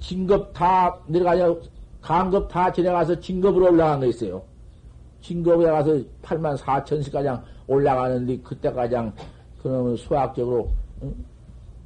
진급 0.00 0.52
다 0.52 0.98
내려가냐 1.06 1.54
강급 2.00 2.48
다 2.48 2.72
지나가서 2.72 3.20
진급으로 3.20 3.66
올라간 3.66 4.00
거 4.00 4.06
있어요. 4.06 4.42
진급에 5.20 5.66
가서 5.66 5.92
8만 6.22 6.56
4천씩 6.56 7.12
가장 7.12 7.44
올라가는데 7.68 8.38
그때 8.38 8.72
가장 8.72 9.12
그러면 9.62 9.96
수학적으로 9.96 10.72
응? 11.02 11.14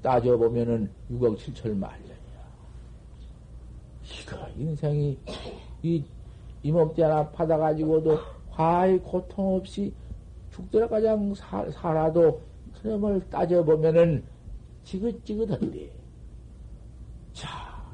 따져보면은 0.03 0.89
6억 1.13 1.37
7천 1.37 1.77
만년 1.77 2.06
이거 4.07 4.49
인생이 4.57 5.19
이 5.83 6.05
이몸띠 6.63 7.03
하나 7.03 7.29
받아가지고도 7.31 8.19
화의 8.51 8.99
고통 9.01 9.57
없이 9.57 9.93
죽더라 10.51 10.89
가장 10.89 11.35
사, 11.35 11.69
살아도 11.71 12.41
그놈을 12.81 13.29
따져보면은 13.29 14.25
지긋지긋한데. 14.85 15.91
자, 17.33 17.49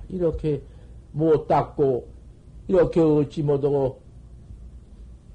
이렇게 0.08 0.62
못 1.12 1.46
닦고, 1.46 2.08
이렇게 2.68 3.00
얻지 3.00 3.42
못하고, 3.42 4.00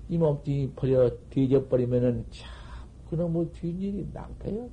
이 0.09 0.17
몸뚱이 0.17 0.71
버려, 0.75 1.09
뒤져버리면은 1.30 2.25
참, 2.32 2.49
그놈의 3.09 3.51
뒷일이 3.51 4.07
낭패요. 4.13 4.69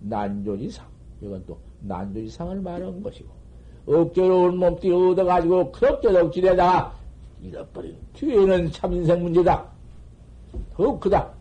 난조지상. 0.00 0.86
이건 1.20 1.44
또 1.46 1.58
난조지상을 1.80 2.60
말한 2.60 3.02
것이고. 3.02 3.41
억제로운 3.86 4.58
몸뚱이 4.58 5.10
얻어가지고 5.10 5.72
그럭저럭 5.72 6.26
억지에다가 6.26 6.96
잃어버린 7.42 7.96
뒤에는 8.14 8.70
참 8.70 8.92
인생 8.92 9.22
문제다. 9.22 9.66
더욱 10.74 11.00
크다. 11.00 11.32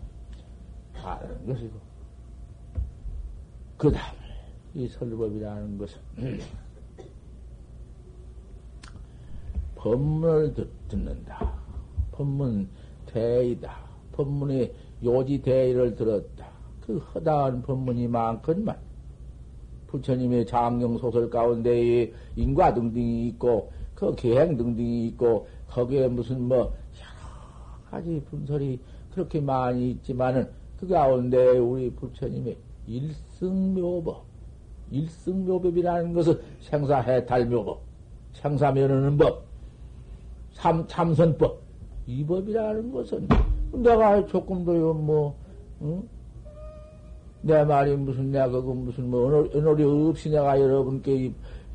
하는 0.93 1.45
것이고. 1.47 1.79
그 3.77 3.91
다음에 3.91 4.17
이 4.73 4.87
설법이라는 4.87 5.77
것은 5.77 5.99
법문을 9.75 10.53
듣, 10.53 10.69
는다 10.91 11.53
법문 12.11 12.69
대의다. 13.07 13.77
법문의 14.11 14.73
요지 15.03 15.41
대의를 15.41 15.95
들었다. 15.95 16.47
그 16.81 16.97
허다한 16.97 17.63
법문이 17.63 18.07
많건만 18.07 18.77
부처님의 19.91 20.45
장경 20.45 20.97
소설 20.97 21.29
가운데 21.29 22.11
인과 22.35 22.73
등등이 22.73 23.27
있고 23.27 23.71
그 23.93 24.15
계행 24.15 24.57
등등이 24.57 25.07
있고 25.09 25.47
거기에 25.67 26.07
무슨 26.07 26.47
뭐 26.47 26.57
여러 26.57 27.89
가지 27.89 28.21
분설이 28.29 28.79
그렇게 29.13 29.39
많이 29.41 29.91
있지만은 29.91 30.49
그 30.79 30.87
가운데 30.87 31.57
우리 31.57 31.91
부처님의 31.91 32.57
일승묘법, 32.87 34.23
일승묘법이라는 34.89 36.13
것은 36.13 36.39
생사해탈묘법, 36.61 37.81
생사면허는 38.33 39.17
법, 39.17 39.43
삼, 40.53 40.87
참선법, 40.87 41.61
이 42.07 42.25
법이라는 42.25 42.91
것은 42.91 43.27
내가 43.73 44.25
조금 44.25 44.65
더요, 44.65 44.93
뭐, 44.93 45.35
응? 45.81 46.03
내 47.41 47.63
말이 47.63 47.95
무슨 47.95 48.31
내가 48.31 48.49
그 48.49 48.71
무슨 48.71 49.09
뭐 49.09 49.49
언어리 49.53 49.83
없이 49.83 50.29
내가 50.29 50.59
여러분께 50.59 51.33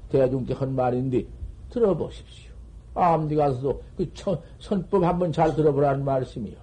대중께 0.08 0.54
한 0.54 0.74
말인데 0.74 1.24
들어보십시오. 1.70 2.52
암디 2.94 3.34
가서도 3.34 3.82
그 3.96 4.12
천, 4.14 4.40
선법 4.58 5.04
한번 5.04 5.32
잘 5.32 5.54
들어보라는 5.54 6.04
말씀이요. 6.04 6.56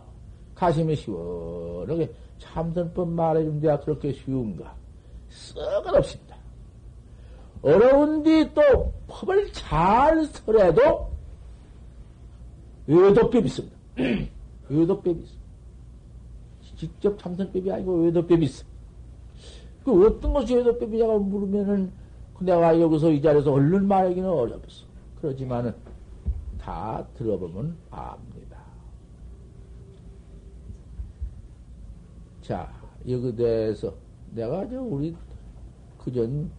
가심이 0.55 0.95
시원하게 0.95 2.11
참선법 2.39 3.09
말해준 3.09 3.59
데가 3.59 3.79
그렇게 3.81 4.13
쉬운가? 4.13 4.73
썩은 5.29 5.95
없습니다. 5.95 6.35
어려운데 7.61 8.51
또 8.53 8.91
법을 9.07 9.51
잘 9.53 10.25
설해도 10.25 11.09
외도법이 12.87 13.45
있습니다. 13.47 13.75
외도법이 14.69 15.19
있습니다. 15.19 15.43
직접 16.75 17.17
참선법이 17.17 17.71
아니고 17.71 18.03
외도법이 18.03 18.45
있어. 18.45 18.65
그 19.83 20.07
어떤 20.07 20.33
것이 20.33 20.55
외도법이냐고 20.55 21.19
물으면은 21.19 21.91
내가 22.39 22.79
여기서 22.79 23.11
이 23.11 23.21
자리에서 23.21 23.51
얼른 23.53 23.87
말하기는 23.87 24.27
어렵소. 24.29 24.85
그렇지만은 25.21 25.73
다 26.59 27.05
들어보면 27.15 27.75
압니다. 27.91 28.57
자, 32.41 32.69
여기 33.07 33.35
대해서 33.35 33.93
내가 34.31 34.67
저 34.69 34.81
우리 34.81 35.15
그전 35.97 36.49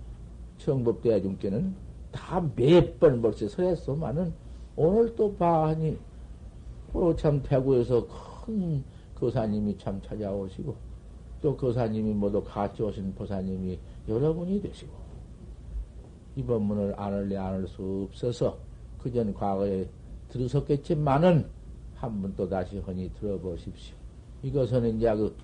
청법대중께는 0.58 1.74
다 2.12 2.40
몇 2.56 2.98
번 3.00 3.20
벌써 3.20 3.48
서했소만은 3.48 4.32
오늘 4.76 5.14
또 5.16 5.34
봐하니 5.34 5.98
참 7.18 7.42
대구에서 7.42 8.06
큰 8.46 8.84
거사님이 9.16 9.76
참 9.78 10.00
찾아오시고 10.02 10.74
또 11.44 11.54
거사님이 11.54 12.14
모두 12.14 12.42
같이 12.42 12.82
오신 12.82 13.14
보사님이 13.16 13.78
여러분이 14.08 14.62
되시고 14.62 14.90
이 16.36 16.42
법문을 16.42 16.94
안을래 16.96 17.36
안을 17.36 17.68
수 17.68 18.08
없어서 18.08 18.56
그전 18.98 19.34
과거에 19.34 19.86
들으셨겠지만은 20.30 21.46
한 21.96 22.22
번 22.22 22.34
또 22.34 22.48
다시 22.48 22.78
허니 22.78 23.12
들어보십시오. 23.20 23.94
이것은 24.42 24.96
이제 24.96 25.14
그 25.14 25.36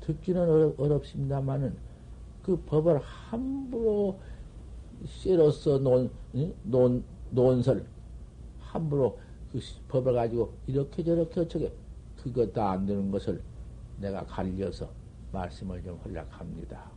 듣기는 0.00 0.74
어렵, 0.76 1.06
습니다만은그 1.06 2.64
법을 2.66 2.98
함부로 2.98 4.18
쎄로서 5.06 5.78
논, 5.78 6.10
논, 6.64 7.02
논설, 7.30 7.82
함부로 8.60 9.18
그 9.50 9.58
법을 9.88 10.12
가지고 10.12 10.52
이렇게 10.66 11.02
저렇게 11.02 11.40
어쩌게 11.40 11.72
그것 12.22 12.52
도안 12.52 12.84
되는 12.84 13.10
것을 13.10 13.40
내가 14.02 14.26
갈려서 14.26 14.90
말씀을 15.30 15.82
좀 15.82 15.96
허락합니다. 15.98 16.90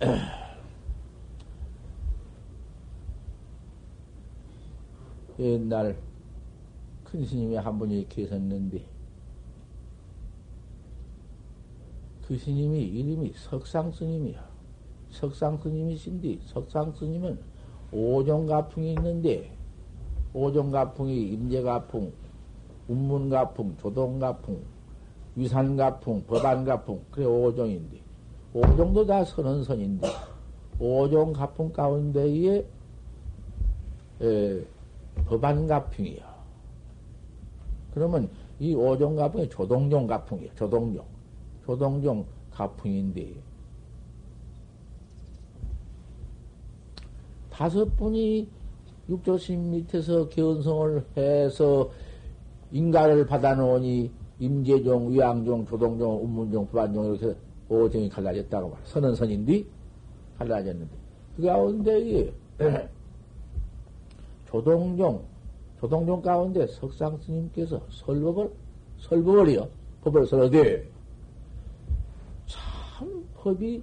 옛날 5.38 5.96
큰 7.04 7.24
스님이 7.24 7.54
한 7.56 7.78
분이 7.78 8.08
계셨는데 8.08 8.84
그 12.26 12.36
스님이 12.36 12.82
이름이 12.82 13.34
석상 13.36 13.92
스님이야. 13.92 14.52
석상 15.10 15.58
스님이신데 15.58 16.40
석상 16.42 16.92
스님은 16.92 17.38
오종 17.92 18.46
가풍이 18.46 18.94
있는데 18.94 19.53
오종가풍이 20.34 21.28
임재가풍, 21.30 22.12
운문가풍, 22.88 23.76
조동가풍, 23.78 24.62
위산가풍, 25.36 26.24
법안가풍 26.26 27.00
그래 27.10 27.24
오종인데 27.24 28.00
오종도 28.52 29.06
다 29.06 29.24
선언선인데 29.24 30.08
오종 30.78 31.32
가풍 31.32 31.72
가운데에 31.72 32.66
에, 34.20 34.64
법안가풍이야. 35.26 36.34
그러면 37.94 38.28
이 38.58 38.74
오종 38.74 39.16
가풍이 39.16 39.48
조동종 39.48 40.06
가풍이야. 40.06 40.50
조동종. 40.56 41.04
조동종 41.64 42.26
가풍인데 42.50 43.34
다섯 47.50 47.84
분이 47.96 48.48
육조심 49.08 49.70
밑에서 49.70 50.28
견성을 50.28 51.04
해서 51.16 51.90
인가를 52.72 53.26
받아놓으니 53.26 54.10
임재종, 54.38 55.12
위양종, 55.12 55.66
조동종, 55.66 56.24
운문종, 56.24 56.66
부안종 56.68 57.14
이렇게 57.14 57.36
오종이 57.68 58.08
갈라졌다고 58.08 58.70
말. 58.70 58.78
선은 58.84 59.14
선인데 59.14 59.64
갈라졌는데 60.38 60.92
그 61.36 61.42
가운데 61.42 62.32
조동종, 64.46 65.22
조동종 65.80 66.22
가운데 66.22 66.66
석상 66.66 67.16
스님께서 67.18 67.80
설법을 67.90 68.50
설법을이요 68.98 69.68
법을 70.02 70.26
설어대 70.26 70.86
참 72.46 73.24
법이 73.36 73.82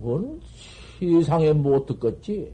원 0.00 0.40
세상에 0.98 1.52
못 1.52 1.86
듣겠지. 1.86 2.52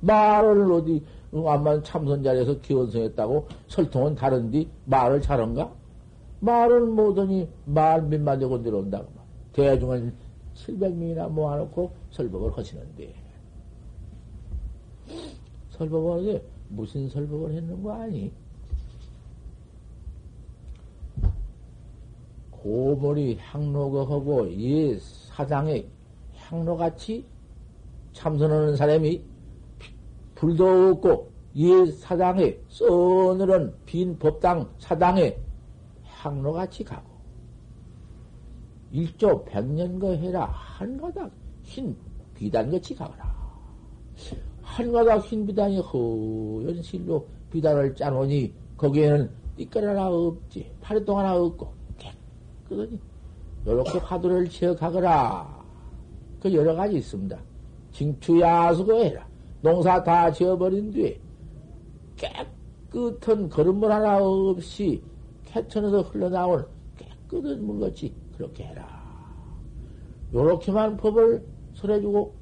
말을 0.00 0.70
어디 0.72 1.02
암만 1.32 1.84
참선 1.84 2.22
자리에서 2.22 2.60
기원성했다고 2.60 3.46
설통은 3.68 4.14
다른디 4.14 4.68
말을 4.86 5.20
잘한가? 5.20 5.72
말을 6.40 6.86
못하니 6.86 7.48
말 7.66 8.02
몇 8.08 8.20
마디 8.20 8.46
건드려온다고. 8.46 9.08
대중은 9.52 10.12
700명이나 10.54 11.28
모아놓고 11.30 11.92
설법을 12.10 12.56
하시는데. 12.56 13.14
설법을 15.70 16.18
하게 16.18 16.44
무슨 16.68 17.08
설법을 17.08 17.52
했는 17.52 17.82
거 17.82 17.92
아니? 17.92 18.32
고머리 22.50 23.38
향로거하고 23.40 24.46
이 24.46 24.98
사장에 24.98 25.86
향로같이 26.36 27.24
참선하는 28.12 28.76
사람이 28.76 29.22
불도 30.40 30.92
없고 30.92 31.30
이 31.52 31.92
사당에 31.92 32.56
써늘은 32.70 33.74
빈 33.84 34.18
법당 34.18 34.70
사당에 34.78 35.36
향로같이 36.02 36.82
가고 36.82 37.10
일조 38.90 39.44
백년거 39.44 40.12
해라. 40.12 40.46
한 40.46 40.96
가닥 40.96 41.30
흰 41.62 41.94
비단같이 42.34 42.94
가거라. 42.94 43.36
한 44.62 44.90
가닥 44.90 45.26
흰 45.26 45.46
비단이 45.46 45.78
허연 45.80 46.82
실로 46.82 47.26
비단을 47.50 47.94
짜놓으니 47.94 48.54
거기에는 48.78 49.30
띠끌 49.58 49.86
하나 49.86 50.08
없지 50.08 50.72
파리똥 50.80 51.18
하나 51.18 51.36
없고 51.36 51.70
깨끗하니 51.98 52.98
요렇게 53.66 53.98
화두를 53.98 54.48
지어 54.48 54.74
가거라. 54.74 55.62
그 56.40 56.50
여러 56.54 56.74
가지 56.74 56.96
있습니다. 56.96 57.38
징추야수고 57.92 58.94
해라 59.04 59.29
농사 59.62 60.02
다 60.02 60.32
지어버린 60.32 60.90
뒤에 60.90 61.20
깨끗한 62.16 63.48
걸음물 63.48 63.92
하나 63.92 64.18
없이 64.18 65.02
캐천에서 65.44 66.02
흘러나온 66.02 66.66
깨끗한 66.96 67.64
물같이 67.64 68.14
그렇게 68.36 68.64
해라. 68.64 69.00
요렇게만 70.32 70.96
법을 70.96 71.44
설해주고 71.74 72.34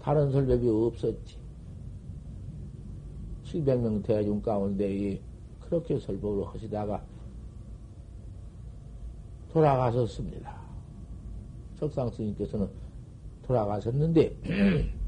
다른 0.00 0.30
설법이 0.30 0.68
없었지. 0.68 1.38
700명 3.44 4.02
대중 4.02 4.40
가운데 4.42 5.20
그렇게 5.60 5.98
설법을 5.98 6.46
하시다가 6.46 7.02
돌아가셨습니다. 9.52 10.60
석상 11.78 12.10
스님께서는 12.10 12.68
돌아가셨는데 13.42 14.36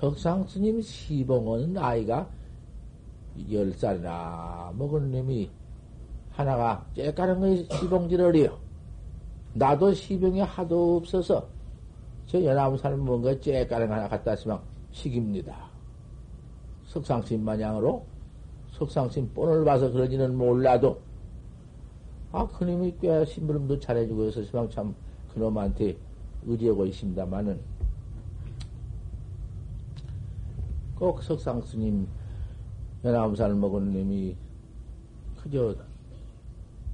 석상 0.00 0.46
스님 0.46 0.80
시봉은 0.80 1.76
아이가 1.76 2.26
열 3.52 3.70
살이나 3.74 4.72
먹은 4.74 5.10
놈이 5.10 5.50
하나가 6.30 6.86
째까는 6.96 7.40
거 7.40 7.76
시봉지를이요. 7.76 8.58
나도 9.52 9.92
시병이 9.92 10.40
하도 10.40 10.96
없어서 10.96 11.46
저 12.24 12.42
연암 12.42 12.78
사는 12.78 12.98
뭔가 12.98 13.38
째까는 13.38 13.92
하나 13.92 14.08
갖다 14.08 14.34
쓰면 14.34 14.58
식입니다. 14.90 15.68
석상심 16.86 17.44
마냥으로 17.44 18.02
석상심 18.72 19.34
뻔을 19.34 19.66
봐서 19.66 19.90
그러지는 19.90 20.34
몰라도 20.34 20.98
아 22.32 22.46
그놈이 22.46 22.96
꽤 23.02 23.22
심부름도 23.26 23.80
잘해주고 23.80 24.24
해서 24.24 24.42
시방 24.44 24.70
참 24.70 24.94
그놈한테 25.34 25.94
의지하고 26.46 26.86
있습니다만은 26.86 27.60
꼭 31.00 31.22
석상 31.22 31.62
스님 31.62 32.06
연암살 33.02 33.54
먹은 33.54 33.90
놈이 33.90 34.36
그저 35.34 35.74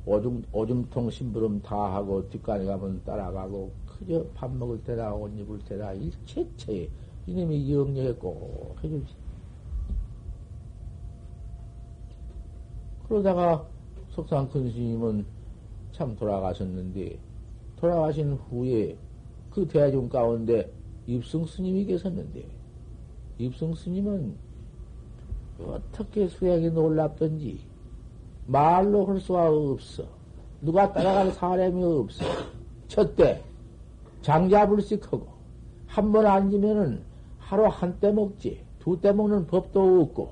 오줌, 0.05 0.45
오줌통 0.53 1.11
심부름 1.11 1.61
다 1.61 1.97
하고 1.97 2.31
뒷간에 2.31 2.67
가면 2.67 3.03
따라가고 3.03 3.73
그저 3.85 4.25
밥 4.33 4.55
먹을 4.55 4.81
때나 4.85 5.13
옷 5.13 5.37
입을 5.37 5.59
때나 5.65 5.93
일체체 5.95 6.89
이놈이 7.27 7.75
영역에 7.75 8.13
꼭 8.13 8.77
해주지. 8.85 9.13
그러다가 13.09 13.67
석상 14.11 14.49
큰 14.49 14.71
스님은 14.71 15.27
참 15.91 16.15
돌아가셨는데 16.15 17.19
돌아가신 17.75 18.35
후에 18.35 18.97
그 19.51 19.67
대중 19.67 20.09
가운데 20.09 20.73
입승 21.09 21.45
스님이 21.45 21.87
계셨는데 21.87 22.56
입승 23.39 23.75
스님은 23.75 24.35
어떻게 25.61 26.29
수행이 26.29 26.71
놀랍던지 26.71 27.61
말로 28.47 29.07
할 29.07 29.21
수가 29.21 29.51
없어. 29.51 30.05
누가 30.61 30.93
따라갈 30.93 31.31
사람이 31.33 31.83
없어. 31.83 32.25
첫째, 32.89 33.43
장자불식하고 34.23 35.27
한 35.87 36.13
번 36.13 36.27
앉으면은 36.27 37.03
하루 37.39 37.67
한 37.67 37.99
때 38.01 38.13
먹지. 38.13 38.65
두 38.79 39.01
때 39.01 39.13
먹는 39.13 39.47
법도 39.47 40.03
없고 40.03 40.31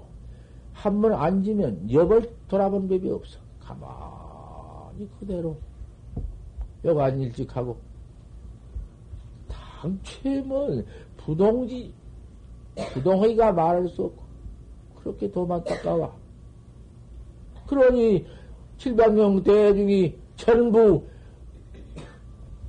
한 0.72 1.00
번 1.00 1.12
앉으면 1.14 1.90
역을 1.92 2.30
돌아본 2.48 2.88
법이 2.88 3.10
없어. 3.10 3.38
가만히 3.60 5.08
그대로 5.18 5.56
여간 6.84 7.18
일찍하고 7.18 7.76
당최면 9.48 10.84
부동지 11.16 11.92
부동의가 12.92 13.52
말할 13.52 13.88
수 13.88 14.04
없고, 14.04 14.22
그렇게 15.00 15.30
도만 15.30 15.62
닦아와. 15.64 16.12
그러니, 17.66 18.26
700명 18.78 19.44
대중이 19.44 20.14
전부 20.36 21.04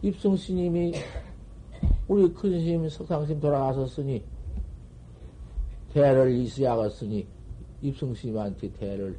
입승 0.01 0.37
스님이 0.37 0.93
우리 2.07 2.31
큰 2.31 2.51
스님 2.51 2.87
석상스님 2.87 3.39
돌아가셨으니 3.39 4.23
대를 5.91 6.31
있어야겠으니 6.31 7.25
입승 7.81 8.13
스님한테 8.13 8.71
대를 8.73 9.17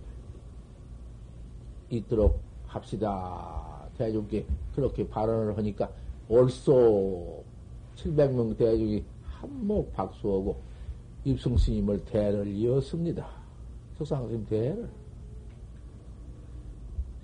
있도록 1.90 2.38
합시다. 2.66 3.88
대중께 3.98 4.46
그렇게 4.74 5.08
발언을 5.08 5.56
하니까 5.56 5.90
옳소 6.28 7.42
700명 7.96 8.56
대중이 8.56 9.04
한몫 9.24 9.92
박수하고 9.92 10.60
입승 11.26 11.56
스님을 11.56 12.04
대를 12.04 12.46
이었습니다. 12.46 13.26
석상 13.98 14.28
스님 14.28 14.46
대를. 14.46 14.88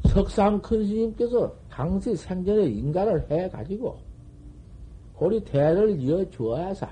석상 0.09 0.61
큰 0.61 0.85
스님께서 0.85 1.55
당시 1.71 2.17
생전에 2.17 2.65
인가를 2.67 3.31
해가지고 3.31 3.99
고리 5.15 5.43
대를 5.45 6.01
이어주어야사 6.01 6.91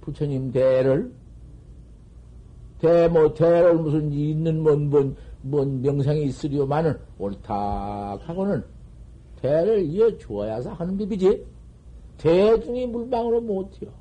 부처님 0.00 0.50
대를 0.50 1.12
대모 2.80 3.32
대를 3.32 3.76
무슨 3.76 4.12
있는 4.12 4.60
뭔, 4.60 4.90
뭔, 4.90 5.16
뭔 5.40 5.80
명상이 5.82 6.24
있으려마는 6.24 6.98
옳다 7.16 8.16
하고는 8.16 8.64
대를 9.40 9.84
이어주어야사 9.84 10.72
하는 10.72 10.98
법이지 10.98 11.46
대중이 12.18 12.88
물방으로 12.88 13.40
못해요. 13.40 13.92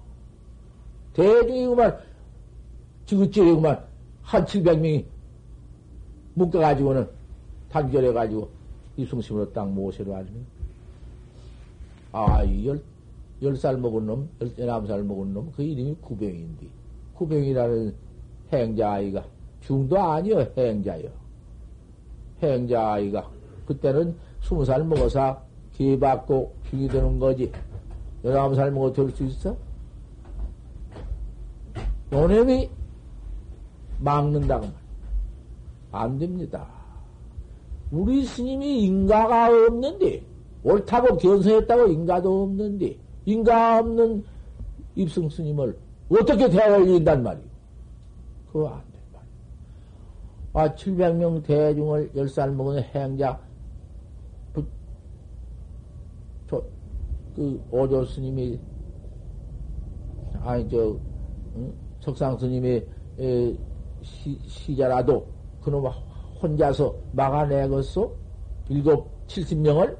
대중이 1.13 1.67
그만 1.67 1.95
지긋지긋 3.05 3.55
그만 3.55 3.83
한 4.21 4.45
700명이 4.45 5.05
묶어가지고는 6.35 7.07
단결해가지고 7.69 8.49
이승심으로 8.97 9.51
딱 9.53 9.69
모세로 9.69 10.13
하면 10.13 10.45
아, 12.11 12.43
이 12.43 12.67
열, 12.67 12.81
열 13.41 13.55
살 13.57 13.75
먹은 13.77 14.05
놈, 14.05 14.29
열아홉 14.57 14.87
살 14.87 15.03
먹은 15.03 15.33
놈, 15.33 15.51
그 15.55 15.63
이름이 15.63 15.95
구병인데, 15.99 16.67
구병이라는 17.15 17.93
행자 18.53 18.91
아이가, 18.91 19.25
중도 19.61 19.99
아니요, 19.99 20.47
행자요. 20.55 21.09
행자 22.41 22.93
아이가, 22.93 23.27
그때는 23.65 24.15
스무 24.41 24.63
살 24.63 24.83
먹어서 24.83 25.41
기 25.73 25.97
받고 25.97 26.53
중이 26.69 26.87
되는 26.87 27.17
거지. 27.17 27.51
열아홉 28.23 28.55
살 28.55 28.71
먹어 28.71 28.93
될 28.93 29.09
수 29.09 29.23
있어? 29.25 29.57
요놈이 32.11 32.69
막는다고 34.03 34.65
말. 34.65 34.73
안 35.91 36.17
됩니다. 36.17 36.67
우리 37.91 38.25
스님이 38.25 38.83
인가가 38.83 39.47
없는데, 39.47 40.23
옳다고 40.63 41.17
견성했다고 41.17 41.87
인가도 41.87 42.43
없는데, 42.43 42.97
인가 43.25 43.79
없는 43.79 44.23
입승 44.95 45.29
스님을 45.29 45.77
어떻게 46.09 46.45
이룬단 46.45 47.23
말이오? 47.23 47.43
그거 48.51 48.67
안 48.69 48.81
된 48.91 49.01
말이오. 49.13 49.29
아, 50.53 50.75
700명 50.75 51.43
대중을 51.43 52.11
10살 52.13 52.51
먹은 52.53 52.83
행자, 52.83 53.39
부, 54.53 54.65
저, 56.49 56.61
그, 57.35 57.61
오조 57.71 58.05
스님이, 58.05 58.59
아니, 60.41 60.67
저, 60.69 60.97
응? 61.55 61.73
석상 62.01 62.37
스님이, 62.37 62.83
에, 63.19 63.55
시, 64.03 64.37
시자라도 64.45 65.25
그놈 65.61 65.85
혼자서 66.41 66.93
막아내겠소? 67.13 68.11
일곱, 68.69 69.09
칠십 69.27 69.59
명을? 69.59 69.97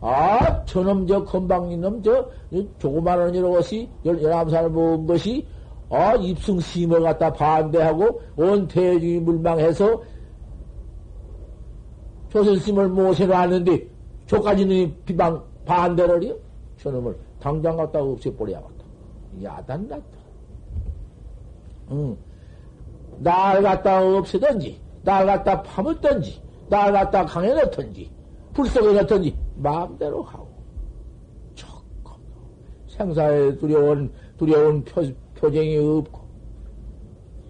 아, 0.00 0.64
저놈, 0.64 1.06
저, 1.06 1.24
건방진 1.24 1.80
놈, 1.80 2.02
저, 2.02 2.28
조그마한 2.78 3.34
이것이, 3.34 3.88
열아홉 4.04 4.50
살 4.50 4.68
먹은 4.68 5.06
것이, 5.06 5.46
아, 5.88 6.14
입승 6.16 6.58
심을 6.58 7.00
갖다 7.02 7.32
반대하고, 7.32 8.20
온 8.36 8.66
대중이 8.66 9.20
물망해서, 9.20 10.02
조선심을 12.30 12.88
모셔놨는데, 12.88 13.86
저까지는 14.26 14.96
비방 15.04 15.44
반대를 15.64 16.24
해요? 16.24 16.36
저놈을 16.78 17.16
당장 17.38 17.76
갖다 17.76 18.02
없애버려야겠다. 18.02 18.84
야단 19.42 19.86
났다. 19.86 20.21
응. 21.92 22.16
날 23.18 23.62
갖다 23.62 24.02
없애든지, 24.02 24.80
날 25.04 25.26
갖다 25.26 25.62
파묻든지, 25.62 26.42
날 26.68 26.92
갖다 26.92 27.24
강에 27.24 27.52
넣든지, 27.54 28.10
불 28.52 28.66
속에 28.66 28.92
넣든지, 28.92 29.36
마음대로 29.56 30.22
하고. 30.22 30.48
조금 31.54 32.14
생사에 32.88 33.56
두려운, 33.58 34.10
두려운 34.36 34.82
표, 34.84 35.02
표정이 35.34 35.76
없고, 35.76 36.22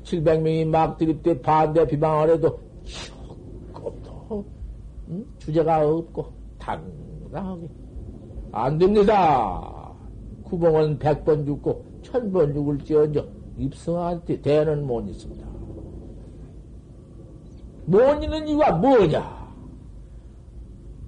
700명이 0.05 0.67
막 0.67 0.99
드립대 0.99 1.41
반대 1.41 1.87
비방을 1.87 2.31
해도 2.31 2.59
조금도, 2.85 4.45
응? 5.09 5.25
주제가 5.39 5.89
없고, 5.89 6.27
당당하게. 6.59 7.69
안 8.51 8.77
됩니다. 8.77 9.95
구멍은 10.45 10.99
100번 10.99 11.47
죽고, 11.47 11.85
1000번 12.03 12.53
죽을지언정, 12.53 13.42
입성한테 13.59 14.41
대는 14.41 14.87
못 14.87 15.07
있습니다. 15.09 15.47
못 17.87 18.23
있는 18.23 18.49
이유가 18.49 18.73
뭐냐? 18.73 19.43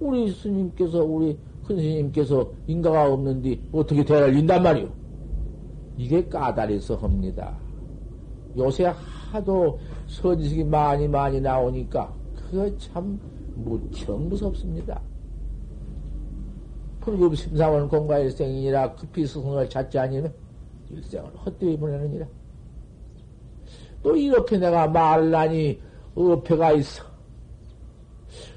우리 0.01 0.31
스님께서, 0.31 1.05
우리 1.05 1.39
큰 1.65 1.77
스님께서 1.77 2.51
인가가 2.67 3.11
없는데 3.13 3.59
어떻게 3.73 4.05
대를 4.05 4.37
인단 4.37 4.63
말이오? 4.63 4.89
이게 5.97 6.29
까다리서 6.29 6.97
합니다. 6.97 7.57
요새 8.57 8.93
하도 9.31 9.79
서지식이 10.07 10.65
많이 10.65 11.09
많이 11.09 11.41
나오니까 11.41 12.13
그거 12.37 12.77
참 12.79 13.19
무척 13.55 14.21
무섭습니다. 14.21 15.01
불급 17.01 17.37
심사원 17.37 17.89
공과 17.89 18.19
일생이라 18.19 18.95
급히 18.95 19.27
스승을 19.27 19.69
찾지 19.69 19.99
아니면 19.99 20.33
일생을 20.97 21.31
헛되이 21.45 21.77
보내느니라. 21.77 22.27
또 24.03 24.17
이렇게 24.17 24.59
내가 24.59 24.87
말을 24.87 25.35
하니 25.35 25.81
어폐가 26.15 26.73
있어. 26.73 27.05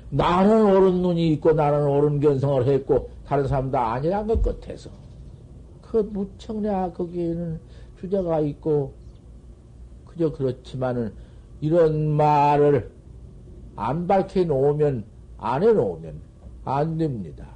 나는 0.09 0.65
옳은 0.65 1.01
눈이 1.01 1.33
있고 1.33 1.53
나는 1.53 1.85
옳은 1.87 2.19
견성을 2.19 2.65
했고 2.67 3.09
다른 3.25 3.47
사람도 3.47 3.77
아니란 3.77 4.27
것 4.27 4.41
같아서 4.41 4.89
그 5.81 6.09
내가 6.61 6.91
거기에는 6.93 7.59
주제가 7.99 8.39
있고 8.41 8.93
그저 10.05 10.31
그렇지만은 10.31 11.13
이런 11.61 12.09
말을 12.09 12.89
안 13.75 14.07
밝혀 14.07 14.43
놓으면 14.43 15.05
안 15.37 15.63
해 15.63 15.71
놓으면 15.71 16.21
안 16.65 16.97
됩니다. 16.97 17.47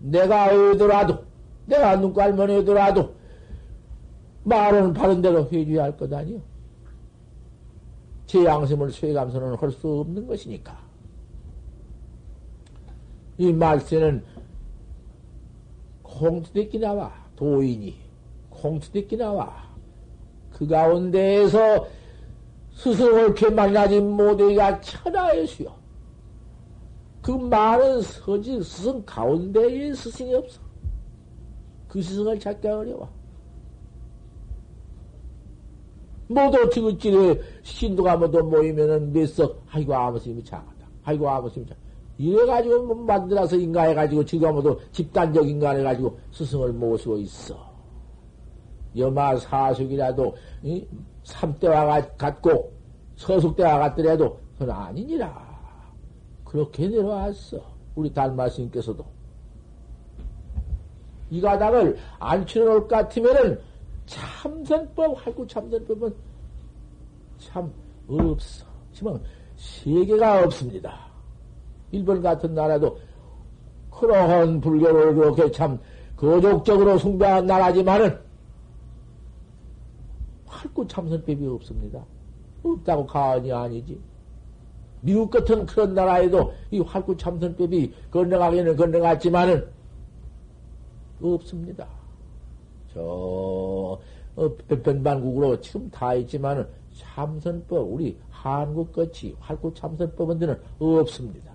내가 0.00 0.46
어더라도 0.46 1.18
내가 1.66 1.96
눈깔만 1.96 2.50
어더라도 2.50 3.14
말은 4.44 4.92
바른 4.94 5.20
대로 5.20 5.48
해줘야 5.50 5.84
할 5.84 5.96
것 5.96 6.12
아니요. 6.12 6.40
제 8.26 8.44
양심을 8.44 8.90
쇠감선은 8.92 9.56
할수 9.56 10.00
없는 10.00 10.26
것이니까. 10.26 10.78
이 13.38 13.52
말세는 13.52 14.24
콩트대기 16.02 16.78
나와, 16.78 17.12
도인이. 17.36 17.96
콩트대기 18.50 19.16
나와. 19.16 19.68
그 20.52 20.66
가운데에서 20.66 21.86
스승을 22.74 23.20
이렇게 23.24 23.48
만나지 23.48 24.00
못해가 24.00 24.80
천하의 24.80 25.46
수요. 25.46 25.74
그 27.22 27.30
많은 27.32 28.02
서지 28.02 28.62
스승 28.62 29.02
가운데에 29.04 29.92
스승이 29.94 30.34
없어. 30.34 30.60
그 31.88 32.00
스승을 32.02 32.38
찾기 32.38 32.68
어려워. 32.68 33.08
모두 36.30 36.70
지긋지긋 36.70 37.42
신도가 37.64 38.16
모두 38.16 38.38
모이면은 38.38 39.12
몇석 39.12 39.64
아이고 39.68 39.92
아버님이 39.92 40.44
작하다. 40.44 40.86
아이고 41.02 41.28
아버님이 41.28 41.66
작. 41.66 41.76
이래가지고 42.18 42.86
뭐 42.86 42.94
만들어서 43.04 43.56
인가해가지고 43.56 44.24
지금 44.24 44.54
모두 44.54 44.78
집단적 44.92 45.48
인간해가지고 45.48 46.16
스승을 46.30 46.72
모시고 46.72 47.18
있어. 47.18 47.56
여마 48.96 49.36
사숙이라도 49.38 50.36
이? 50.62 50.86
삼대와 51.24 52.00
같고 52.16 52.72
서숙대와 53.16 53.78
같더라도 53.78 54.38
그건 54.56 54.70
아니니라. 54.70 55.50
그렇게 56.44 56.86
내려왔어. 56.86 57.60
우리 57.96 58.12
달마스님께서도. 58.12 59.04
이 61.30 61.40
가닥을 61.40 61.96
안 62.20 62.46
치러놓을 62.46 62.82
것 62.82 62.88
같으면은 62.88 63.60
참선법, 64.10 65.24
활구 65.24 65.46
참선법은 65.46 66.12
참 67.38 67.72
없어. 68.08 68.66
지금 68.92 69.20
세계가 69.56 70.44
없습니다. 70.44 71.06
일본 71.92 72.20
같은 72.20 72.52
나라도 72.54 72.98
그러한 73.90 74.60
불교를 74.60 75.14
그렇게 75.14 75.50
참 75.52 75.78
거족적으로 76.16 76.98
숭배한 76.98 77.46
나라지만은 77.46 78.18
활구 80.46 80.88
참선법이 80.88 81.46
없습니다. 81.46 82.04
없다고 82.64 83.06
가언이 83.06 83.52
아니지. 83.52 84.00
미국 85.02 85.30
같은 85.30 85.64
그런 85.66 85.94
나라에도 85.94 86.52
이 86.72 86.80
활구 86.80 87.16
참선법이 87.16 87.94
건너가기는 88.10 88.76
건너갔지만은 88.76 89.66
없습니다. 91.22 91.99
저, 92.92 93.00
어, 94.36 94.56
변반국으로 94.82 95.60
지금 95.60 95.90
다 95.90 96.14
있지만은 96.14 96.66
참선법, 96.94 97.92
우리 97.92 98.16
한국 98.30 98.92
같이 98.92 99.34
활구 99.38 99.72
참선법은 99.74 100.38
데는 100.38 100.58
없습니다. 100.78 101.50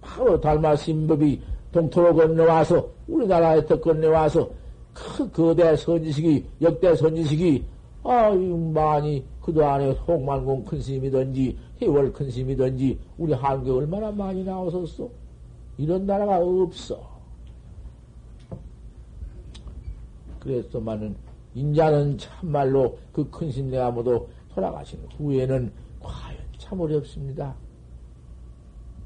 바로 0.00 0.40
달마신법이 0.40 1.40
동토로 1.70 2.14
건너와서 2.14 2.88
우리나라에 3.08 3.64
더 3.66 3.80
건너와서 3.80 4.50
그 4.92 5.30
거대 5.30 5.74
선지식이 5.74 6.44
역대 6.60 6.94
선지식이 6.94 7.64
아유 8.04 8.72
많이 8.74 9.24
그도 9.40 9.64
안에 9.64 9.92
홍만공 9.92 10.64
큰 10.64 10.80
스님이든지 10.80 11.56
해월 11.80 12.12
큰 12.12 12.30
스님이든지 12.30 12.98
우리 13.16 13.32
한국에 13.32 13.70
얼마나 13.70 14.10
많이 14.10 14.44
나왔었어 14.44 15.08
이런 15.78 16.04
나라가 16.04 16.38
없어 16.38 17.11
그래서만은 20.42 21.14
인자는 21.54 22.18
참말로 22.18 22.98
그큰 23.12 23.52
스님네 23.52 23.78
아무도 23.78 24.28
돌아가신 24.52 24.98
후에는 25.16 25.72
과연 26.00 26.38
참 26.58 26.80
어렵습니다. 26.80 27.54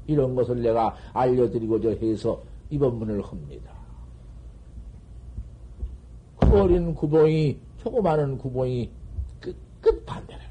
이런 0.07 0.33
것을 0.33 0.61
내가 0.63 0.95
알려드리고자 1.13 1.89
해서 1.89 2.41
이번 2.71 2.97
문을 2.97 3.21
합니다. 3.21 3.71
그 6.39 6.59
어린 6.59 6.95
구봉이, 6.95 7.57
조그마한 7.83 8.39
구봉이 8.39 8.89
끝끝 9.39 10.05
반대를. 10.05 10.41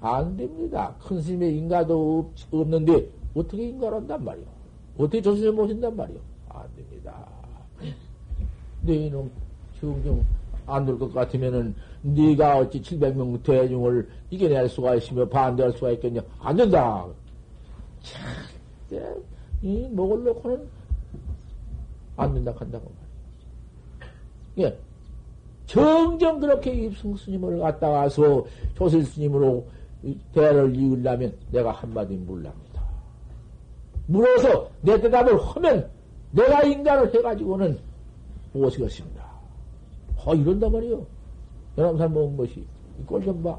안 0.00 0.36
됩니다. 0.36 0.96
큰 0.98 1.20
스님의 1.20 1.56
인가도 1.58 2.18
없, 2.18 2.54
없는데, 2.54 3.08
어떻게 3.36 3.68
인가를 3.68 3.98
한단 3.98 4.24
말이오? 4.24 4.44
어떻게 4.98 5.22
조선을 5.22 5.52
모신단 5.52 5.94
말이오? 5.94 6.18
안 6.48 6.66
됩니다. 6.74 7.26
네 8.82 8.94
이놈, 8.94 9.30
정정 9.84 10.24
안될 10.66 10.98
것 10.98 11.12
같으면은, 11.12 11.74
네가 12.02 12.58
어찌 12.58 12.80
700명 12.80 13.42
대중을 13.42 14.08
이겨낼 14.30 14.68
수가 14.68 14.94
있으며 14.94 15.28
반대할 15.28 15.72
수가 15.72 15.90
있겠냐? 15.92 16.22
안 16.40 16.56
된다. 16.56 17.06
참, 18.02 18.22
이 19.62 19.88
목을 19.90 20.24
놓고는 20.24 20.66
안 22.16 22.34
된다 22.34 22.54
한다고 22.56 22.90
말이야. 24.56 24.70
예. 24.70 24.78
정정 25.66 26.40
그렇게 26.40 26.70
입승 26.72 27.16
스님을 27.16 27.58
갖다 27.58 27.88
와서 27.88 28.44
조실 28.76 29.04
스님으로 29.04 29.66
대화를 30.34 30.76
이으려면 30.76 31.34
내가 31.50 31.72
한마디 31.72 32.14
물랍니다. 32.14 32.82
물어서 34.06 34.70
내 34.82 35.00
대답을 35.00 35.38
하면 35.40 35.90
내가 36.32 36.62
인간을 36.62 37.14
해가지고는 37.14 37.78
무엇이겠습니다. 38.52 39.23
어, 40.24 40.34
이런단 40.34 40.72
말이요. 40.72 41.06
연암산 41.76 42.12
먹은 42.12 42.36
것이. 42.36 42.64
꼴좀 43.06 43.42
봐. 43.42 43.58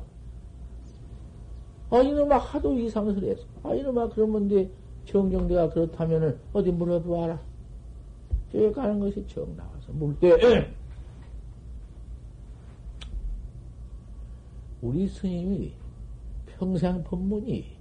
아, 1.91 2.01
이놈아 2.01 2.38
하도 2.38 2.74
이상을 2.74 3.22
했어. 3.24 3.43
아, 3.63 3.74
이놈아 3.74 4.09
그러면 4.09 4.70
정정대가 5.05 5.70
그렇다면은 5.70 6.38
어디 6.53 6.72
물어봐라. 6.72 7.39
저기 8.51 8.72
가는 8.72 8.99
것이 8.99 9.26
정 9.28 9.55
나와서 9.55 9.91
물 9.91 10.18
때, 10.20 10.32
우리 14.82 15.07
스님이 15.07 15.74
평생 16.45 17.03
법문이 17.03 17.76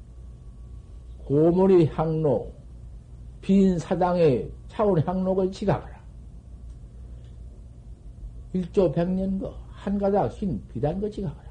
고모리 1.25 1.87
향로, 1.87 2.53
빈 3.41 3.79
사당에 3.79 4.49
차온 4.69 5.01
향록을 5.01 5.51
지각하라. 5.53 5.94
일조 8.55 8.93
백년 8.93 9.41
거, 9.41 9.53
한 9.69 9.99
가닥 9.99 10.33
흰 10.33 10.63
비단 10.73 11.01
거 11.01 11.11
지각하라. 11.11 11.51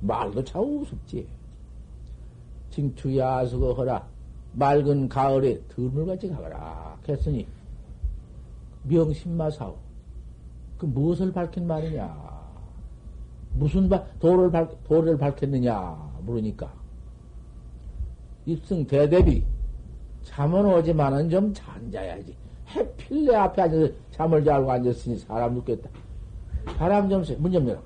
말도 0.00 0.44
참 0.44 0.62
우습지. 0.62 1.26
징추야수거 2.70 3.72
허라. 3.72 4.06
맑은 4.52 5.08
가을에 5.08 5.58
드물같이 5.68 6.28
가거라. 6.28 6.98
했으니, 7.08 7.46
명심마사오. 8.82 9.74
그 10.76 10.86
무엇을 10.86 11.32
밝힌 11.32 11.66
말이냐? 11.66 12.34
무슨 13.54 13.88
바, 13.88 14.04
도를 14.18 14.50
밝, 14.50 14.84
도를 14.84 15.16
밝혔느냐? 15.16 16.20
물으니까. 16.22 16.70
입승 18.44 18.86
대대비. 18.86 19.42
잠은 20.22 20.66
오지만은 20.66 21.30
좀 21.30 21.54
잔자야지. 21.54 22.43
해필 22.68 23.26
내 23.26 23.34
앞에 23.34 23.62
앉아서 23.62 23.92
잠을 24.12 24.44
자고 24.44 24.70
앉았으니 24.70 25.18
사람 25.18 25.54
죽겠다. 25.56 25.88
바람 26.76 27.08
좀 27.08 27.22
쐬. 27.24 27.36
문좀 27.38 27.68
열어. 27.68 27.78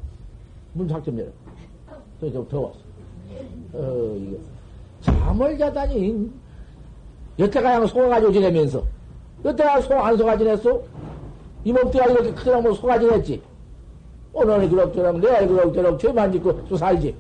문 0.72 0.88
작좀 0.88 1.18
열어. 1.18 1.28
좀 2.20 2.48
더웠어. 2.48 2.78
어, 3.72 4.16
이거. 4.16 4.38
잠을 5.00 5.58
자다니. 5.58 6.30
여태가 7.38 7.72
양 7.74 7.86
속아가지고 7.86 8.32
지내면서. 8.32 8.84
여태가 9.44 9.80
속, 9.82 9.92
안 9.92 10.16
속아 10.16 10.36
지냈어? 10.36 10.82
이 11.64 11.72
몸뚱이가 11.72 12.06
이렇게 12.06 12.32
크더라 12.32 12.60
뭐 12.60 12.72
속아 12.72 12.98
지냈지? 12.98 13.42
오늘은 14.32 14.68
그럭저럭, 14.70 15.20
내일 15.20 15.48
그럭저럭, 15.48 15.98
죄만 16.00 16.32
짓고 16.32 16.66
또 16.66 16.76
살지. 16.76 17.14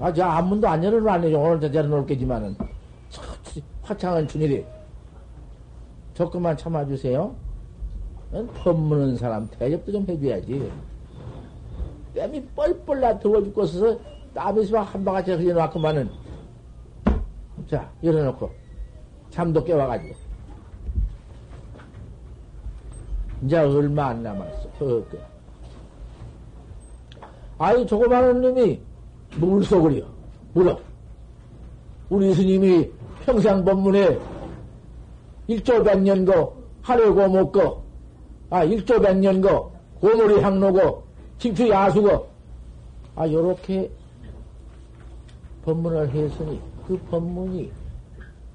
아, 0.00 0.12
저 0.12 0.24
앞문도 0.24 0.68
안 0.68 0.82
열어놨네. 0.84 1.34
오늘 1.34 1.60
저 1.60 1.72
열어놓을 1.72 2.06
게지만은. 2.06 2.56
화창한 3.82 4.28
춘일이. 4.28 4.64
조금만 6.20 6.54
참아주세요. 6.54 7.34
법무는 8.58 9.16
사람 9.16 9.48
대접도 9.48 9.90
좀 9.90 10.06
해줘야지. 10.06 10.70
땀이 12.14 12.44
뻘뻘 12.54 13.00
나 13.00 13.18
더워 13.18 13.42
죽겠어서 13.42 13.98
땀이 14.34 14.70
한 14.70 15.02
바가지 15.02 15.32
흘려놓고만은. 15.32 16.10
자, 17.70 17.90
열어놓고. 18.04 18.50
잠도 19.30 19.64
깨워가지고. 19.64 20.14
이제 23.42 23.56
얼마 23.56 24.08
안 24.08 24.22
남았어. 24.22 25.02
아유, 27.58 27.86
조그마한 27.86 28.42
놈이 28.42 28.78
물속을요. 29.38 30.04
물어. 30.52 30.78
우리 32.10 32.34
스님이 32.34 32.90
평생 33.24 33.64
법문에 33.64 34.39
일조 35.50 35.82
백년거, 35.82 36.54
하려고 36.80 37.26
못거, 37.26 37.82
아, 38.50 38.62
일조 38.62 39.00
백년거, 39.00 39.72
고물이 40.00 40.40
향로고, 40.40 41.02
징추 41.38 41.68
야수거, 41.68 42.24
아, 43.16 43.28
요렇게 43.28 43.90
법문을 45.64 46.08
했으니, 46.10 46.60
그 46.86 46.96
법문이 47.10 47.72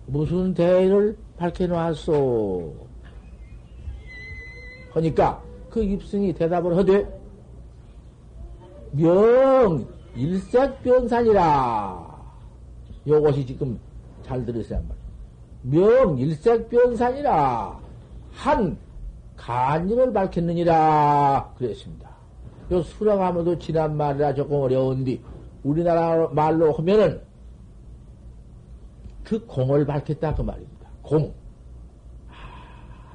무슨 0.05 0.53
대의를 0.53 1.17
밝혀놓았소? 1.37 2.73
하니까 4.91 5.43
그 5.69 5.83
입승이 5.83 6.31
대답을 6.33 6.77
하되 6.77 7.05
명 8.93 9.85
일색 10.15 10.81
변산이라. 10.81 12.15
요것이 13.05 13.45
지금 13.45 13.77
잘 14.23 14.45
들으세요 14.45 14.81
명 15.69 16.17
일색변산이라 16.17 17.79
한 18.31 18.77
간증을 19.35 20.13
밝혔느니라 20.13 21.53
그랬습니다. 21.57 22.09
요 22.71 22.81
수령하면도 22.81 23.59
지난 23.59 23.97
말이라 23.97 24.33
조금 24.33 24.57
어려운데 24.61 25.19
우리나라 25.63 26.27
말로 26.27 26.71
하면은 26.73 27.21
그 29.23 29.43
공을 29.45 29.85
밝혔다 29.85 30.35
그 30.35 30.43
말입니다. 30.43 30.87
공. 31.01 31.33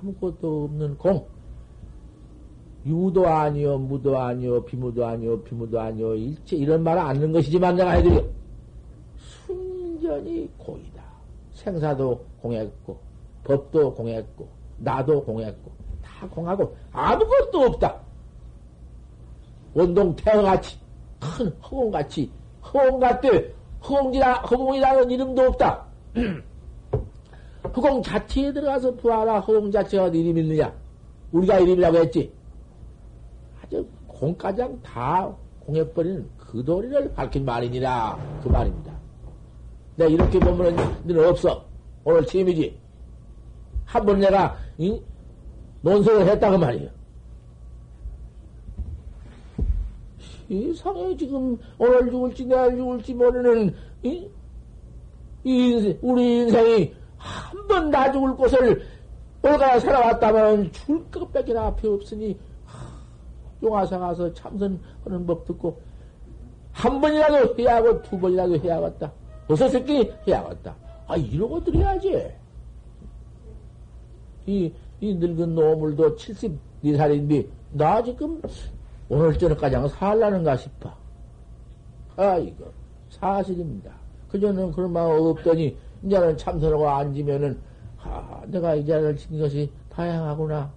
아무것도 0.01 0.64
없는 0.64 0.98
공. 0.98 1.26
유도 2.86 3.28
아니요, 3.28 3.78
무도 3.78 4.18
아니요, 4.18 4.64
비무도 4.64 5.07
아니요, 5.07 5.42
비무도 5.42 5.78
아니요, 5.78 6.14
일체 6.14 6.57
이런 6.57 6.82
말을 6.82 7.01
않는 7.03 7.30
것이지만 7.30 7.76
내가 7.76 7.90
해드려. 7.92 8.24
순전히 9.46 10.48
공이다. 10.57 10.99
생사도 11.61 12.24
공했고, 12.40 12.98
법도 13.44 13.94
공했고, 13.94 14.48
나도 14.78 15.22
공했고, 15.24 15.70
다 16.02 16.26
공하고 16.28 16.76
아무것도 16.92 17.61
없다. 17.61 18.00
원동 19.74 20.16
태어같이, 20.16 20.78
큰 21.20 21.48
허공같이, 21.62 22.30
허공 22.64 22.98
같대, 22.98 23.52
허공이라, 23.82 24.32
허공이라는 24.42 25.11
이름도 25.11 25.42
없다. 25.42 25.86
허공 27.64 28.02
자체에 28.02 28.52
들어가서 28.52 28.96
부하라 28.96 29.40
허공 29.40 29.70
자체가 29.70 30.08
이름이 30.08 30.40
있느냐? 30.40 30.74
우리가 31.32 31.58
이름이라고 31.58 31.98
했지. 31.98 32.32
아주 33.62 33.86
공가장 34.08 34.80
다 34.82 35.32
공해버리는 35.61 36.28
그 36.36 36.64
도리를 36.64 37.12
밝힌 37.14 37.44
말이니라. 37.44 38.40
그 38.42 38.48
말입니다. 38.48 38.99
내가 40.01 40.07
이렇게 40.11 40.38
보면은 40.40 40.76
너는 41.05 41.28
없어. 41.28 41.62
오늘 42.05 42.24
취임이지. 42.24 42.78
한 43.84 44.07
번 44.07 44.18
내가, 44.18 44.57
이, 44.78 44.98
논설을 45.82 46.26
했다고 46.26 46.57
말이에요. 46.59 46.88
이상해, 50.48 51.16
지금, 51.16 51.59
오늘 51.78 52.11
죽을지, 52.11 52.46
내일 52.46 52.76
죽을지 52.76 53.12
모르는, 53.14 53.74
이, 54.03 54.26
이 55.44 55.70
인생, 55.70 55.98
우리 56.03 56.38
인생이 56.38 56.94
한 57.18 57.68
번 57.68 57.90
나 57.90 58.11
죽을 58.11 58.34
곳을 58.36 58.82
올가 59.42 59.78
살아왔다면 59.78 60.72
죽을 60.72 61.05
것밖에 61.11 61.57
앞에 61.57 61.86
없으니, 61.88 62.38
용화사 63.62 63.98
가서 63.98 64.32
참선하는 64.32 65.26
법 65.26 65.44
듣고, 65.44 65.78
한 66.72 67.01
번이라도 67.01 67.55
해야 67.59 67.76
하고 67.76 68.01
두 68.03 68.18
번이라도 68.18 68.57
해야겠다. 68.59 69.12
어서 69.51 69.68
새끼 69.68 70.12
해야겠다. 70.26 70.76
아, 71.09 71.16
이러고 71.16 71.62
들어야지. 71.64 72.30
이, 74.46 74.72
이 75.01 75.14
늙은 75.14 75.57
노물도 75.57 76.16
74살인데, 76.16 77.48
나 77.72 78.01
지금 78.01 78.40
오늘 79.09 79.36
저녁까지 79.36 79.76
살라는가 79.96 80.57
싶어. 80.57 80.92
아, 82.16 82.36
이거, 82.36 82.66
사실입니다. 83.09 83.92
그전에는 84.28 84.70
그런 84.70 84.92
마음 84.92 85.26
없더니, 85.26 85.76
이제는 86.05 86.36
참선하고 86.36 86.88
앉으면은, 86.88 87.59
아, 87.98 88.42
내가 88.46 88.76
이 88.76 88.86
자리를 88.86 89.16
친 89.16 89.36
것이 89.40 89.68
다양하구나. 89.88 90.72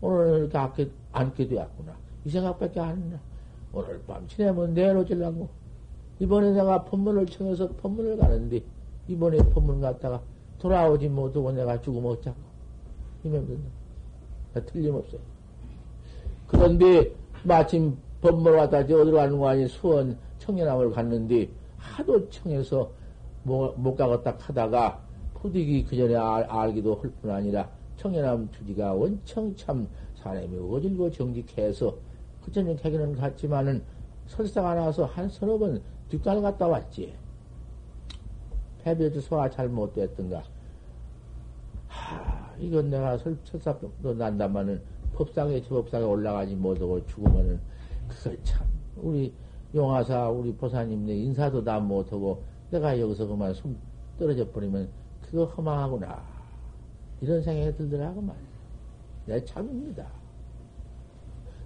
오늘 0.00 0.40
이렇게 0.40 0.58
앉게, 0.58 0.90
앉게 1.12 1.46
되었구나. 1.46 1.96
이 2.24 2.30
생각밖에 2.30 2.80
안 2.80 2.96
했나. 2.96 3.20
오늘 3.72 4.02
밤 4.06 4.26
지내면 4.26 4.74
내일 4.74 4.96
오질라고. 4.96 5.48
이번에 6.20 6.52
내가 6.52 6.84
법문을 6.84 7.26
청해서 7.26 7.68
법문을 7.76 8.16
가는데, 8.18 8.62
이번에 9.08 9.38
법문 9.38 9.80
갔다가 9.80 10.20
돌아오지 10.58 11.08
못하고 11.08 11.52
내가 11.52 11.80
죽으면 11.80 12.12
어쩌고. 12.12 12.36
이면 13.24 13.58
틀림없어요. 14.66 15.20
그런데 16.46 17.12
마침 17.44 17.96
법문 18.20 18.54
왔다 18.54 18.78
어디로 18.78 19.12
가는 19.12 19.38
거 19.38 19.48
아니 19.48 19.68
수원 19.68 20.18
청년함을 20.38 20.90
갔는데 20.90 21.48
하도 21.76 22.28
청해서 22.30 22.90
못, 23.44 23.74
못 23.76 23.94
가겠다 23.94 24.34
하다가 24.38 25.00
푸디기 25.34 25.84
그 25.84 25.96
전에 25.96 26.16
알, 26.16 26.74
기도 26.74 26.96
할 26.96 27.12
뿐 27.22 27.30
아니라 27.30 27.68
청년함 27.96 28.48
주지가 28.52 28.92
원청 28.94 29.54
참 29.56 29.88
사람이 30.16 30.58
어질고 30.58 31.10
정직해서 31.10 31.94
그 32.44 32.50
전에 32.50 32.74
가기는 32.76 33.14
갔지만은 33.16 33.82
설사가 34.26 34.74
나와서 34.74 35.04
한 35.04 35.28
서너 35.28 35.58
번 35.58 35.80
뒷갈 36.08 36.40
갔다 36.40 36.66
왔지. 36.66 37.14
패배도 38.82 39.20
소화 39.20 39.48
잘못됐던가. 39.48 40.42
하, 41.88 42.54
이건 42.58 42.90
내가 42.90 43.18
설, 43.18 43.36
설사병도 43.44 44.14
난다마는 44.14 44.80
법상에, 45.14 45.60
법상에 45.62 46.04
올라가지 46.04 46.54
못하고 46.54 47.04
죽으면은, 47.06 47.60
그걸 48.08 48.38
참, 48.44 48.66
우리 48.96 49.34
용화사, 49.74 50.30
우리 50.30 50.52
보사님네 50.54 51.14
인사도 51.14 51.62
다 51.62 51.78
못하고, 51.80 52.42
내가 52.70 52.98
여기서 52.98 53.26
그만 53.26 53.52
숨 53.54 53.76
떨어져 54.18 54.48
버리면, 54.50 54.88
그거 55.22 55.44
허망하구나. 55.44 56.22
이런 57.20 57.42
생각이 57.42 57.76
들더라고 57.76 58.20
말이야. 58.20 58.48
내 59.26 59.44
참입니다. 59.44 60.06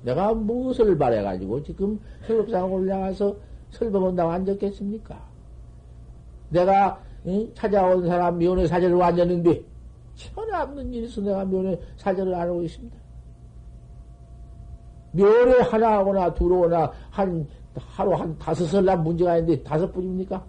내가 0.03 0.35
무엇을 0.35 0.99
바래가지고 0.99 1.63
지금 1.63 2.01
설법상 2.27 2.73
올라가서 2.73 3.37
설법한다고 3.73 4.31
앉았겠습니까? 4.31 5.21
내가 6.51 7.01
응? 7.27 7.51
찾아온 7.55 8.07
사람 8.07 8.39
면회 8.39 8.67
사절을 8.67 9.03
앉았는데 9.03 9.63
전혀 10.15 10.59
없는 10.63 10.93
일이 10.93 11.07
있어 11.07 11.21
내가 11.21 11.45
면회 11.45 11.79
사절을 11.97 12.35
안 12.35 12.49
하고 12.49 12.63
있습니다. 12.63 12.97
면회 15.13 15.61
하나 15.61 15.99
하거나 15.99 16.33
둘 16.35 16.53
오거나 16.53 16.93
한 17.11 17.47
하루 17.75 18.15
한 18.15 18.37
다섯 18.39 18.67
설날 18.67 18.99
문제가 18.99 19.39
있는데 19.39 19.63
다섯 19.63 19.91
분입니까? 19.93 20.45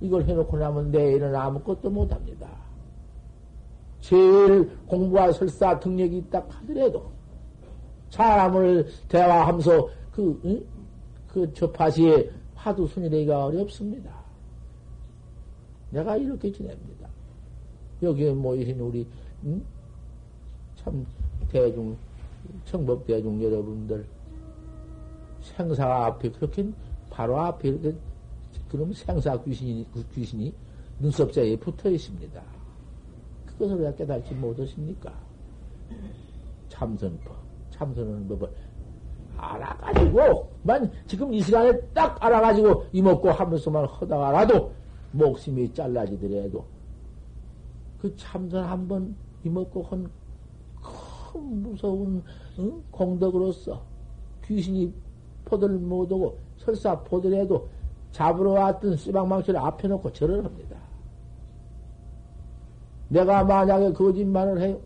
이걸 0.00 0.24
해놓고 0.24 0.56
나면 0.56 0.90
내일은 0.90 1.34
아무것도 1.34 1.90
못합니다. 1.90 2.48
제일 4.00 4.68
공부와 4.86 5.32
설사 5.32 5.78
등력이 5.78 6.18
있다 6.18 6.42
하더라도 6.48 7.10
사람을 8.10 8.86
대화하면서 9.08 9.88
그, 10.12 10.40
응? 10.44 10.62
그 11.28 11.52
접하시에 11.52 12.30
화두 12.62 12.86
순이되기가 12.86 13.46
어렵습니다. 13.46 14.22
내가 15.90 16.16
이렇게 16.16 16.50
지냅니다. 16.52 17.08
여기에 18.00 18.32
모이신 18.34 18.78
우리, 18.78 19.06
응? 19.44 19.62
참, 20.76 21.04
대중, 21.48 21.96
청법 22.64 23.04
대중 23.04 23.42
여러분들, 23.42 24.06
생사 25.40 26.06
앞에 26.06 26.30
그렇게, 26.30 26.70
바로 27.10 27.40
앞에 27.40 27.68
이렇게, 27.68 27.96
그럼 28.68 28.92
생사 28.92 29.40
귀신이, 29.42 29.84
그 29.92 30.06
귀신이 30.14 30.54
눈썹 31.00 31.32
사이에 31.32 31.56
붙어 31.56 31.90
있습니다. 31.90 32.42
그것을 33.46 33.80
왜 33.80 33.92
깨닫지 33.94 34.34
못하십니까? 34.34 35.12
참선법. 36.68 37.42
참선하는 37.70 38.28
법을 38.28 38.48
알아가지고, 39.36 40.48
만 40.62 40.90
지금 41.06 41.32
이 41.34 41.40
시간에 41.40 41.78
딱 41.92 42.22
알아가지고 42.22 42.86
이먹고 42.92 43.30
하면서만 43.30 43.86
하다가라도 43.86 44.72
목숨이 45.12 45.72
잘라지더라도 45.74 46.64
그 48.00 48.14
참선 48.16 48.64
한번 48.64 49.14
이먹고 49.44 49.82
한 49.82 50.22
큰 51.32 51.62
무서운 51.62 52.22
응? 52.58 52.82
공덕으로서 52.90 53.80
귀신이 54.44 54.92
포들 55.44 55.70
못하고 55.70 56.38
설사 56.58 56.98
포들해도 57.00 57.68
잡으러 58.12 58.52
왔던 58.52 58.96
씨방망치를 58.96 59.58
앞에 59.58 59.88
놓고 59.88 60.12
절을 60.12 60.44
합니다. 60.44 60.76
내가 63.08 63.44
만약에 63.44 63.92
거짓말을 63.92 64.60
해요. 64.60 64.78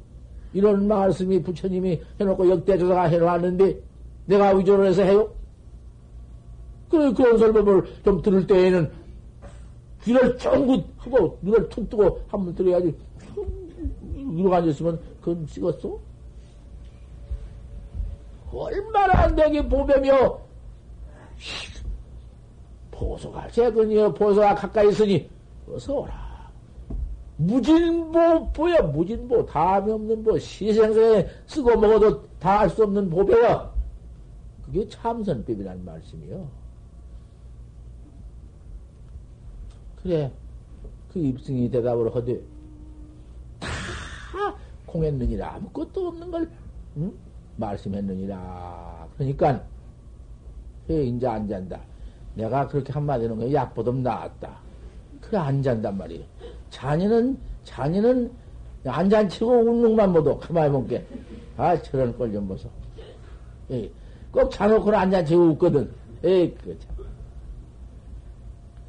이런 0.52 0.86
말씀이 0.86 1.42
부처님이 1.42 2.00
해놓고 2.20 2.48
역대조사가 2.48 3.04
해놓았는데 3.04 3.80
내가 4.26 4.50
위조를 4.50 4.86
해서 4.86 5.02
해요? 5.02 5.28
그래, 6.88 7.12
그런 7.12 7.38
설법을 7.38 7.84
좀 8.04 8.22
들을 8.22 8.46
때에는 8.46 8.90
귀를 10.04 10.36
쫑긋 10.38 10.84
하고 10.98 11.38
눈을 11.42 11.68
툭 11.68 11.88
뜨고 11.90 12.20
한 12.28 12.44
번 12.44 12.54
들어야지. 12.54 12.94
이러고 14.16 14.54
앉았으면 14.54 15.00
그건 15.20 15.46
찍었어? 15.46 15.98
얼마나 18.52 19.24
안 19.24 19.34
되게 19.34 19.66
보배며 19.66 20.38
보소가 22.90 23.48
최근이여 23.48 24.14
보소가 24.14 24.54
가까이 24.54 24.88
있으니 24.88 25.28
어서 25.68 25.94
오라. 25.94 26.26
무진보 27.38 28.52
보여 28.52 28.82
무진보 28.82 29.44
다음이 29.44 29.92
없는 29.92 30.24
보 30.24 30.38
시생생에 30.38 31.26
쓰고 31.46 31.76
먹어도 31.78 32.22
다 32.38 32.60
할 32.60 32.70
수 32.70 32.84
없는 32.84 33.10
보배야 33.10 33.75
그게 34.66 34.88
참선법이라는 34.88 35.84
말씀이요 35.84 36.48
그래 40.02 40.30
그 41.12 41.18
입승이 41.20 41.70
대답을 41.70 42.14
하되 42.14 42.40
다 43.60 43.68
공했느니라 44.86 45.54
아무것도 45.54 46.08
없는 46.08 46.30
걸 46.30 46.50
응? 46.98 47.12
말씀했느니라 47.56 49.08
그러니까 49.16 49.64
왜 50.88 51.04
인자 51.04 51.32
안 51.32 51.48
잔다 51.48 51.80
내가 52.34 52.68
그렇게 52.68 52.92
한마디 52.92 53.24
하는 53.24 53.38
거야 53.38 53.52
약보다 53.52 53.92
나았다 53.92 54.58
그래 55.20 55.38
안 55.38 55.62
잔단 55.62 55.96
말이에요 55.96 56.24
자녀는, 56.70 57.38
자녀는 57.64 58.30
안 58.86 59.10
잔치고 59.10 59.50
웃는만 59.50 60.12
못도 60.12 60.38
가만히 60.38 60.70
볼게. 60.70 61.04
아, 61.56 61.80
저런 61.82 62.16
꼴 62.16 62.32
좀 62.32 62.46
보소. 62.46 62.68
예, 63.70 63.90
꼭 64.36 64.50
자놓고는 64.50 64.98
안잔치고 64.98 65.42
웃거든. 65.52 65.90
에이, 66.22 66.54
그 66.62 66.78
참. 66.78 66.94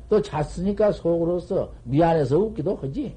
또 0.10 0.22
잤으니까 0.22 0.92
속으로서 0.92 1.72
미안해서 1.86 2.38
웃기도 2.38 2.76
하지. 2.76 3.16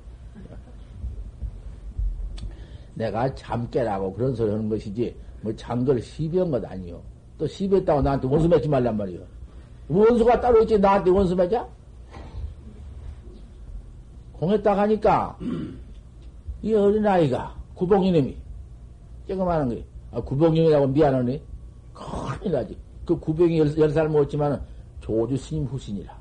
내가 2.94 3.34
잠 3.34 3.68
깨라고 3.68 4.12
그런 4.12 4.32
소리 4.36 4.48
하는 4.50 4.68
것이지, 4.68 5.16
뭐 5.40 5.54
잠걸 5.56 6.00
시비한 6.00 6.52
것 6.52 6.64
아니요. 6.64 7.02
또 7.36 7.48
시비했다고 7.48 8.02
나한테 8.02 8.28
원수 8.28 8.48
맺지 8.48 8.68
말란 8.68 8.96
말이요. 8.96 9.20
원수가 9.88 10.40
따로 10.40 10.62
있지, 10.62 10.78
나한테 10.78 11.10
원수 11.10 11.34
맺자? 11.34 11.66
공했다 14.34 14.74
가니까 14.76 15.36
이 16.62 16.72
어린아이가 16.72 17.56
구봉이님이 17.74 18.36
조그마한 19.26 19.68
거 19.68 19.82
아, 20.12 20.20
구봉이라고 20.20 20.86
미안하네. 20.86 21.49
큰일 22.00 22.52
나지. 22.52 22.76
그 23.04 23.18
구봉이 23.18 23.58
열 23.58 23.90
살 23.90 24.08
먹었지만 24.08 24.60
조주 25.00 25.36
스님 25.36 25.64
후신이라. 25.64 26.12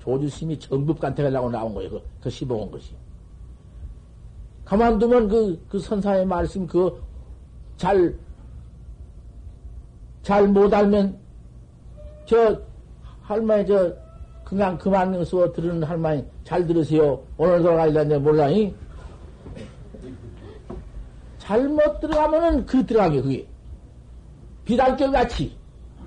조주 0.00 0.28
스님이 0.28 0.58
정법 0.58 0.98
간택 1.00 1.26
하려고 1.26 1.50
나온 1.50 1.74
거예요. 1.74 1.90
그, 1.90 2.02
그 2.22 2.30
시봉한 2.30 2.70
것이. 2.70 2.94
가만두면 4.64 5.28
그, 5.28 5.66
그 5.68 5.78
선사의 5.78 6.24
말씀, 6.26 6.66
그, 6.66 7.02
잘, 7.76 8.14
잘 10.22 10.46
못 10.48 10.72
알면, 10.72 11.18
저, 12.24 12.60
할머니, 13.22 13.66
저, 13.66 13.92
그냥 14.44 14.78
그만 14.78 15.24
써 15.24 15.52
들으는 15.52 15.82
할머니, 15.82 16.24
잘 16.44 16.66
들으세요. 16.66 17.20
오늘 17.36 17.62
돌아가려는데 17.62 18.18
몰라잉? 18.18 18.74
잘못 21.38 22.00
들어가면은 22.00 22.64
그 22.64 22.84
들어가게, 22.86 23.22
그게. 23.22 23.49
비단결 24.70 25.10
같이, 25.10 25.52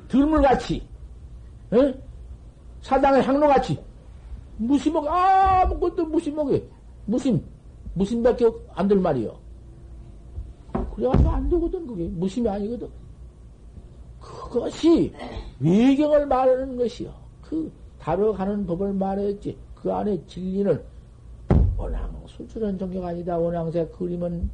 들물 0.07 0.41
같이, 0.41 0.81
응? 1.73 1.93
사당의 2.81 3.21
향로 3.21 3.45
같이, 3.45 3.77
무심하게, 4.55 5.09
아무것도 5.09 6.05
무심하게, 6.05 6.65
무심, 7.05 7.43
무심밖에 7.93 8.49
안 8.73 8.87
될 8.87 8.99
말이요. 8.99 9.37
그래가지고 10.95 11.29
안 11.29 11.49
되거든, 11.49 11.85
그게. 11.85 12.03
무심이 12.07 12.47
아니거든. 12.47 12.87
그것이 14.21 15.11
외경을 15.59 16.25
말하는 16.27 16.77
것이요. 16.77 17.13
그, 17.41 17.69
다뤄가는 17.99 18.65
법을 18.65 18.93
말했지. 18.93 19.57
그 19.75 19.91
안에 19.91 20.25
진리는, 20.25 20.81
원앙, 21.75 22.23
수출은 22.27 22.79
종교가 22.79 23.09
아니다. 23.09 23.37
원앙새 23.37 23.85
그림은 23.87 24.49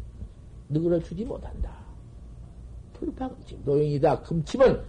너그러 0.70 1.00
주지 1.00 1.24
못한다. 1.24 1.79
불파금침, 3.00 3.62
노용이다. 3.66 4.22
금침은, 4.22 4.82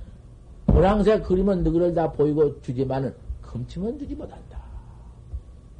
원앙새 0.67 1.21
그림은 1.21 1.63
너그러 1.63 1.93
다 1.93 2.11
보이고 2.13 2.61
주지만은, 2.61 3.15
금침은 3.43 3.99
주지 3.99 4.15
못한다. 4.15 4.61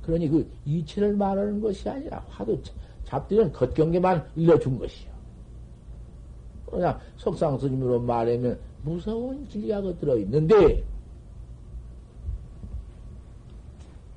그러니 0.03 0.29
그 0.29 0.51
이치를 0.65 1.15
말하는 1.15 1.61
것이 1.61 1.89
아니라 1.89 2.25
화두 2.29 2.61
잡들은 3.05 3.53
겉경계만 3.53 4.31
일러준 4.37 4.79
것이요. 4.79 5.11
그냥 6.67 6.99
석상 7.17 7.59
스님으로 7.59 8.01
말하면 8.01 8.59
무서운 8.83 9.49
진리가 9.49 9.81
그 9.83 9.97
들어있는데, 9.99 10.85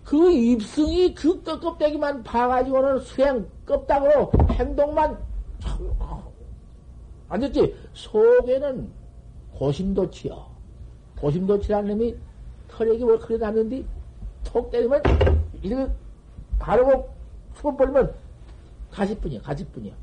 그 0.03 0.32
입승이 0.32 1.16
그 1.16 1.41
껍데기만 1.41 2.24
파가지고는 2.24 2.99
수행 2.99 3.47
껍닥으로 3.66 4.32
행동만 4.51 5.18
안 7.34 7.39
됐지? 7.39 7.75
속에는 7.93 8.91
고심도치요. 9.55 10.45
고심도치라는 11.19 11.89
놈이 11.89 12.15
털에게 12.67 13.03
뭘 13.03 13.17
그래 13.17 13.39
놨는데 13.39 13.84
톡 14.43 14.69
때리면 14.69 15.01
이렇게 15.63 15.91
가르고 16.59 17.09
수건 17.55 17.75
벌리면 17.75 18.13
가시뿐이야, 18.91 19.41
가시뿐이야. 19.41 19.93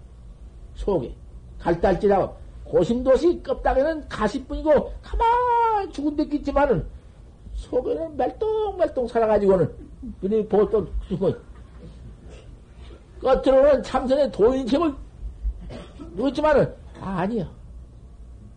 속에. 0.75 1.15
갈달지라고. 1.61 2.35
고심도시 2.65 3.45
껍닥에는 3.45 4.09
가시뿐이고, 4.09 4.93
가만 5.01 5.93
죽은 5.93 6.17
데 6.17 6.25
있지만은, 6.37 6.85
속에는 7.55 8.17
말똥말똥 8.17 9.07
살아가지고는, 9.07 9.73
그니 10.21 10.49
보통 10.49 10.89
죽어. 11.07 11.33
겉으로는 13.21 13.83
참선의 13.85 14.33
도인책을 14.33 14.95
누었지만은, 16.15 16.80
아니야. 17.01 17.51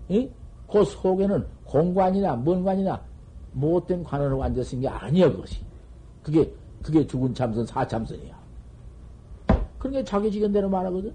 이? 0.09 0.29
그 0.69 0.83
속에는 0.83 1.45
공관이나 1.65 2.35
뭔관이나 2.35 3.01
못된 3.53 4.03
관으로 4.03 4.41
앉아있는 4.43 4.81
게 4.81 4.87
아니야, 4.87 5.31
그것이. 5.31 5.61
그게 6.21 6.51
그게 6.81 7.05
죽은 7.07 7.33
참선 7.33 7.65
사참선이야. 7.65 8.43
게 9.91 10.03
자기 10.03 10.31
지견대로 10.31 10.69
말하거든. 10.69 11.13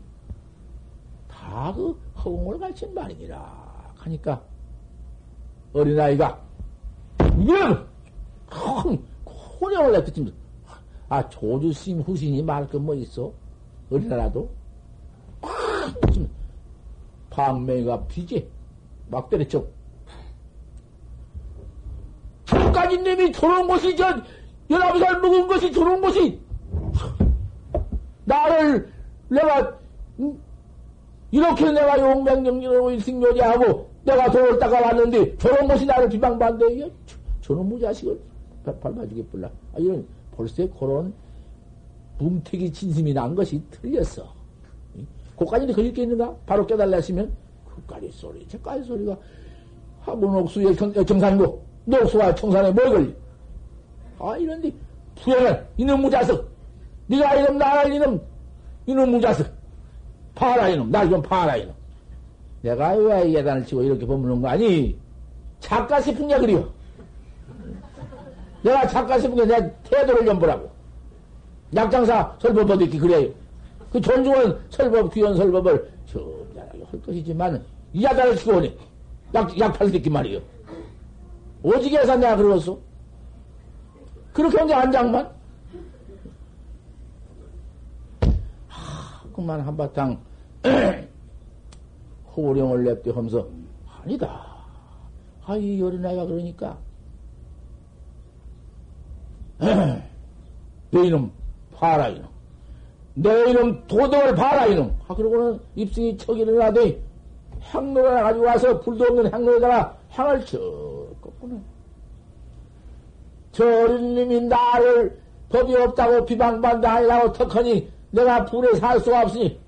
다 1.29 1.73
그 1.75 1.99
허공을 2.17 2.59
가르친 2.59 2.93
말이니라. 2.95 3.93
하니까 3.97 4.43
어린아이가 5.73 6.41
이런 7.39 7.87
혼영을 9.61 9.93
냈겠지. 9.93 10.33
아 11.09 11.27
조주스님 11.29 12.03
후신이 12.03 12.43
말할 12.43 12.69
건뭐 12.69 12.95
있어? 12.97 13.33
어린아라도 13.91 14.51
방맹이가 17.39 18.05
비지 18.07 18.49
막 19.09 19.31
때렸죠. 19.31 19.65
저까지 22.45 22.99
놈이 22.99 23.31
들어온 23.31 23.69
것이 23.69 23.95
저 23.95 24.21
열아홉 24.69 24.99
살 24.99 25.21
먹은 25.21 25.47
것이 25.47 25.73
저런 25.73 26.01
것이 26.01 26.41
나를 28.25 28.93
내가 29.29 29.79
이렇게 31.31 31.71
내가 31.71 31.99
용맹정진으로 31.99 32.91
일승교제하고 32.91 33.89
내가 34.05 34.31
돈을 34.31 34.59
닦아 34.59 34.81
왔는데 34.81 35.37
저런 35.37 35.69
것이 35.69 35.87
나를 35.87 36.09
비방받는데 36.09 36.91
저런 37.41 37.69
무자식을 37.69 38.19
밟아주게 38.65 39.25
불라. 39.27 39.49
아, 39.75 39.79
이런 39.79 40.05
벌써 40.37 40.69
그런 40.79 41.13
뭉태기 42.19 42.73
진심이 42.73 43.15
난 43.15 43.35
것이 43.35 43.63
틀렸어. 43.71 44.38
고까지 45.39 45.73
거짓 45.73 45.93
게 45.93 46.03
있는가? 46.03 46.35
바로 46.47 46.67
깨달았으면 46.67 47.33
그까지 47.87 48.11
소리, 48.11 48.47
저까지 48.49 48.83
소리가 48.85 49.17
하고 50.01 50.27
녹수의 50.33 50.75
정산고 50.77 51.65
녹수와 51.85 52.35
청산에 52.35 52.73
뭘 52.73 52.91
걸리? 52.91 53.15
아, 54.19 54.37
이런데, 54.37 54.73
부여는, 55.23 55.65
이놈 55.77 56.03
무자석. 56.03 56.49
네가 57.07 57.37
이놈 57.37 57.57
나라 57.57 57.85
이놈, 57.85 58.21
이놈 58.87 59.11
무자석. 59.13 59.47
파라 60.35 60.69
이놈, 60.69 60.91
날좀 60.91 61.23
파라 61.23 61.57
이놈. 61.57 61.73
내가 62.63 62.95
왜 62.95 63.33
예단을 63.33 63.65
치고 63.65 63.83
이렇게 63.85 64.05
버무는 64.05 64.43
거 64.43 64.49
아니? 64.49 64.99
작가 65.61 66.01
싶은 66.01 66.27
게 66.27 66.37
그리워. 66.39 66.69
내가 68.63 68.87
작가 68.89 69.19
싶은 69.21 69.37
게 69.37 69.45
내 69.47 69.73
태도를 69.85 70.27
좀 70.27 70.39
보라고. 70.41 70.69
약장사 71.77 72.37
설법도 72.41 72.75
이렇게 72.75 72.99
그래요. 72.99 73.31
그 73.91 74.01
존중한 74.01 74.59
설법, 74.71 75.13
귀한 75.15 75.35
설법을 75.35 75.91
점잖하게 76.07 76.85
할 76.85 77.03
것이지만, 77.03 77.65
이 77.93 78.05
야단을 78.05 78.37
치고 78.37 78.57
오니. 78.57 78.79
약, 79.35 79.59
약팔 79.59 79.91
듣기 79.91 80.11
말이요. 80.11 80.41
오지게 81.63 81.99
해서 81.99 82.17
내가 82.17 82.37
그러겠어. 82.37 82.79
그렇게 84.33 84.59
혼자 84.59 84.79
안장만? 84.79 85.31
하, 88.69 89.23
그만 89.33 89.61
한바탕 89.61 90.19
호령을 92.37 92.85
냅대 92.85 93.11
하면서 93.11 93.49
아니다. 94.01 94.47
아, 95.45 95.57
이 95.57 95.81
어린아이가 95.83 96.27
그러니까 96.27 96.79
내 99.61 101.07
이놈 101.07 101.33
봐라 101.75 102.09
이놈 102.09 102.29
내 103.21 103.51
이놈 103.51 103.85
도덕을 103.89 104.37
봐라 104.37 104.67
이놈. 104.67 104.95
아 105.09 105.15
그러고는 105.15 105.59
입술이 105.75 106.17
척 106.19 106.39
일어나더니 106.39 107.01
향로를 107.61 108.23
가지고 108.23 108.47
와서 108.47 108.81
불도 108.81 109.05
없는 109.07 109.33
향로에다가 109.33 109.97
향을 110.11 110.47
쳐 110.47 110.59
꺾구나. 111.21 111.57
저 113.51 113.65
어린님이 113.65 114.43
나를 114.43 115.19
법이 115.49 115.75
없다고 115.75 116.27
비방받다 116.27 116.93
아니라고 116.93 117.33
턱하니 117.33 117.91
내가 118.13 118.45
불에 118.45 118.75
살 118.75 119.01
수가 119.01 119.23
없으니 119.23 119.59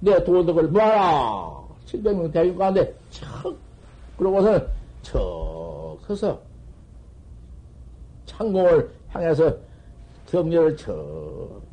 내 0.00 0.24
도덕을 0.24 0.68
모아라. 0.68 1.54
700명 1.86 2.32
대중 2.32 2.56
가운데 2.56 2.94
척! 3.10 3.54
그러고서는 4.16 4.66
척 5.02 5.98
해서 6.08 6.40
창공을 8.24 8.90
향해서 9.10 9.54
경렬을 10.30 10.76
척 10.78 11.65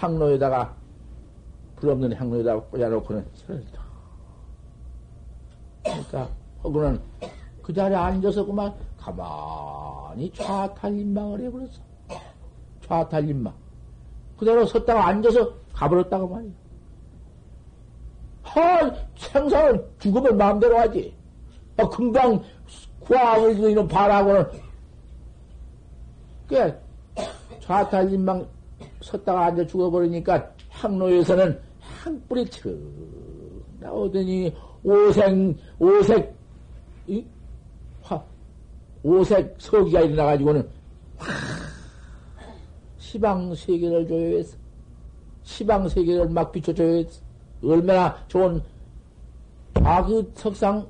항로에다가 0.00 0.74
불 1.76 1.90
없는 1.90 2.12
항로에다가 2.14 2.60
꽂아놓고는 2.62 3.26
그러니까 5.82 6.28
혹은 6.62 7.00
그 7.62 7.72
자리에 7.72 7.96
앉아서 7.96 8.44
그만 8.44 8.74
가만히 8.98 10.32
좌탈림망을 10.32 11.40
해버렸어. 11.40 11.80
좌탈림망. 12.86 13.54
그대로 14.38 14.64
섰다가 14.64 15.06
앉아서 15.06 15.54
가버렸다고 15.74 16.28
말이야. 16.28 16.52
하, 18.42 18.94
생사는 19.16 19.86
죽으면 19.98 20.36
마음대로 20.36 20.78
하지. 20.78 21.14
아, 21.76 21.88
금방 21.88 22.42
구하을 23.00 23.58
이런 23.58 23.86
바라고는. 23.86 24.46
그 26.48 26.80
좌탈림망 27.60 28.46
섰다가 29.00 29.46
앉아 29.46 29.66
죽어버리니까 29.66 30.52
항로에서는 30.68 31.60
한 31.80 32.22
뿌리 32.28 32.48
척 32.48 32.70
나오더니 33.80 34.54
오색, 34.82 35.56
오색, 35.78 36.34
이? 37.06 37.24
오색 39.02 39.56
서기가 39.58 40.00
일어나가지고는 40.00 40.68
시방 42.98 43.54
세계를 43.54 44.06
조여해서 44.06 44.56
시방 45.42 45.88
세계를 45.88 46.28
막 46.28 46.52
비춰줘야 46.52 47.02
얼마나 47.64 48.16
좋은 48.28 48.62
아그 49.74 50.32
석상 50.34 50.86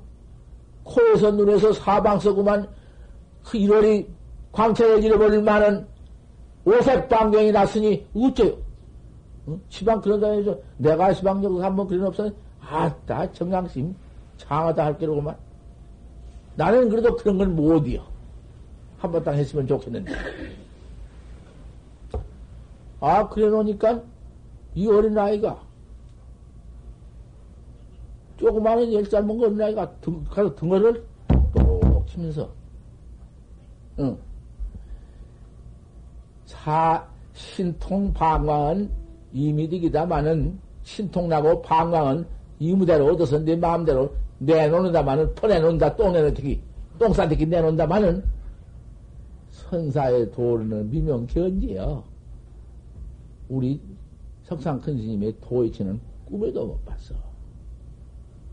코에서 0.83 1.31
눈에서 1.31 1.71
사방서 1.71 2.33
그만 2.33 2.67
그 3.43 3.57
1월이 3.57 4.05
광채를 4.51 5.03
잃어버릴 5.03 5.41
만한 5.41 5.87
오색 6.65 7.09
방경이 7.09 7.51
났으니 7.51 8.05
어째요? 8.15 8.57
어? 9.47 9.59
시방 9.69 10.01
그러다 10.01 10.27
해서 10.31 10.57
내가 10.77 11.13
시방적으로 11.13 11.63
한번 11.63 11.87
그런 11.87 12.07
없어 12.07 12.29
아따 12.59 13.31
정강심 13.31 13.95
장하다 14.37 14.85
할 14.85 14.97
게로구만 14.97 15.35
나는 16.55 16.89
그래도 16.89 17.15
그런 17.15 17.37
건 17.37 17.55
못이요 17.55 18.03
한번 18.99 19.23
딱 19.23 19.33
했으면 19.33 19.65
좋겠는데 19.65 20.11
아 22.99 23.27
그래 23.29 23.49
놓으니까 23.49 24.03
이 24.75 24.87
어린아이가 24.87 25.59
조그마한 28.37 28.93
열살 28.93 29.23
먹은 29.23 29.47
어린아이가 29.49 29.91
등, 30.01 30.23
가서 30.25 30.53
등어를 30.55 31.03
똑 31.53 32.07
치면서 32.07 32.49
응. 33.99 34.17
사, 36.51 37.07
신통 37.33 38.13
방광은 38.13 38.89
이미득이다마는 39.31 40.59
신통나고 40.83 41.61
방광은 41.61 42.25
이무대로 42.59 43.13
얻어서 43.13 43.39
내 43.39 43.55
마음대로 43.55 44.13
내놓는다마는 44.39 45.33
퍼내놓는다 45.35 45.95
똥 45.95 46.11
내놓기 46.11 46.61
똥 46.99 47.13
싸대기 47.13 47.45
내놓는다마는 47.45 48.23
선사의 49.49 50.31
도르는 50.31 50.89
미명견지요. 50.89 52.03
우리 53.47 53.79
석상 54.43 54.81
큰 54.81 54.97
스님의 54.97 55.35
도이치는 55.39 55.99
꿈에도 56.25 56.65
못 56.67 56.85
봤어. 56.85 57.15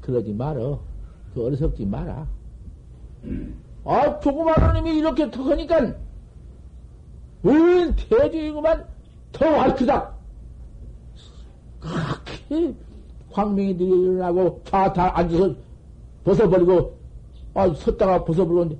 그러지 0.00 0.32
말어. 0.32 0.80
그 1.34 1.44
어리석지 1.44 1.84
마라. 1.84 2.26
아, 3.84 4.20
조그마한 4.20 4.76
놈이 4.76 4.98
이렇게 4.98 5.30
턱하니까, 5.30 5.94
응, 7.46 7.94
대중이구만, 7.94 8.84
더 9.32 9.46
활크다. 9.46 10.12
그렇게 11.80 12.74
광명이 13.30 13.70
일어나고, 13.70 14.62
자다 14.64 15.16
앉아서 15.16 15.54
벗어버리고, 16.24 16.98
아, 17.54 17.72
섰다가 17.72 18.24
벗어버리는데, 18.24 18.78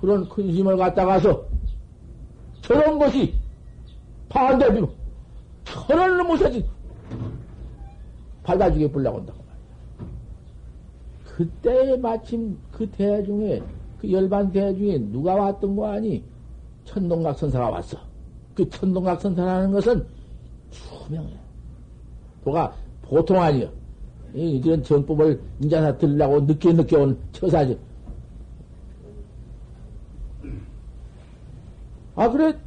그런 0.00 0.28
큰 0.28 0.50
힘을 0.50 0.76
갖다가서, 0.76 1.46
저런 2.62 2.98
것이 2.98 3.34
반대비로, 4.28 4.90
천을 5.64 6.16
넘어서지, 6.18 6.64
밟아주게 8.44 8.90
불라고 8.90 9.18
한다고 9.18 9.38
말이야. 9.38 10.10
그때 11.24 11.96
마침 11.96 12.58
그 12.70 12.88
대중에, 12.90 13.62
그 14.00 14.10
열반 14.12 14.52
대중에 14.52 14.98
누가 14.98 15.34
왔던 15.34 15.76
거 15.76 15.88
아니? 15.92 16.22
천동각 16.88 17.38
선사가 17.38 17.68
왔어. 17.68 17.98
그 18.54 18.68
천동각 18.70 19.20
선사라는 19.20 19.72
것은 19.72 20.06
투명해. 20.70 21.38
도가 22.42 22.74
보통 23.02 23.40
아니여. 23.40 23.70
이런 24.32 24.82
정법을 24.82 25.40
인자사 25.60 25.96
들으려고 25.98 26.40
늦게 26.40 26.72
늦게 26.72 26.96
온 26.96 27.18
처사지. 27.32 27.78
아, 32.16 32.28
그래. 32.30 32.58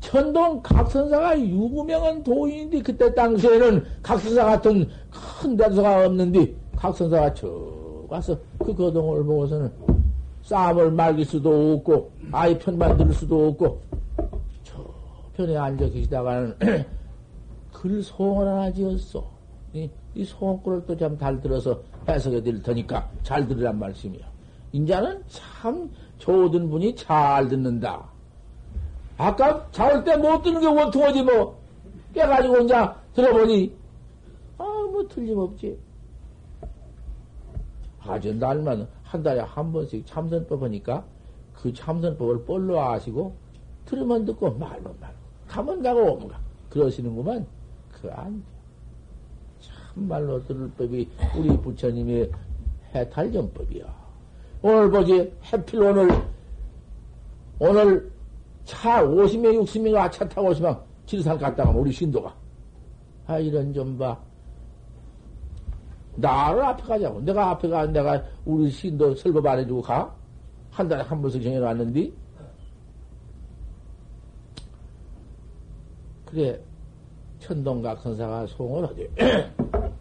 천동 0.00 0.62
각선사가 0.62 1.40
유명한 1.40 2.22
도인인데 2.22 2.82
그때 2.82 3.14
당시에는 3.14 3.84
각선사 4.02 4.44
같은 4.44 4.88
큰 5.10 5.56
대도사가 5.56 6.06
없는데 6.06 6.61
각선사가 6.82 7.32
저 7.34 7.46
와서 8.08 8.36
그 8.58 8.74
거동을 8.74 9.22
보고서는 9.22 9.72
싸움을 10.42 10.90
말길 10.90 11.24
수도 11.24 11.74
없고 11.74 12.10
아이 12.32 12.58
편만 12.58 12.96
들을 12.96 13.12
수도 13.12 13.48
없고 13.48 13.80
저 14.64 14.84
편에 15.36 15.56
앉아 15.56 15.88
계시다가는 15.90 16.56
글 17.72 18.02
소원 18.02 18.48
하나 18.48 18.72
지었어. 18.72 19.24
이, 19.72 19.88
이 20.16 20.24
소원글을 20.24 20.84
또좀잘 20.86 21.40
들어서 21.40 21.80
해석해 22.08 22.42
드릴 22.42 22.60
테니까 22.60 23.08
잘 23.22 23.46
들으란 23.46 23.78
말씀이야. 23.78 24.26
인자는 24.72 25.22
참 25.28 25.88
좋은 26.18 26.68
분이 26.68 26.96
잘 26.96 27.48
듣는다. 27.48 28.02
아까 29.16 29.68
자올 29.70 30.02
때 30.02 30.16
못 30.16 30.42
듣는 30.42 30.60
게 30.60 30.66
원통하지 30.66 31.22
뭐. 31.22 31.56
깨가지고 32.12 32.58
이제 32.62 32.74
들어보니, 33.14 33.72
아, 34.58 34.64
뭐 34.64 35.06
틀림없지. 35.08 35.78
아주 38.06 38.34
날만 38.34 38.88
한 39.02 39.22
달에 39.22 39.40
한 39.40 39.72
번씩 39.72 40.06
참선법 40.06 40.62
하니까 40.62 41.04
그 41.54 41.72
참선법을 41.72 42.44
뻘로 42.44 42.80
아시고 42.80 43.36
들으면 43.84 44.24
듣고 44.24 44.50
말로 44.52 44.94
말로 45.00 45.14
가면 45.48 45.82
가고 45.82 46.14
오면 46.14 46.28
가. 46.28 46.40
그러시는구만. 46.70 47.46
그 47.92 48.10
안. 48.10 48.42
참말로 49.60 50.42
들을 50.44 50.70
법이 50.70 51.08
우리 51.36 51.56
부처님의 51.58 52.30
해탈전법이야. 52.94 54.02
오늘 54.62 54.90
보지, 54.90 55.32
해필 55.52 55.82
오늘, 55.82 56.08
오늘 57.58 58.10
차 58.64 59.04
50명, 59.04 59.62
60명 59.62 60.10
차 60.10 60.26
타고 60.28 60.48
오시면 60.48 60.80
지리산 61.04 61.36
갔다가 61.36 61.70
우리 61.70 61.92
신도가. 61.92 62.34
아, 63.26 63.38
이런 63.38 63.72
좀 63.74 63.98
봐. 63.98 64.18
나를 66.16 66.62
앞에 66.62 66.82
가자고. 66.82 67.20
내가 67.20 67.50
앞에 67.50 67.68
가, 67.68 67.86
내가 67.86 68.22
우리 68.44 68.70
신도 68.70 69.14
설법 69.14 69.46
안 69.46 69.58
해주고 69.60 69.82
가? 69.82 70.14
한 70.70 70.88
달에 70.88 71.02
한 71.02 71.20
번씩 71.20 71.42
정해놨는데? 71.42 72.12
그래, 76.26 76.58
천동각 77.40 78.00
선사가 78.00 78.46
송을 78.46 78.88
하지. 78.88 79.10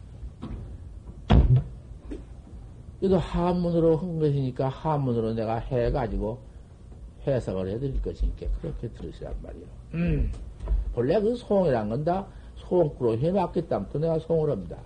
이거 3.01 3.17
한문으로 3.17 3.97
한 3.97 4.19
것이니까 4.19 4.69
한문으로 4.69 5.33
내가 5.33 5.57
해가지고 5.57 6.37
해석을 7.25 7.67
해드릴 7.67 8.01
것이니까 8.01 8.45
그렇게 8.61 8.87
들으시란 8.89 9.33
말이요. 9.41 9.65
음. 9.95 10.31
본래 10.93 11.19
그 11.19 11.35
송이란 11.35 11.89
건다 11.89 12.27
송구로 12.55 13.17
해놨기 13.17 13.67
때문에 13.67 13.89
내가 13.99 14.19
송을 14.19 14.51
합니다. 14.51 14.77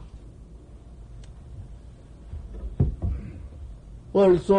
벌써 4.16 4.56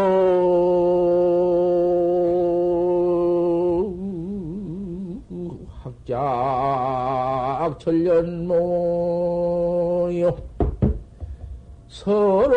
학작 5.82 7.78
천년모요 7.78 8.36
서로 11.88 12.54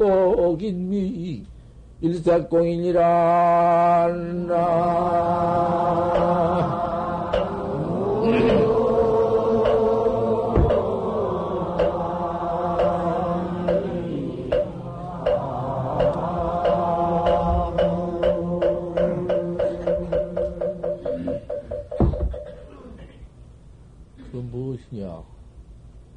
혹인미 0.00 1.44
일사공인이라 2.00 3.04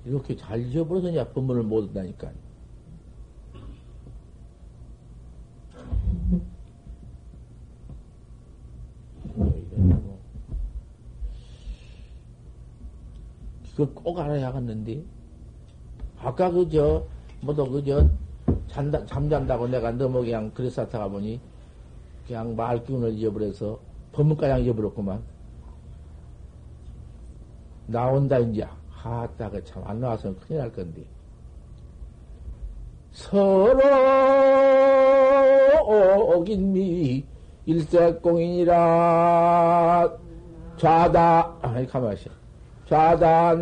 이렇게 0.07 0.35
잘 0.35 0.61
잊어버려서냐, 0.61 1.25
법문을 1.29 1.63
못 1.63 1.83
한다니까. 1.87 2.31
그걸 13.71 13.93
꼭 13.93 14.17
알아야겠는데. 14.17 15.03
아까 16.17 16.49
그, 16.49 16.67
저, 16.69 17.05
뭐도 17.41 17.69
그, 17.69 17.83
저, 17.83 18.09
잔다, 18.67 19.05
잠잔다고 19.05 19.67
내가 19.67 19.91
너무 19.91 20.21
그냥 20.21 20.49
그래서 20.53 20.87
타가 20.87 21.09
보니, 21.09 21.39
그냥 22.25 22.55
말 22.55 22.83
기운을 22.83 23.13
잊어버려서, 23.13 23.79
법문가량 24.13 24.61
잊어버렸구만. 24.61 25.21
나온다, 27.87 28.39
이제. 28.39 28.65
하따, 28.97 29.49
그 29.49 29.63
참, 29.63 29.83
안 29.85 29.99
나와서 29.99 30.33
큰일 30.47 30.59
날 30.59 30.71
건데. 30.71 31.03
서로 33.11 33.79
서옥인미 35.87 37.23
일색공인이라 37.65 38.75
좌다 40.77 41.55
아니 41.61 41.87
가만있어 41.87 42.29
좌단 42.87 43.57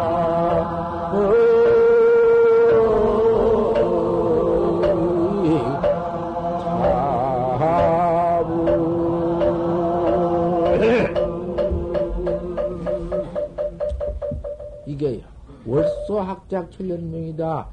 이게 14.86 15.24
월소 15.66 16.20
학작 16.20 16.70
천년명이다. 16.70 17.68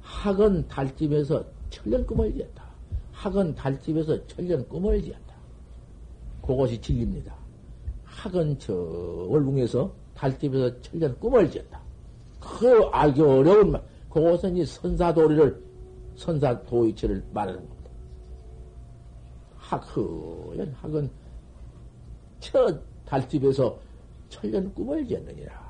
학은 0.00 0.66
달집에서 0.66 1.44
천년 1.70 2.04
꿈을 2.04 2.32
지었다. 2.34 2.64
학은 3.12 3.54
달집에서 3.54 4.26
천년 4.26 4.68
꿈을 4.68 5.00
지었다. 5.02 5.31
그것이 6.42 6.80
진리입니다. 6.80 7.34
학은 8.04 8.58
저 8.58 8.74
월궁에서 8.74 9.92
달집에서 10.14 10.80
천년 10.82 11.18
꿈을 11.18 11.50
지었다. 11.50 11.80
그 12.40 12.84
알기 12.92 13.22
어려운 13.22 13.72
말. 13.72 13.82
그것은 14.10 14.56
이 14.56 14.64
선사도리를 14.66 15.62
선사도이체를 16.16 17.24
말하는 17.32 17.60
겁니다. 17.60 17.90
학은 19.56 20.72
학은 20.74 21.10
첫 22.40 22.82
달집에서 23.06 23.78
천년 24.28 24.74
꿈을 24.74 25.06
지었느니라. 25.06 25.62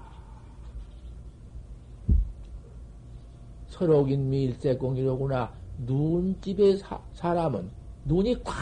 서록인 3.69 4.29
미일세 4.29 4.77
공이로구나. 4.77 5.53
눈집의 5.87 6.79
사, 6.79 7.01
사람은 7.15 7.71
눈이 8.05 8.43
콱, 8.43 8.53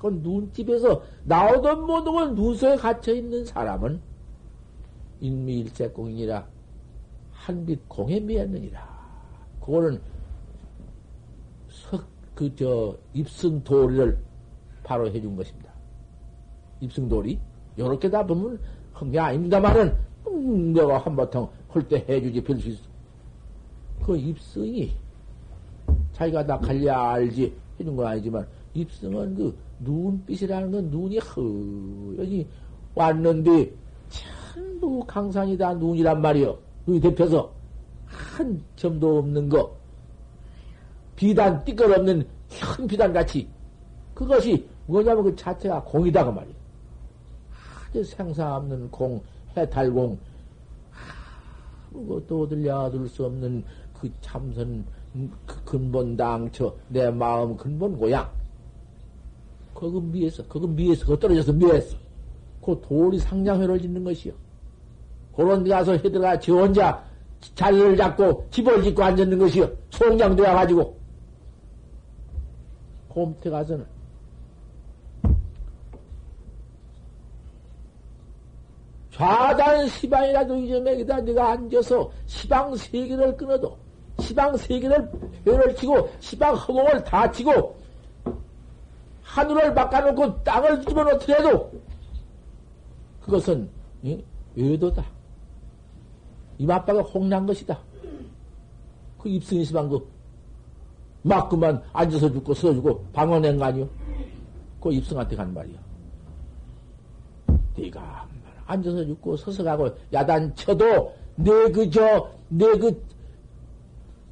그 0.00 0.08
눈집에서 0.08 1.02
나오던 1.24 1.86
모든 1.86 2.34
눈 2.34 2.54
속에 2.54 2.76
갇혀 2.76 3.14
있는 3.14 3.44
사람은 3.44 4.00
인미일세공이라 5.20 6.46
한빛 7.32 7.88
공에 7.88 8.20
미었느니라. 8.20 8.96
그거는 9.60 10.00
석, 11.68 12.04
그, 12.34 12.54
저, 12.56 12.96
입승 13.14 13.62
도리를 13.62 14.18
바로 14.82 15.08
해준 15.08 15.36
것입니다. 15.36 15.70
입승 16.80 17.08
도리? 17.08 17.38
요렇게 17.78 18.10
다 18.10 18.26
보면 18.26 18.58
한게 18.92 19.18
아닙니다만은, 19.18 19.96
음, 20.26 20.72
내가 20.72 20.98
한바탕 20.98 21.48
할 21.68 21.88
때 21.88 22.04
해주지 22.08 22.42
별수 22.42 22.68
있어. 22.68 22.82
그 24.04 24.16
입성이 24.16 24.94
자기가 26.12 26.46
다 26.46 26.58
갈려 26.58 26.92
알지 26.94 27.54
해준 27.78 27.96
건 27.96 28.06
아니지만, 28.06 28.46
입성은 28.74 29.34
그 29.34 29.56
눈빛이라는 29.80 30.70
건 30.70 30.90
눈이 30.90 31.18
허여이 31.18 32.46
왔는데, 32.94 33.72
전부 34.08 35.04
강산이 35.06 35.56
다 35.58 35.74
눈이란 35.74 36.20
말이요. 36.20 36.56
눈이 36.86 37.00
대표서 37.00 37.52
한 38.06 38.62
점도 38.76 39.18
없는 39.18 39.48
거. 39.48 39.76
비단 41.14 41.64
띠끌 41.64 41.92
없는 41.92 42.26
큰 42.76 42.86
비단 42.86 43.12
같이. 43.12 43.48
그것이 44.14 44.66
뭐냐면 44.86 45.24
그 45.24 45.36
자체가 45.36 45.82
공이다 45.82 46.24
그 46.24 46.30
말이야. 46.30 46.54
아주 47.88 48.04
생사 48.04 48.56
없는 48.56 48.90
공, 48.90 49.20
해탈공, 49.56 50.18
아무것도 51.92 52.42
얻으려 52.42 52.90
수 53.08 53.24
없는 53.24 53.64
그 53.98 54.10
참선 54.20 54.84
그 55.46 55.64
근본 55.64 56.16
당처, 56.16 56.74
내 56.88 57.10
마음 57.10 57.56
근본 57.56 57.96
고향. 57.96 58.30
그거 59.76 60.00
미에서, 60.00 60.42
그거 60.48 60.66
미에서, 60.66 61.04
그거 61.04 61.18
떨어져서 61.18 61.52
미에서. 61.52 61.96
그 62.64 62.80
돌이 62.82 63.18
상냥회를 63.18 63.80
짓는 63.80 64.02
것이요. 64.02 64.32
그런 65.36 65.62
데 65.62 65.70
가서 65.70 65.92
해들어가 65.92 66.40
저 66.40 66.54
혼자 66.54 67.04
자리를 67.54 67.96
잡고 67.96 68.46
집을 68.50 68.82
짓고 68.82 69.02
앉았는 69.02 69.38
것이요. 69.38 69.70
송장되어 69.90 70.54
가지고. 70.54 70.96
곰태 73.08 73.48
가서는 73.48 73.86
좌단 79.10 79.88
시방이라도 79.88 80.56
이점에기다 80.56 81.22
네가 81.22 81.52
앉아서 81.52 82.10
시방 82.26 82.76
세 82.76 83.06
개를 83.06 83.34
끊어도 83.34 83.78
시방 84.20 84.54
세 84.58 84.78
개를 84.78 85.10
회를 85.46 85.74
치고 85.74 86.10
시방 86.20 86.54
허공을 86.54 87.02
다 87.04 87.30
치고 87.30 87.75
하늘을 89.36 89.74
바꿔놓고 89.74 90.42
땅을 90.44 90.80
집어넣더라도 90.80 91.70
그것은 93.20 93.68
예? 94.06 94.18
외도다. 94.54 95.04
이맛바가 96.56 97.02
홍난 97.02 97.44
것이다. 97.44 97.78
그 99.18 99.28
입승이 99.28 99.62
시방 99.64 99.90
그막 101.22 101.50
그만 101.50 101.82
앉아서 101.92 102.32
죽고 102.32 102.54
서서 102.54 102.72
죽고 102.74 103.04
방어낸 103.12 103.58
거 103.58 103.66
아니요? 103.66 103.86
그 104.80 104.90
입승한테 104.90 105.36
간 105.36 105.52
말이야. 105.52 105.78
네가 107.76 108.26
앉아서 108.64 109.04
죽고 109.04 109.36
서서 109.36 109.62
가고 109.62 109.90
야단 110.14 110.54
쳐도 110.54 111.12
내 111.36 111.70
그저 111.72 112.30
내 112.48 112.66
그 112.78 113.04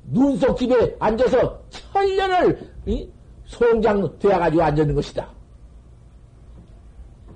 눈속 0.07 0.57
집에 0.57 0.97
앉아서 0.99 1.63
천년을 1.69 2.71
이? 2.87 3.09
송장 3.47 4.19
되어가지고 4.19 4.63
앉는 4.63 4.95
것이다. 4.95 5.29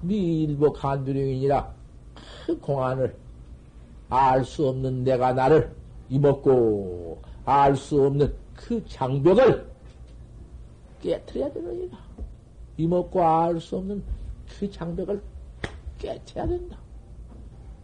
미일보 0.01 0.73
간두령이니라 0.73 1.75
그 2.47 2.59
공안을 2.61 3.15
알 4.09 4.45
수 4.45 4.69
없는 4.69 5.05
내가 5.05 5.33
나를 5.33 5.71
이먹고 6.09 7.21
알 7.45 7.77
수 7.77 8.03
없는 8.07 8.33
그 8.55 8.83
장벽을 8.87 9.67
깨트려야 11.03 11.53
되느니라. 11.53 11.99
이먹고 12.77 13.23
알 13.23 13.61
수 13.61 13.77
없는 13.77 14.03
그 14.59 14.71
장벽을 14.71 15.21
깨쳐야 15.99 16.47
된다. 16.47 16.79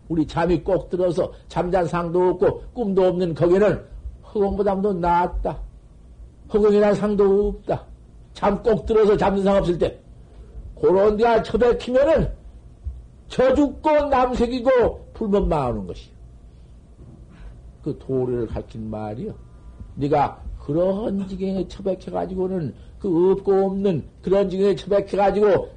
우리 0.09 0.27
잠이 0.27 0.63
꼭 0.63 0.89
들어서 0.89 1.33
잠잔 1.49 1.87
상도 1.87 2.29
없고 2.31 2.63
꿈도 2.73 3.05
없는 3.05 3.35
거기는 3.35 3.85
허공보다도 4.25 4.95
낫다. 4.95 5.59
허공이란 6.53 6.95
상도 6.95 7.49
없다. 7.49 7.85
잠 8.35 8.63
꼭 8.63 8.85
들어서 8.85 9.17
잠든 9.17 9.45
상 9.45 9.57
없을 9.57 9.79
때. 9.79 9.99
그런 10.81 11.17
데가 11.17 11.43
처박히면은 11.43 12.31
저 13.29 13.55
죽고 13.55 13.91
남색이고 14.07 15.13
불만 15.15 15.49
망하는 15.49 15.87
것이요. 15.87 16.13
그 17.83 17.99
도리를 17.99 18.47
가르친 18.49 18.91
말이요. 18.91 19.35
네가 19.95 20.43
그런 20.59 21.27
지경에 21.29 21.67
처박혀가지고는 21.69 22.75
그 22.99 23.33
없고 23.33 23.67
없는 23.67 24.05
그런 24.23 24.51
지경에 24.51 24.75
처박혀가지고 24.75 25.69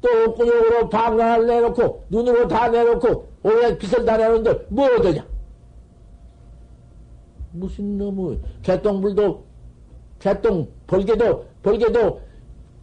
또 0.00 0.34
꾸역으로 0.34 0.88
방광을 0.88 1.46
내놓고 1.46 2.04
눈으로 2.08 2.46
다 2.48 2.68
내놓고 2.68 3.28
오늘 3.42 3.76
빛을 3.78 4.04
다 4.04 4.16
내놓는데 4.16 4.66
뭐 4.68 4.86
얻으냐? 4.94 5.26
무슨 7.52 7.98
놈의 7.98 8.38
개똥불도 8.62 9.44
개똥 10.20 10.68
벌개도 10.86 11.44
벌개도 11.66 12.20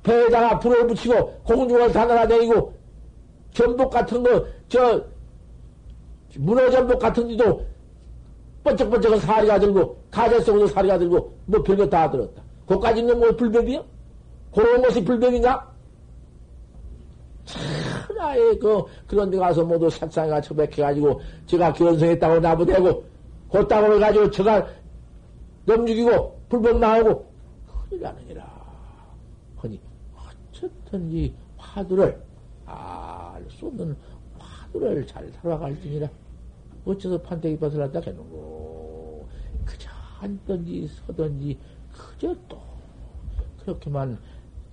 배에다가 0.03 0.59
불을 0.59 0.87
붙이고 0.87 1.31
공중을 1.45 1.93
다 1.93 2.05
날아다니고 2.05 2.73
전복 3.53 3.89
같은 3.89 4.21
거 4.23 4.45
저 4.73 5.05
문어 6.39 6.67
전복 6.71 6.97
같은 6.97 7.27
데도 7.27 7.63
번쩍번쩍한 8.63 9.19
사리가 9.19 9.59
들고 9.59 9.95
가재 10.09 10.39
속으로 10.39 10.65
사리가 10.65 10.97
들고 10.97 11.31
뭐 11.45 11.61
별거 11.61 11.87
다 11.87 12.09
들었다. 12.09 12.41
그까지 12.65 13.01
있는 13.01 13.19
뭐 13.19 13.35
불법이요? 13.35 13.85
그런 14.51 14.81
것이 14.81 15.03
불법인가? 15.03 15.71
천하에 17.45 18.55
그, 18.57 18.83
그런 19.05 19.29
데 19.29 19.37
가서 19.37 19.63
모두 19.63 19.89
색상이가 19.91 20.41
처백해가지고, 20.41 21.21
제가 21.45 21.73
견성했다고 21.73 22.39
나부대고, 22.39 23.03
곧땅을 23.49 23.99
가지고 23.99 24.31
제가 24.31 24.65
넘죽이고, 25.65 26.39
불법 26.49 26.79
나오고, 26.79 27.27
큰일 27.89 28.01
나느니라. 28.01 28.52
허니, 30.93 30.93
어쨌든지 30.93 31.33
화두를, 31.57 32.21
알 32.65 33.45
수 33.49 33.67
없는 33.67 33.95
화두를 34.37 35.05
잘 35.07 35.29
살아갈지니라. 35.31 36.09
어째서 36.85 37.21
판때기 37.21 37.57
벗어났다 37.57 37.99
했는고. 37.99 39.27
그저 39.65 39.89
앉든지 40.21 40.87
서든지, 40.87 41.57
그저 41.91 42.35
또, 42.47 42.61
그렇게만 43.59 44.17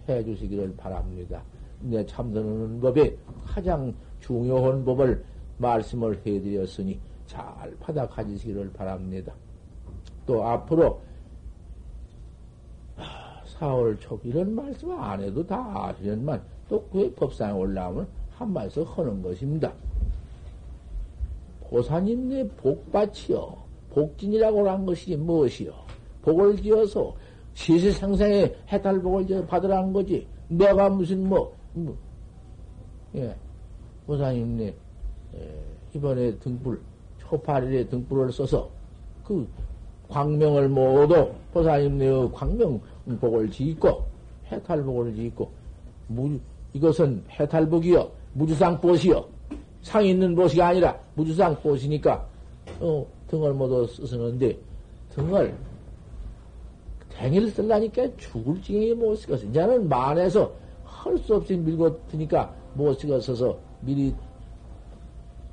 해 0.08 0.22
주시기를 0.24 0.76
바랍니다. 0.76 1.42
내 1.80 2.04
참선하는 2.04 2.80
법에 2.80 3.16
가장 3.44 3.94
중요한 4.20 4.84
법을 4.84 5.24
말씀을 5.58 6.20
해드렸으니 6.26 7.00
잘 7.26 7.74
받아 7.80 8.06
가지시기를 8.06 8.72
바랍니다. 8.72 9.32
또 10.26 10.44
앞으로 10.44 11.00
4월 13.60 14.00
초 14.00 14.18
이런 14.24 14.54
말씀 14.54 14.90
안 14.92 15.20
해도 15.20 15.46
다 15.46 15.88
아시련만 15.88 16.42
또 16.68 16.82
그의 16.88 17.12
법상에 17.14 17.52
올라오면 17.52 18.08
한 18.30 18.52
말씀 18.52 18.82
하는 18.84 19.22
것입니다. 19.22 19.72
보사님네 21.68 22.48
복밭이요. 22.56 23.56
복진이라고 23.90 24.68
한 24.68 24.86
것이 24.86 25.16
무엇이요? 25.16 25.72
복을 26.22 26.56
지어서 26.62 27.14
시세상생에 27.54 28.54
해탈복을 28.68 29.26
지어 29.26 29.44
받으라는 29.46 29.92
거지. 29.92 30.26
내가 30.48 30.88
무슨 30.88 31.28
뭐, 31.28 31.54
뭐 31.74 31.96
예. 33.14 33.34
보사님네 34.06 34.74
예, 35.36 35.62
이번에 35.94 36.36
등불 36.38 36.80
초파일에 37.18 37.86
등불을 37.86 38.32
써서 38.32 38.68
그 39.24 39.46
광명을 40.10 40.68
모두 40.68 41.30
보사님네의 41.52 42.30
광명복을 42.32 43.50
지고 43.50 44.04
해탈복을 44.50 45.14
지고 45.14 45.50
무, 46.08 46.38
이것은 46.72 47.22
해탈복이요 47.30 48.10
무주상 48.34 48.80
보시요 48.80 49.24
상 49.82 50.04
있는 50.04 50.34
보시가 50.34 50.68
아니라 50.68 50.98
무주상 51.14 51.56
보시니까 51.62 52.26
어, 52.80 53.06
등을 53.28 53.52
모두 53.54 53.86
쓰는데 53.86 54.58
등을 55.14 55.54
댕이를 57.10 57.48
쓸라니까 57.50 58.16
죽을 58.16 58.60
징에 58.62 58.94
못 58.94 59.14
쓰겠어. 59.16 59.46
이제는 59.46 59.88
만에서 59.88 60.52
할 60.84 61.16
수 61.18 61.36
없이 61.36 61.56
밀고 61.56 62.06
드니까 62.08 62.54
못 62.74 62.94
쓰겠어서 62.94 63.56
미리 63.80 64.14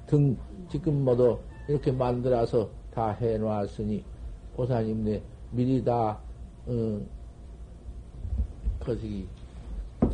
등 0.05 0.37
지금 0.69 1.05
모두 1.05 1.37
이렇게 1.67 1.91
만들어서 1.91 2.69
다 2.93 3.11
해놓았으니 3.11 4.03
보사님네 4.57 5.21
미리 5.51 5.83
다 5.83 6.19
어, 6.65 7.01
거기 8.79 9.27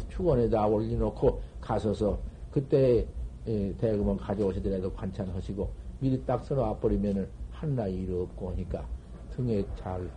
축원에다 0.10 0.68
올려놓고 0.68 1.42
가서서 1.60 2.20
그때 2.52 3.08
예, 3.48 3.74
대금은 3.78 4.18
가져오시더라도 4.18 4.94
관찰하시고 4.94 5.70
미리 6.00 6.24
딱 6.26 6.44
써놔 6.44 6.78
버리면은 6.78 7.28
한나 7.52 7.88
일 7.88 8.14
없고 8.14 8.52
하니까 8.52 8.86
등에 9.36 9.66
잘, 9.76 10.10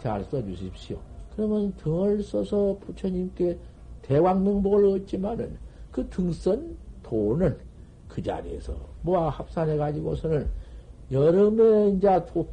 잘 0.00 0.22
써주십시오. 0.24 0.98
그러면 1.34 1.74
등을 1.76 2.22
써서 2.22 2.78
부처님께 2.80 3.58
대왕명복을 4.02 4.84
얻지만은 5.00 5.56
그 5.90 6.08
등선 6.08 6.76
돈은 7.02 7.58
그 8.08 8.22
자리에서 8.22 8.74
모아 9.02 9.28
합산해 9.28 9.76
가지고서는 9.76 10.48
여름에 11.10 11.96
이제 11.96 12.24
도, 12.26 12.46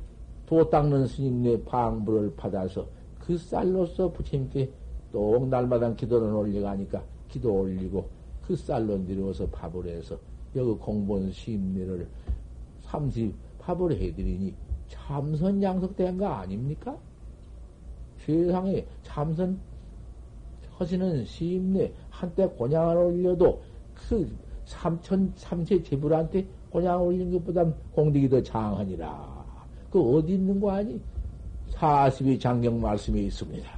도 0.52 0.69
닦는 0.69 1.07
스님네 1.07 1.64
방부를 1.64 2.36
받아서 2.36 2.86
그 3.18 3.38
쌀로서 3.38 4.11
부처님께 4.11 4.69
또 5.14 5.48
날마다 5.49 5.95
기도를 5.95 6.28
올려가니까 6.34 7.02
기도 7.30 7.53
올리고 7.53 8.10
그 8.45 8.57
쌀로 8.57 8.98
내려와서 8.98 9.48
밥을 9.48 9.88
해서 9.88 10.19
여기 10.53 10.73
공본 10.73 11.32
시임내를 11.32 12.06
삼십 12.82 13.34
밥을 13.60 13.94
해드리니 13.94 14.53
참선 14.90 15.64
양석된 15.64 16.18
거 16.18 16.28
아닙니까? 16.28 16.98
세상에 18.18 18.86
참선 19.03 19.57
하시는 20.76 21.23
시임내 21.23 21.94
한때 22.10 22.45
곤양을 22.45 22.98
올려도 22.98 23.61
그 23.95 24.30
삼천 24.65 25.32
삼세 25.38 25.82
제불한테 25.82 26.45
곤양 26.72 27.02
올린 27.02 27.32
것보다 27.32 27.64
공덕이 27.94 28.28
더 28.28 28.44
장하니라. 28.44 29.40
그 29.91 30.18
어디 30.18 30.34
있는 30.34 30.59
거 30.59 30.72
아니? 30.72 30.99
사십이 31.69 32.39
장경 32.39 32.80
말씀이 32.81 33.26
있습니다. 33.26 33.69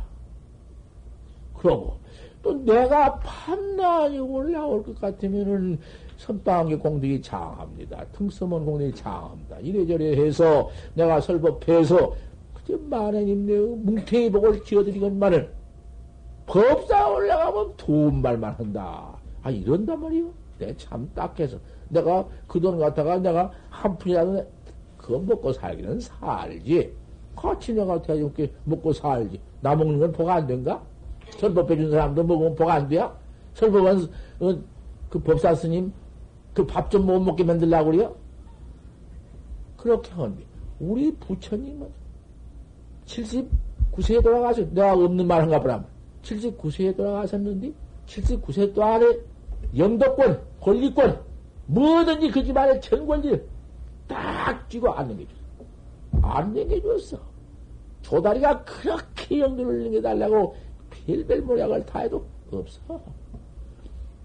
그러고 1.58 1.96
또 2.42 2.54
내가 2.66 3.18
판단이 3.20 4.20
올라올 4.20 4.84
것 4.84 5.00
같으면은 5.00 5.80
선방의 6.18 6.78
공덕이 6.80 7.22
장합니다. 7.22 8.06
등서문 8.14 8.66
공덕이 8.66 8.94
장합니다. 8.96 9.60
이래저래 9.60 10.16
해서 10.16 10.70
내가 10.94 11.20
설법해서 11.22 12.14
그저 12.54 12.78
만행님네 12.90 13.58
뭉탱이 13.84 14.32
복을 14.32 14.64
지어드리건만은 14.64 15.48
법사 16.46 17.10
올라가면 17.10 17.74
돈말만 17.78 18.54
한다. 18.54 19.18
아 19.42 19.50
이런단 19.50 20.00
말이요. 20.02 20.30
내 20.60 20.74
참 20.78 21.10
딱해서 21.16 21.58
내가 21.90 22.26
그 22.48 22.60
돈 22.60 22.78
갖다가 22.78 23.18
내가 23.18 23.52
한 23.70 23.98
푼이라도 23.98 24.46
그거 25.04 25.20
먹고 25.20 25.52
살기는 25.52 26.00
살지. 26.00 26.94
같이 27.36 27.74
내가 27.74 28.02
대중께 28.02 28.52
먹고 28.64 28.94
살지. 28.94 29.40
나 29.62 29.76
먹는 29.76 30.00
건 30.00 30.12
복 30.14 30.30
안 30.30 30.48
된가? 30.48 30.82
설법해 31.38 31.76
준 31.76 31.92
사람도 31.92 32.24
먹으면 32.24 32.56
복 32.56 32.70
안 32.70 32.88
돼야? 32.88 33.14
설법은 33.54 34.08
어, 34.40 34.58
그 35.10 35.20
법사 35.20 35.54
스님 35.56 35.92
그 36.54 36.66
밥 36.66 36.90
좀 36.90 37.06
못 37.06 37.20
먹게 37.20 37.44
만들라고 37.44 37.92
그래요? 37.92 38.16
그렇게 39.76 40.10
하는데 40.12 40.42
우리 40.80 41.12
부처님은 41.16 41.88
79세에 43.06 44.24
돌아가서 44.24 44.70
내가 44.72 44.94
없는 44.94 45.28
말 45.28 45.42
한가 45.42 45.60
보라. 45.60 45.84
79세에 46.22 46.96
돌아가셨는데 46.96 47.74
79세 48.08 48.74
동안에 48.74 49.06
영도권, 49.78 50.40
권리권, 50.62 51.20
뭐든지 51.66 52.30
그 52.30 52.44
집안에 52.44 52.80
전 52.80 53.06
권리를 53.06 53.46
딱 54.08 54.70
쥐고 54.70 54.92
안 54.92 55.08
넘겨줬어. 55.08 55.42
안 56.22 56.54
넘겨줬어. 56.54 57.18
조다리가 58.02 58.64
그렇게 58.64 59.40
영도를 59.40 59.84
넘겨달라고 59.84 60.56
별별 60.90 61.42
모략을 61.42 61.86
다 61.86 62.00
해도 62.00 62.26
없어. 62.52 62.80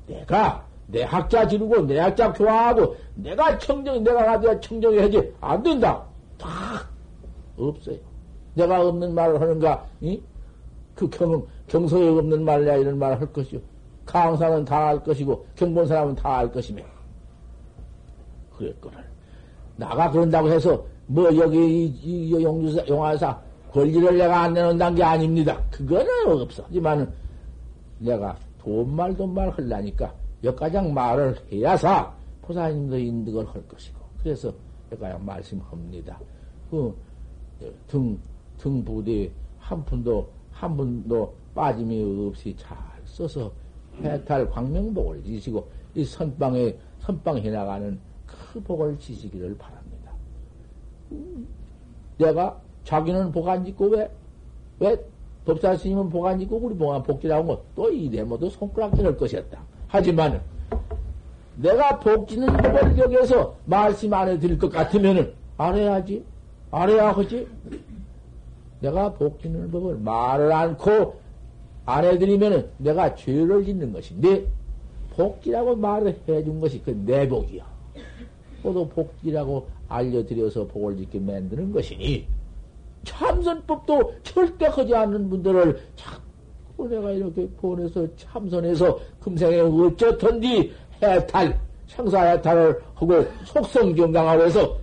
내가 0.07 0.67
내 0.87 1.03
학자 1.03 1.47
지르고 1.47 1.83
내 1.83 1.99
학자 1.99 2.33
교화하고 2.33 2.97
내가 3.15 3.59
청정 3.59 4.03
내가 4.03 4.25
가져야 4.25 4.59
청정해 4.61 4.99
야지 5.05 5.35
안 5.41 5.63
된다. 5.63 6.05
다 6.39 6.49
없어요. 7.57 7.99
내가 8.55 8.87
없는 8.87 9.15
말을 9.15 9.41
하는가? 9.41 9.87
이? 10.01 10.21
그 10.95 11.09
경, 11.11 11.47
경서에 11.69 12.09
없는 12.09 12.45
말이야 12.45 12.77
이런 12.77 12.99
말을 12.99 13.21
할 13.21 13.33
것이요. 13.33 13.61
강사는 14.05 14.65
다할 14.65 15.03
것이고 15.05 15.47
경본 15.55 15.87
사람은 15.87 16.15
다할 16.17 16.51
것이며 16.51 16.83
그랬거늘 18.57 19.08
나가 19.79 20.11
그런다고 20.11 20.51
해서 20.51 20.85
뭐 21.07 21.25
여기 21.37 21.87
이, 21.87 21.87
이 22.03 22.33
용주사 22.43 22.87
용화사 22.89 23.41
권리를 23.71 24.19
내가 24.19 24.43
안 24.43 24.53
내놓는다는 24.53 24.97
게 24.97 25.05
아닙니다. 25.05 25.63
그거는 25.71 26.09
없어. 26.27 26.65
하지만 26.67 27.11
내가 27.99 28.37
돈말 28.59 29.17
돈말 29.17 29.51
하려니까 29.51 30.13
여가장 30.43 30.93
말을 30.93 31.37
해야사 31.53 32.13
보사님도 32.43 32.99
인득을 32.99 33.47
할 33.47 33.67
것이고 33.69 33.99
그래서 34.23 34.53
여가장 34.93 35.25
말씀합니다. 35.25 36.19
그등 36.71 38.19
등 38.59 38.85
부대 38.85 39.31
한 39.59 39.85
푼도 39.85 40.29
한 40.51 40.77
분도 40.77 41.33
빠짐이 41.55 42.27
없이 42.27 42.55
잘 42.59 42.77
써서 43.05 43.53
해탈 44.03 44.51
광명복을 44.51 45.23
지시고 45.23 45.69
이 45.95 46.05
선방에 46.05 46.77
선방해 46.99 47.49
나가는 47.51 47.99
그 48.53 48.61
복을 48.63 48.99
지시기를 48.99 49.57
바랍니다. 49.59 50.13
내가 52.19 52.61
자기는 52.85 53.33
복 53.33 53.49
안 53.49 53.65
짓고 53.65 53.87
왜? 53.89 54.11
왜 54.81 54.97
법사 55.45 55.77
스님은 55.77 56.11
복 56.11 56.27
안 56.27 56.39
짓고 56.39 56.57
우리 56.57 56.75
복안 56.77 57.03
복지라고 57.03 57.63
또 57.75 57.91
이래 57.91 58.23
모두 58.23 58.51
손가락질 58.51 59.05
할 59.05 59.17
것이었다. 59.17 59.61
하지만 59.89 60.41
내가 61.57 61.99
복지는 61.99 62.47
법을 62.57 62.99
여기서 62.99 63.57
말씀 63.65 64.13
안 64.15 64.29
해드릴 64.29 64.59
것 64.59 64.71
같으면은 64.71 65.33
알아야지. 65.57 66.25
알아야 66.71 67.13
하지. 67.17 67.49
내가 68.81 69.13
복지는 69.15 69.71
법을 69.71 69.97
말을 69.99 70.53
않고 70.53 71.17
안 71.87 72.05
해드리면은 72.05 72.69
내가 72.79 73.15
죄를 73.15 73.65
짓는 73.65 73.93
것인데 73.93 74.47
복지라고 75.17 75.75
말을 75.77 76.21
해준 76.29 76.61
것이 76.61 76.81
그 76.83 76.93
내 76.93 77.27
복이야. 77.27 77.65
모두 78.63 78.89
복지라고 78.89 79.67
알려드려서 79.89 80.67
복을 80.67 80.97
짓게 80.97 81.19
만드는 81.21 81.73
것이니 81.73 82.27
참선법도 83.05 84.15
절대 84.23 84.67
하지 84.67 84.95
않는 84.95 85.31
분들을 85.31 85.81
자꾸 85.97 86.89
내가 86.89 87.11
이렇게 87.13 87.49
보내서 87.57 88.07
참선해서 88.17 88.99
금생에 89.21 89.61
어쩌던디 89.61 90.73
해탈, 91.03 91.59
생사해탈을 91.87 92.83
하고 92.95 93.25
속성경강하고 93.45 94.43
해서 94.43 94.77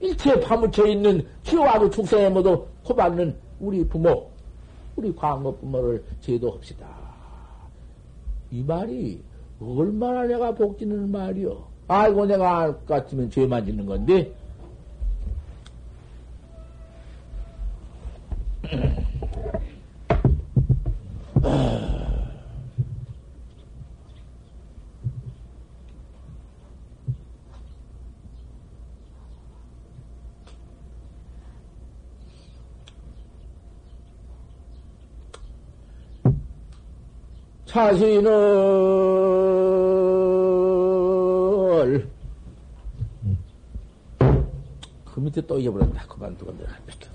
일체에 0.00 0.38
파묻혀 0.40 0.86
있는 0.86 1.26
기와하고 1.42 1.90
축생에 1.90 2.28
모두 2.28 2.66
호받는 2.88 3.34
우리 3.60 3.86
부모, 3.86 4.30
우리 4.96 5.14
광업 5.14 5.60
부모를 5.60 6.04
제도합시다. 6.20 6.86
이 8.50 8.62
말이 8.62 9.20
얼마나 9.60 10.24
내가 10.24 10.54
복지는 10.54 11.10
말이요. 11.10 11.67
아이고 11.88 12.26
내가 12.26 12.76
같으면 12.86 13.30
죄만 13.30 13.64
짓는 13.64 13.86
건데. 13.86 14.30
자신 37.64 38.26
걸. 41.78 42.08
그 45.04 45.20
밑에 45.20 45.40
또 45.42 45.58
잊어버렸다. 45.58 46.06
그만두고 46.06 46.52
내가 46.58 46.72
안 46.74 46.86
됐다. 46.86 47.08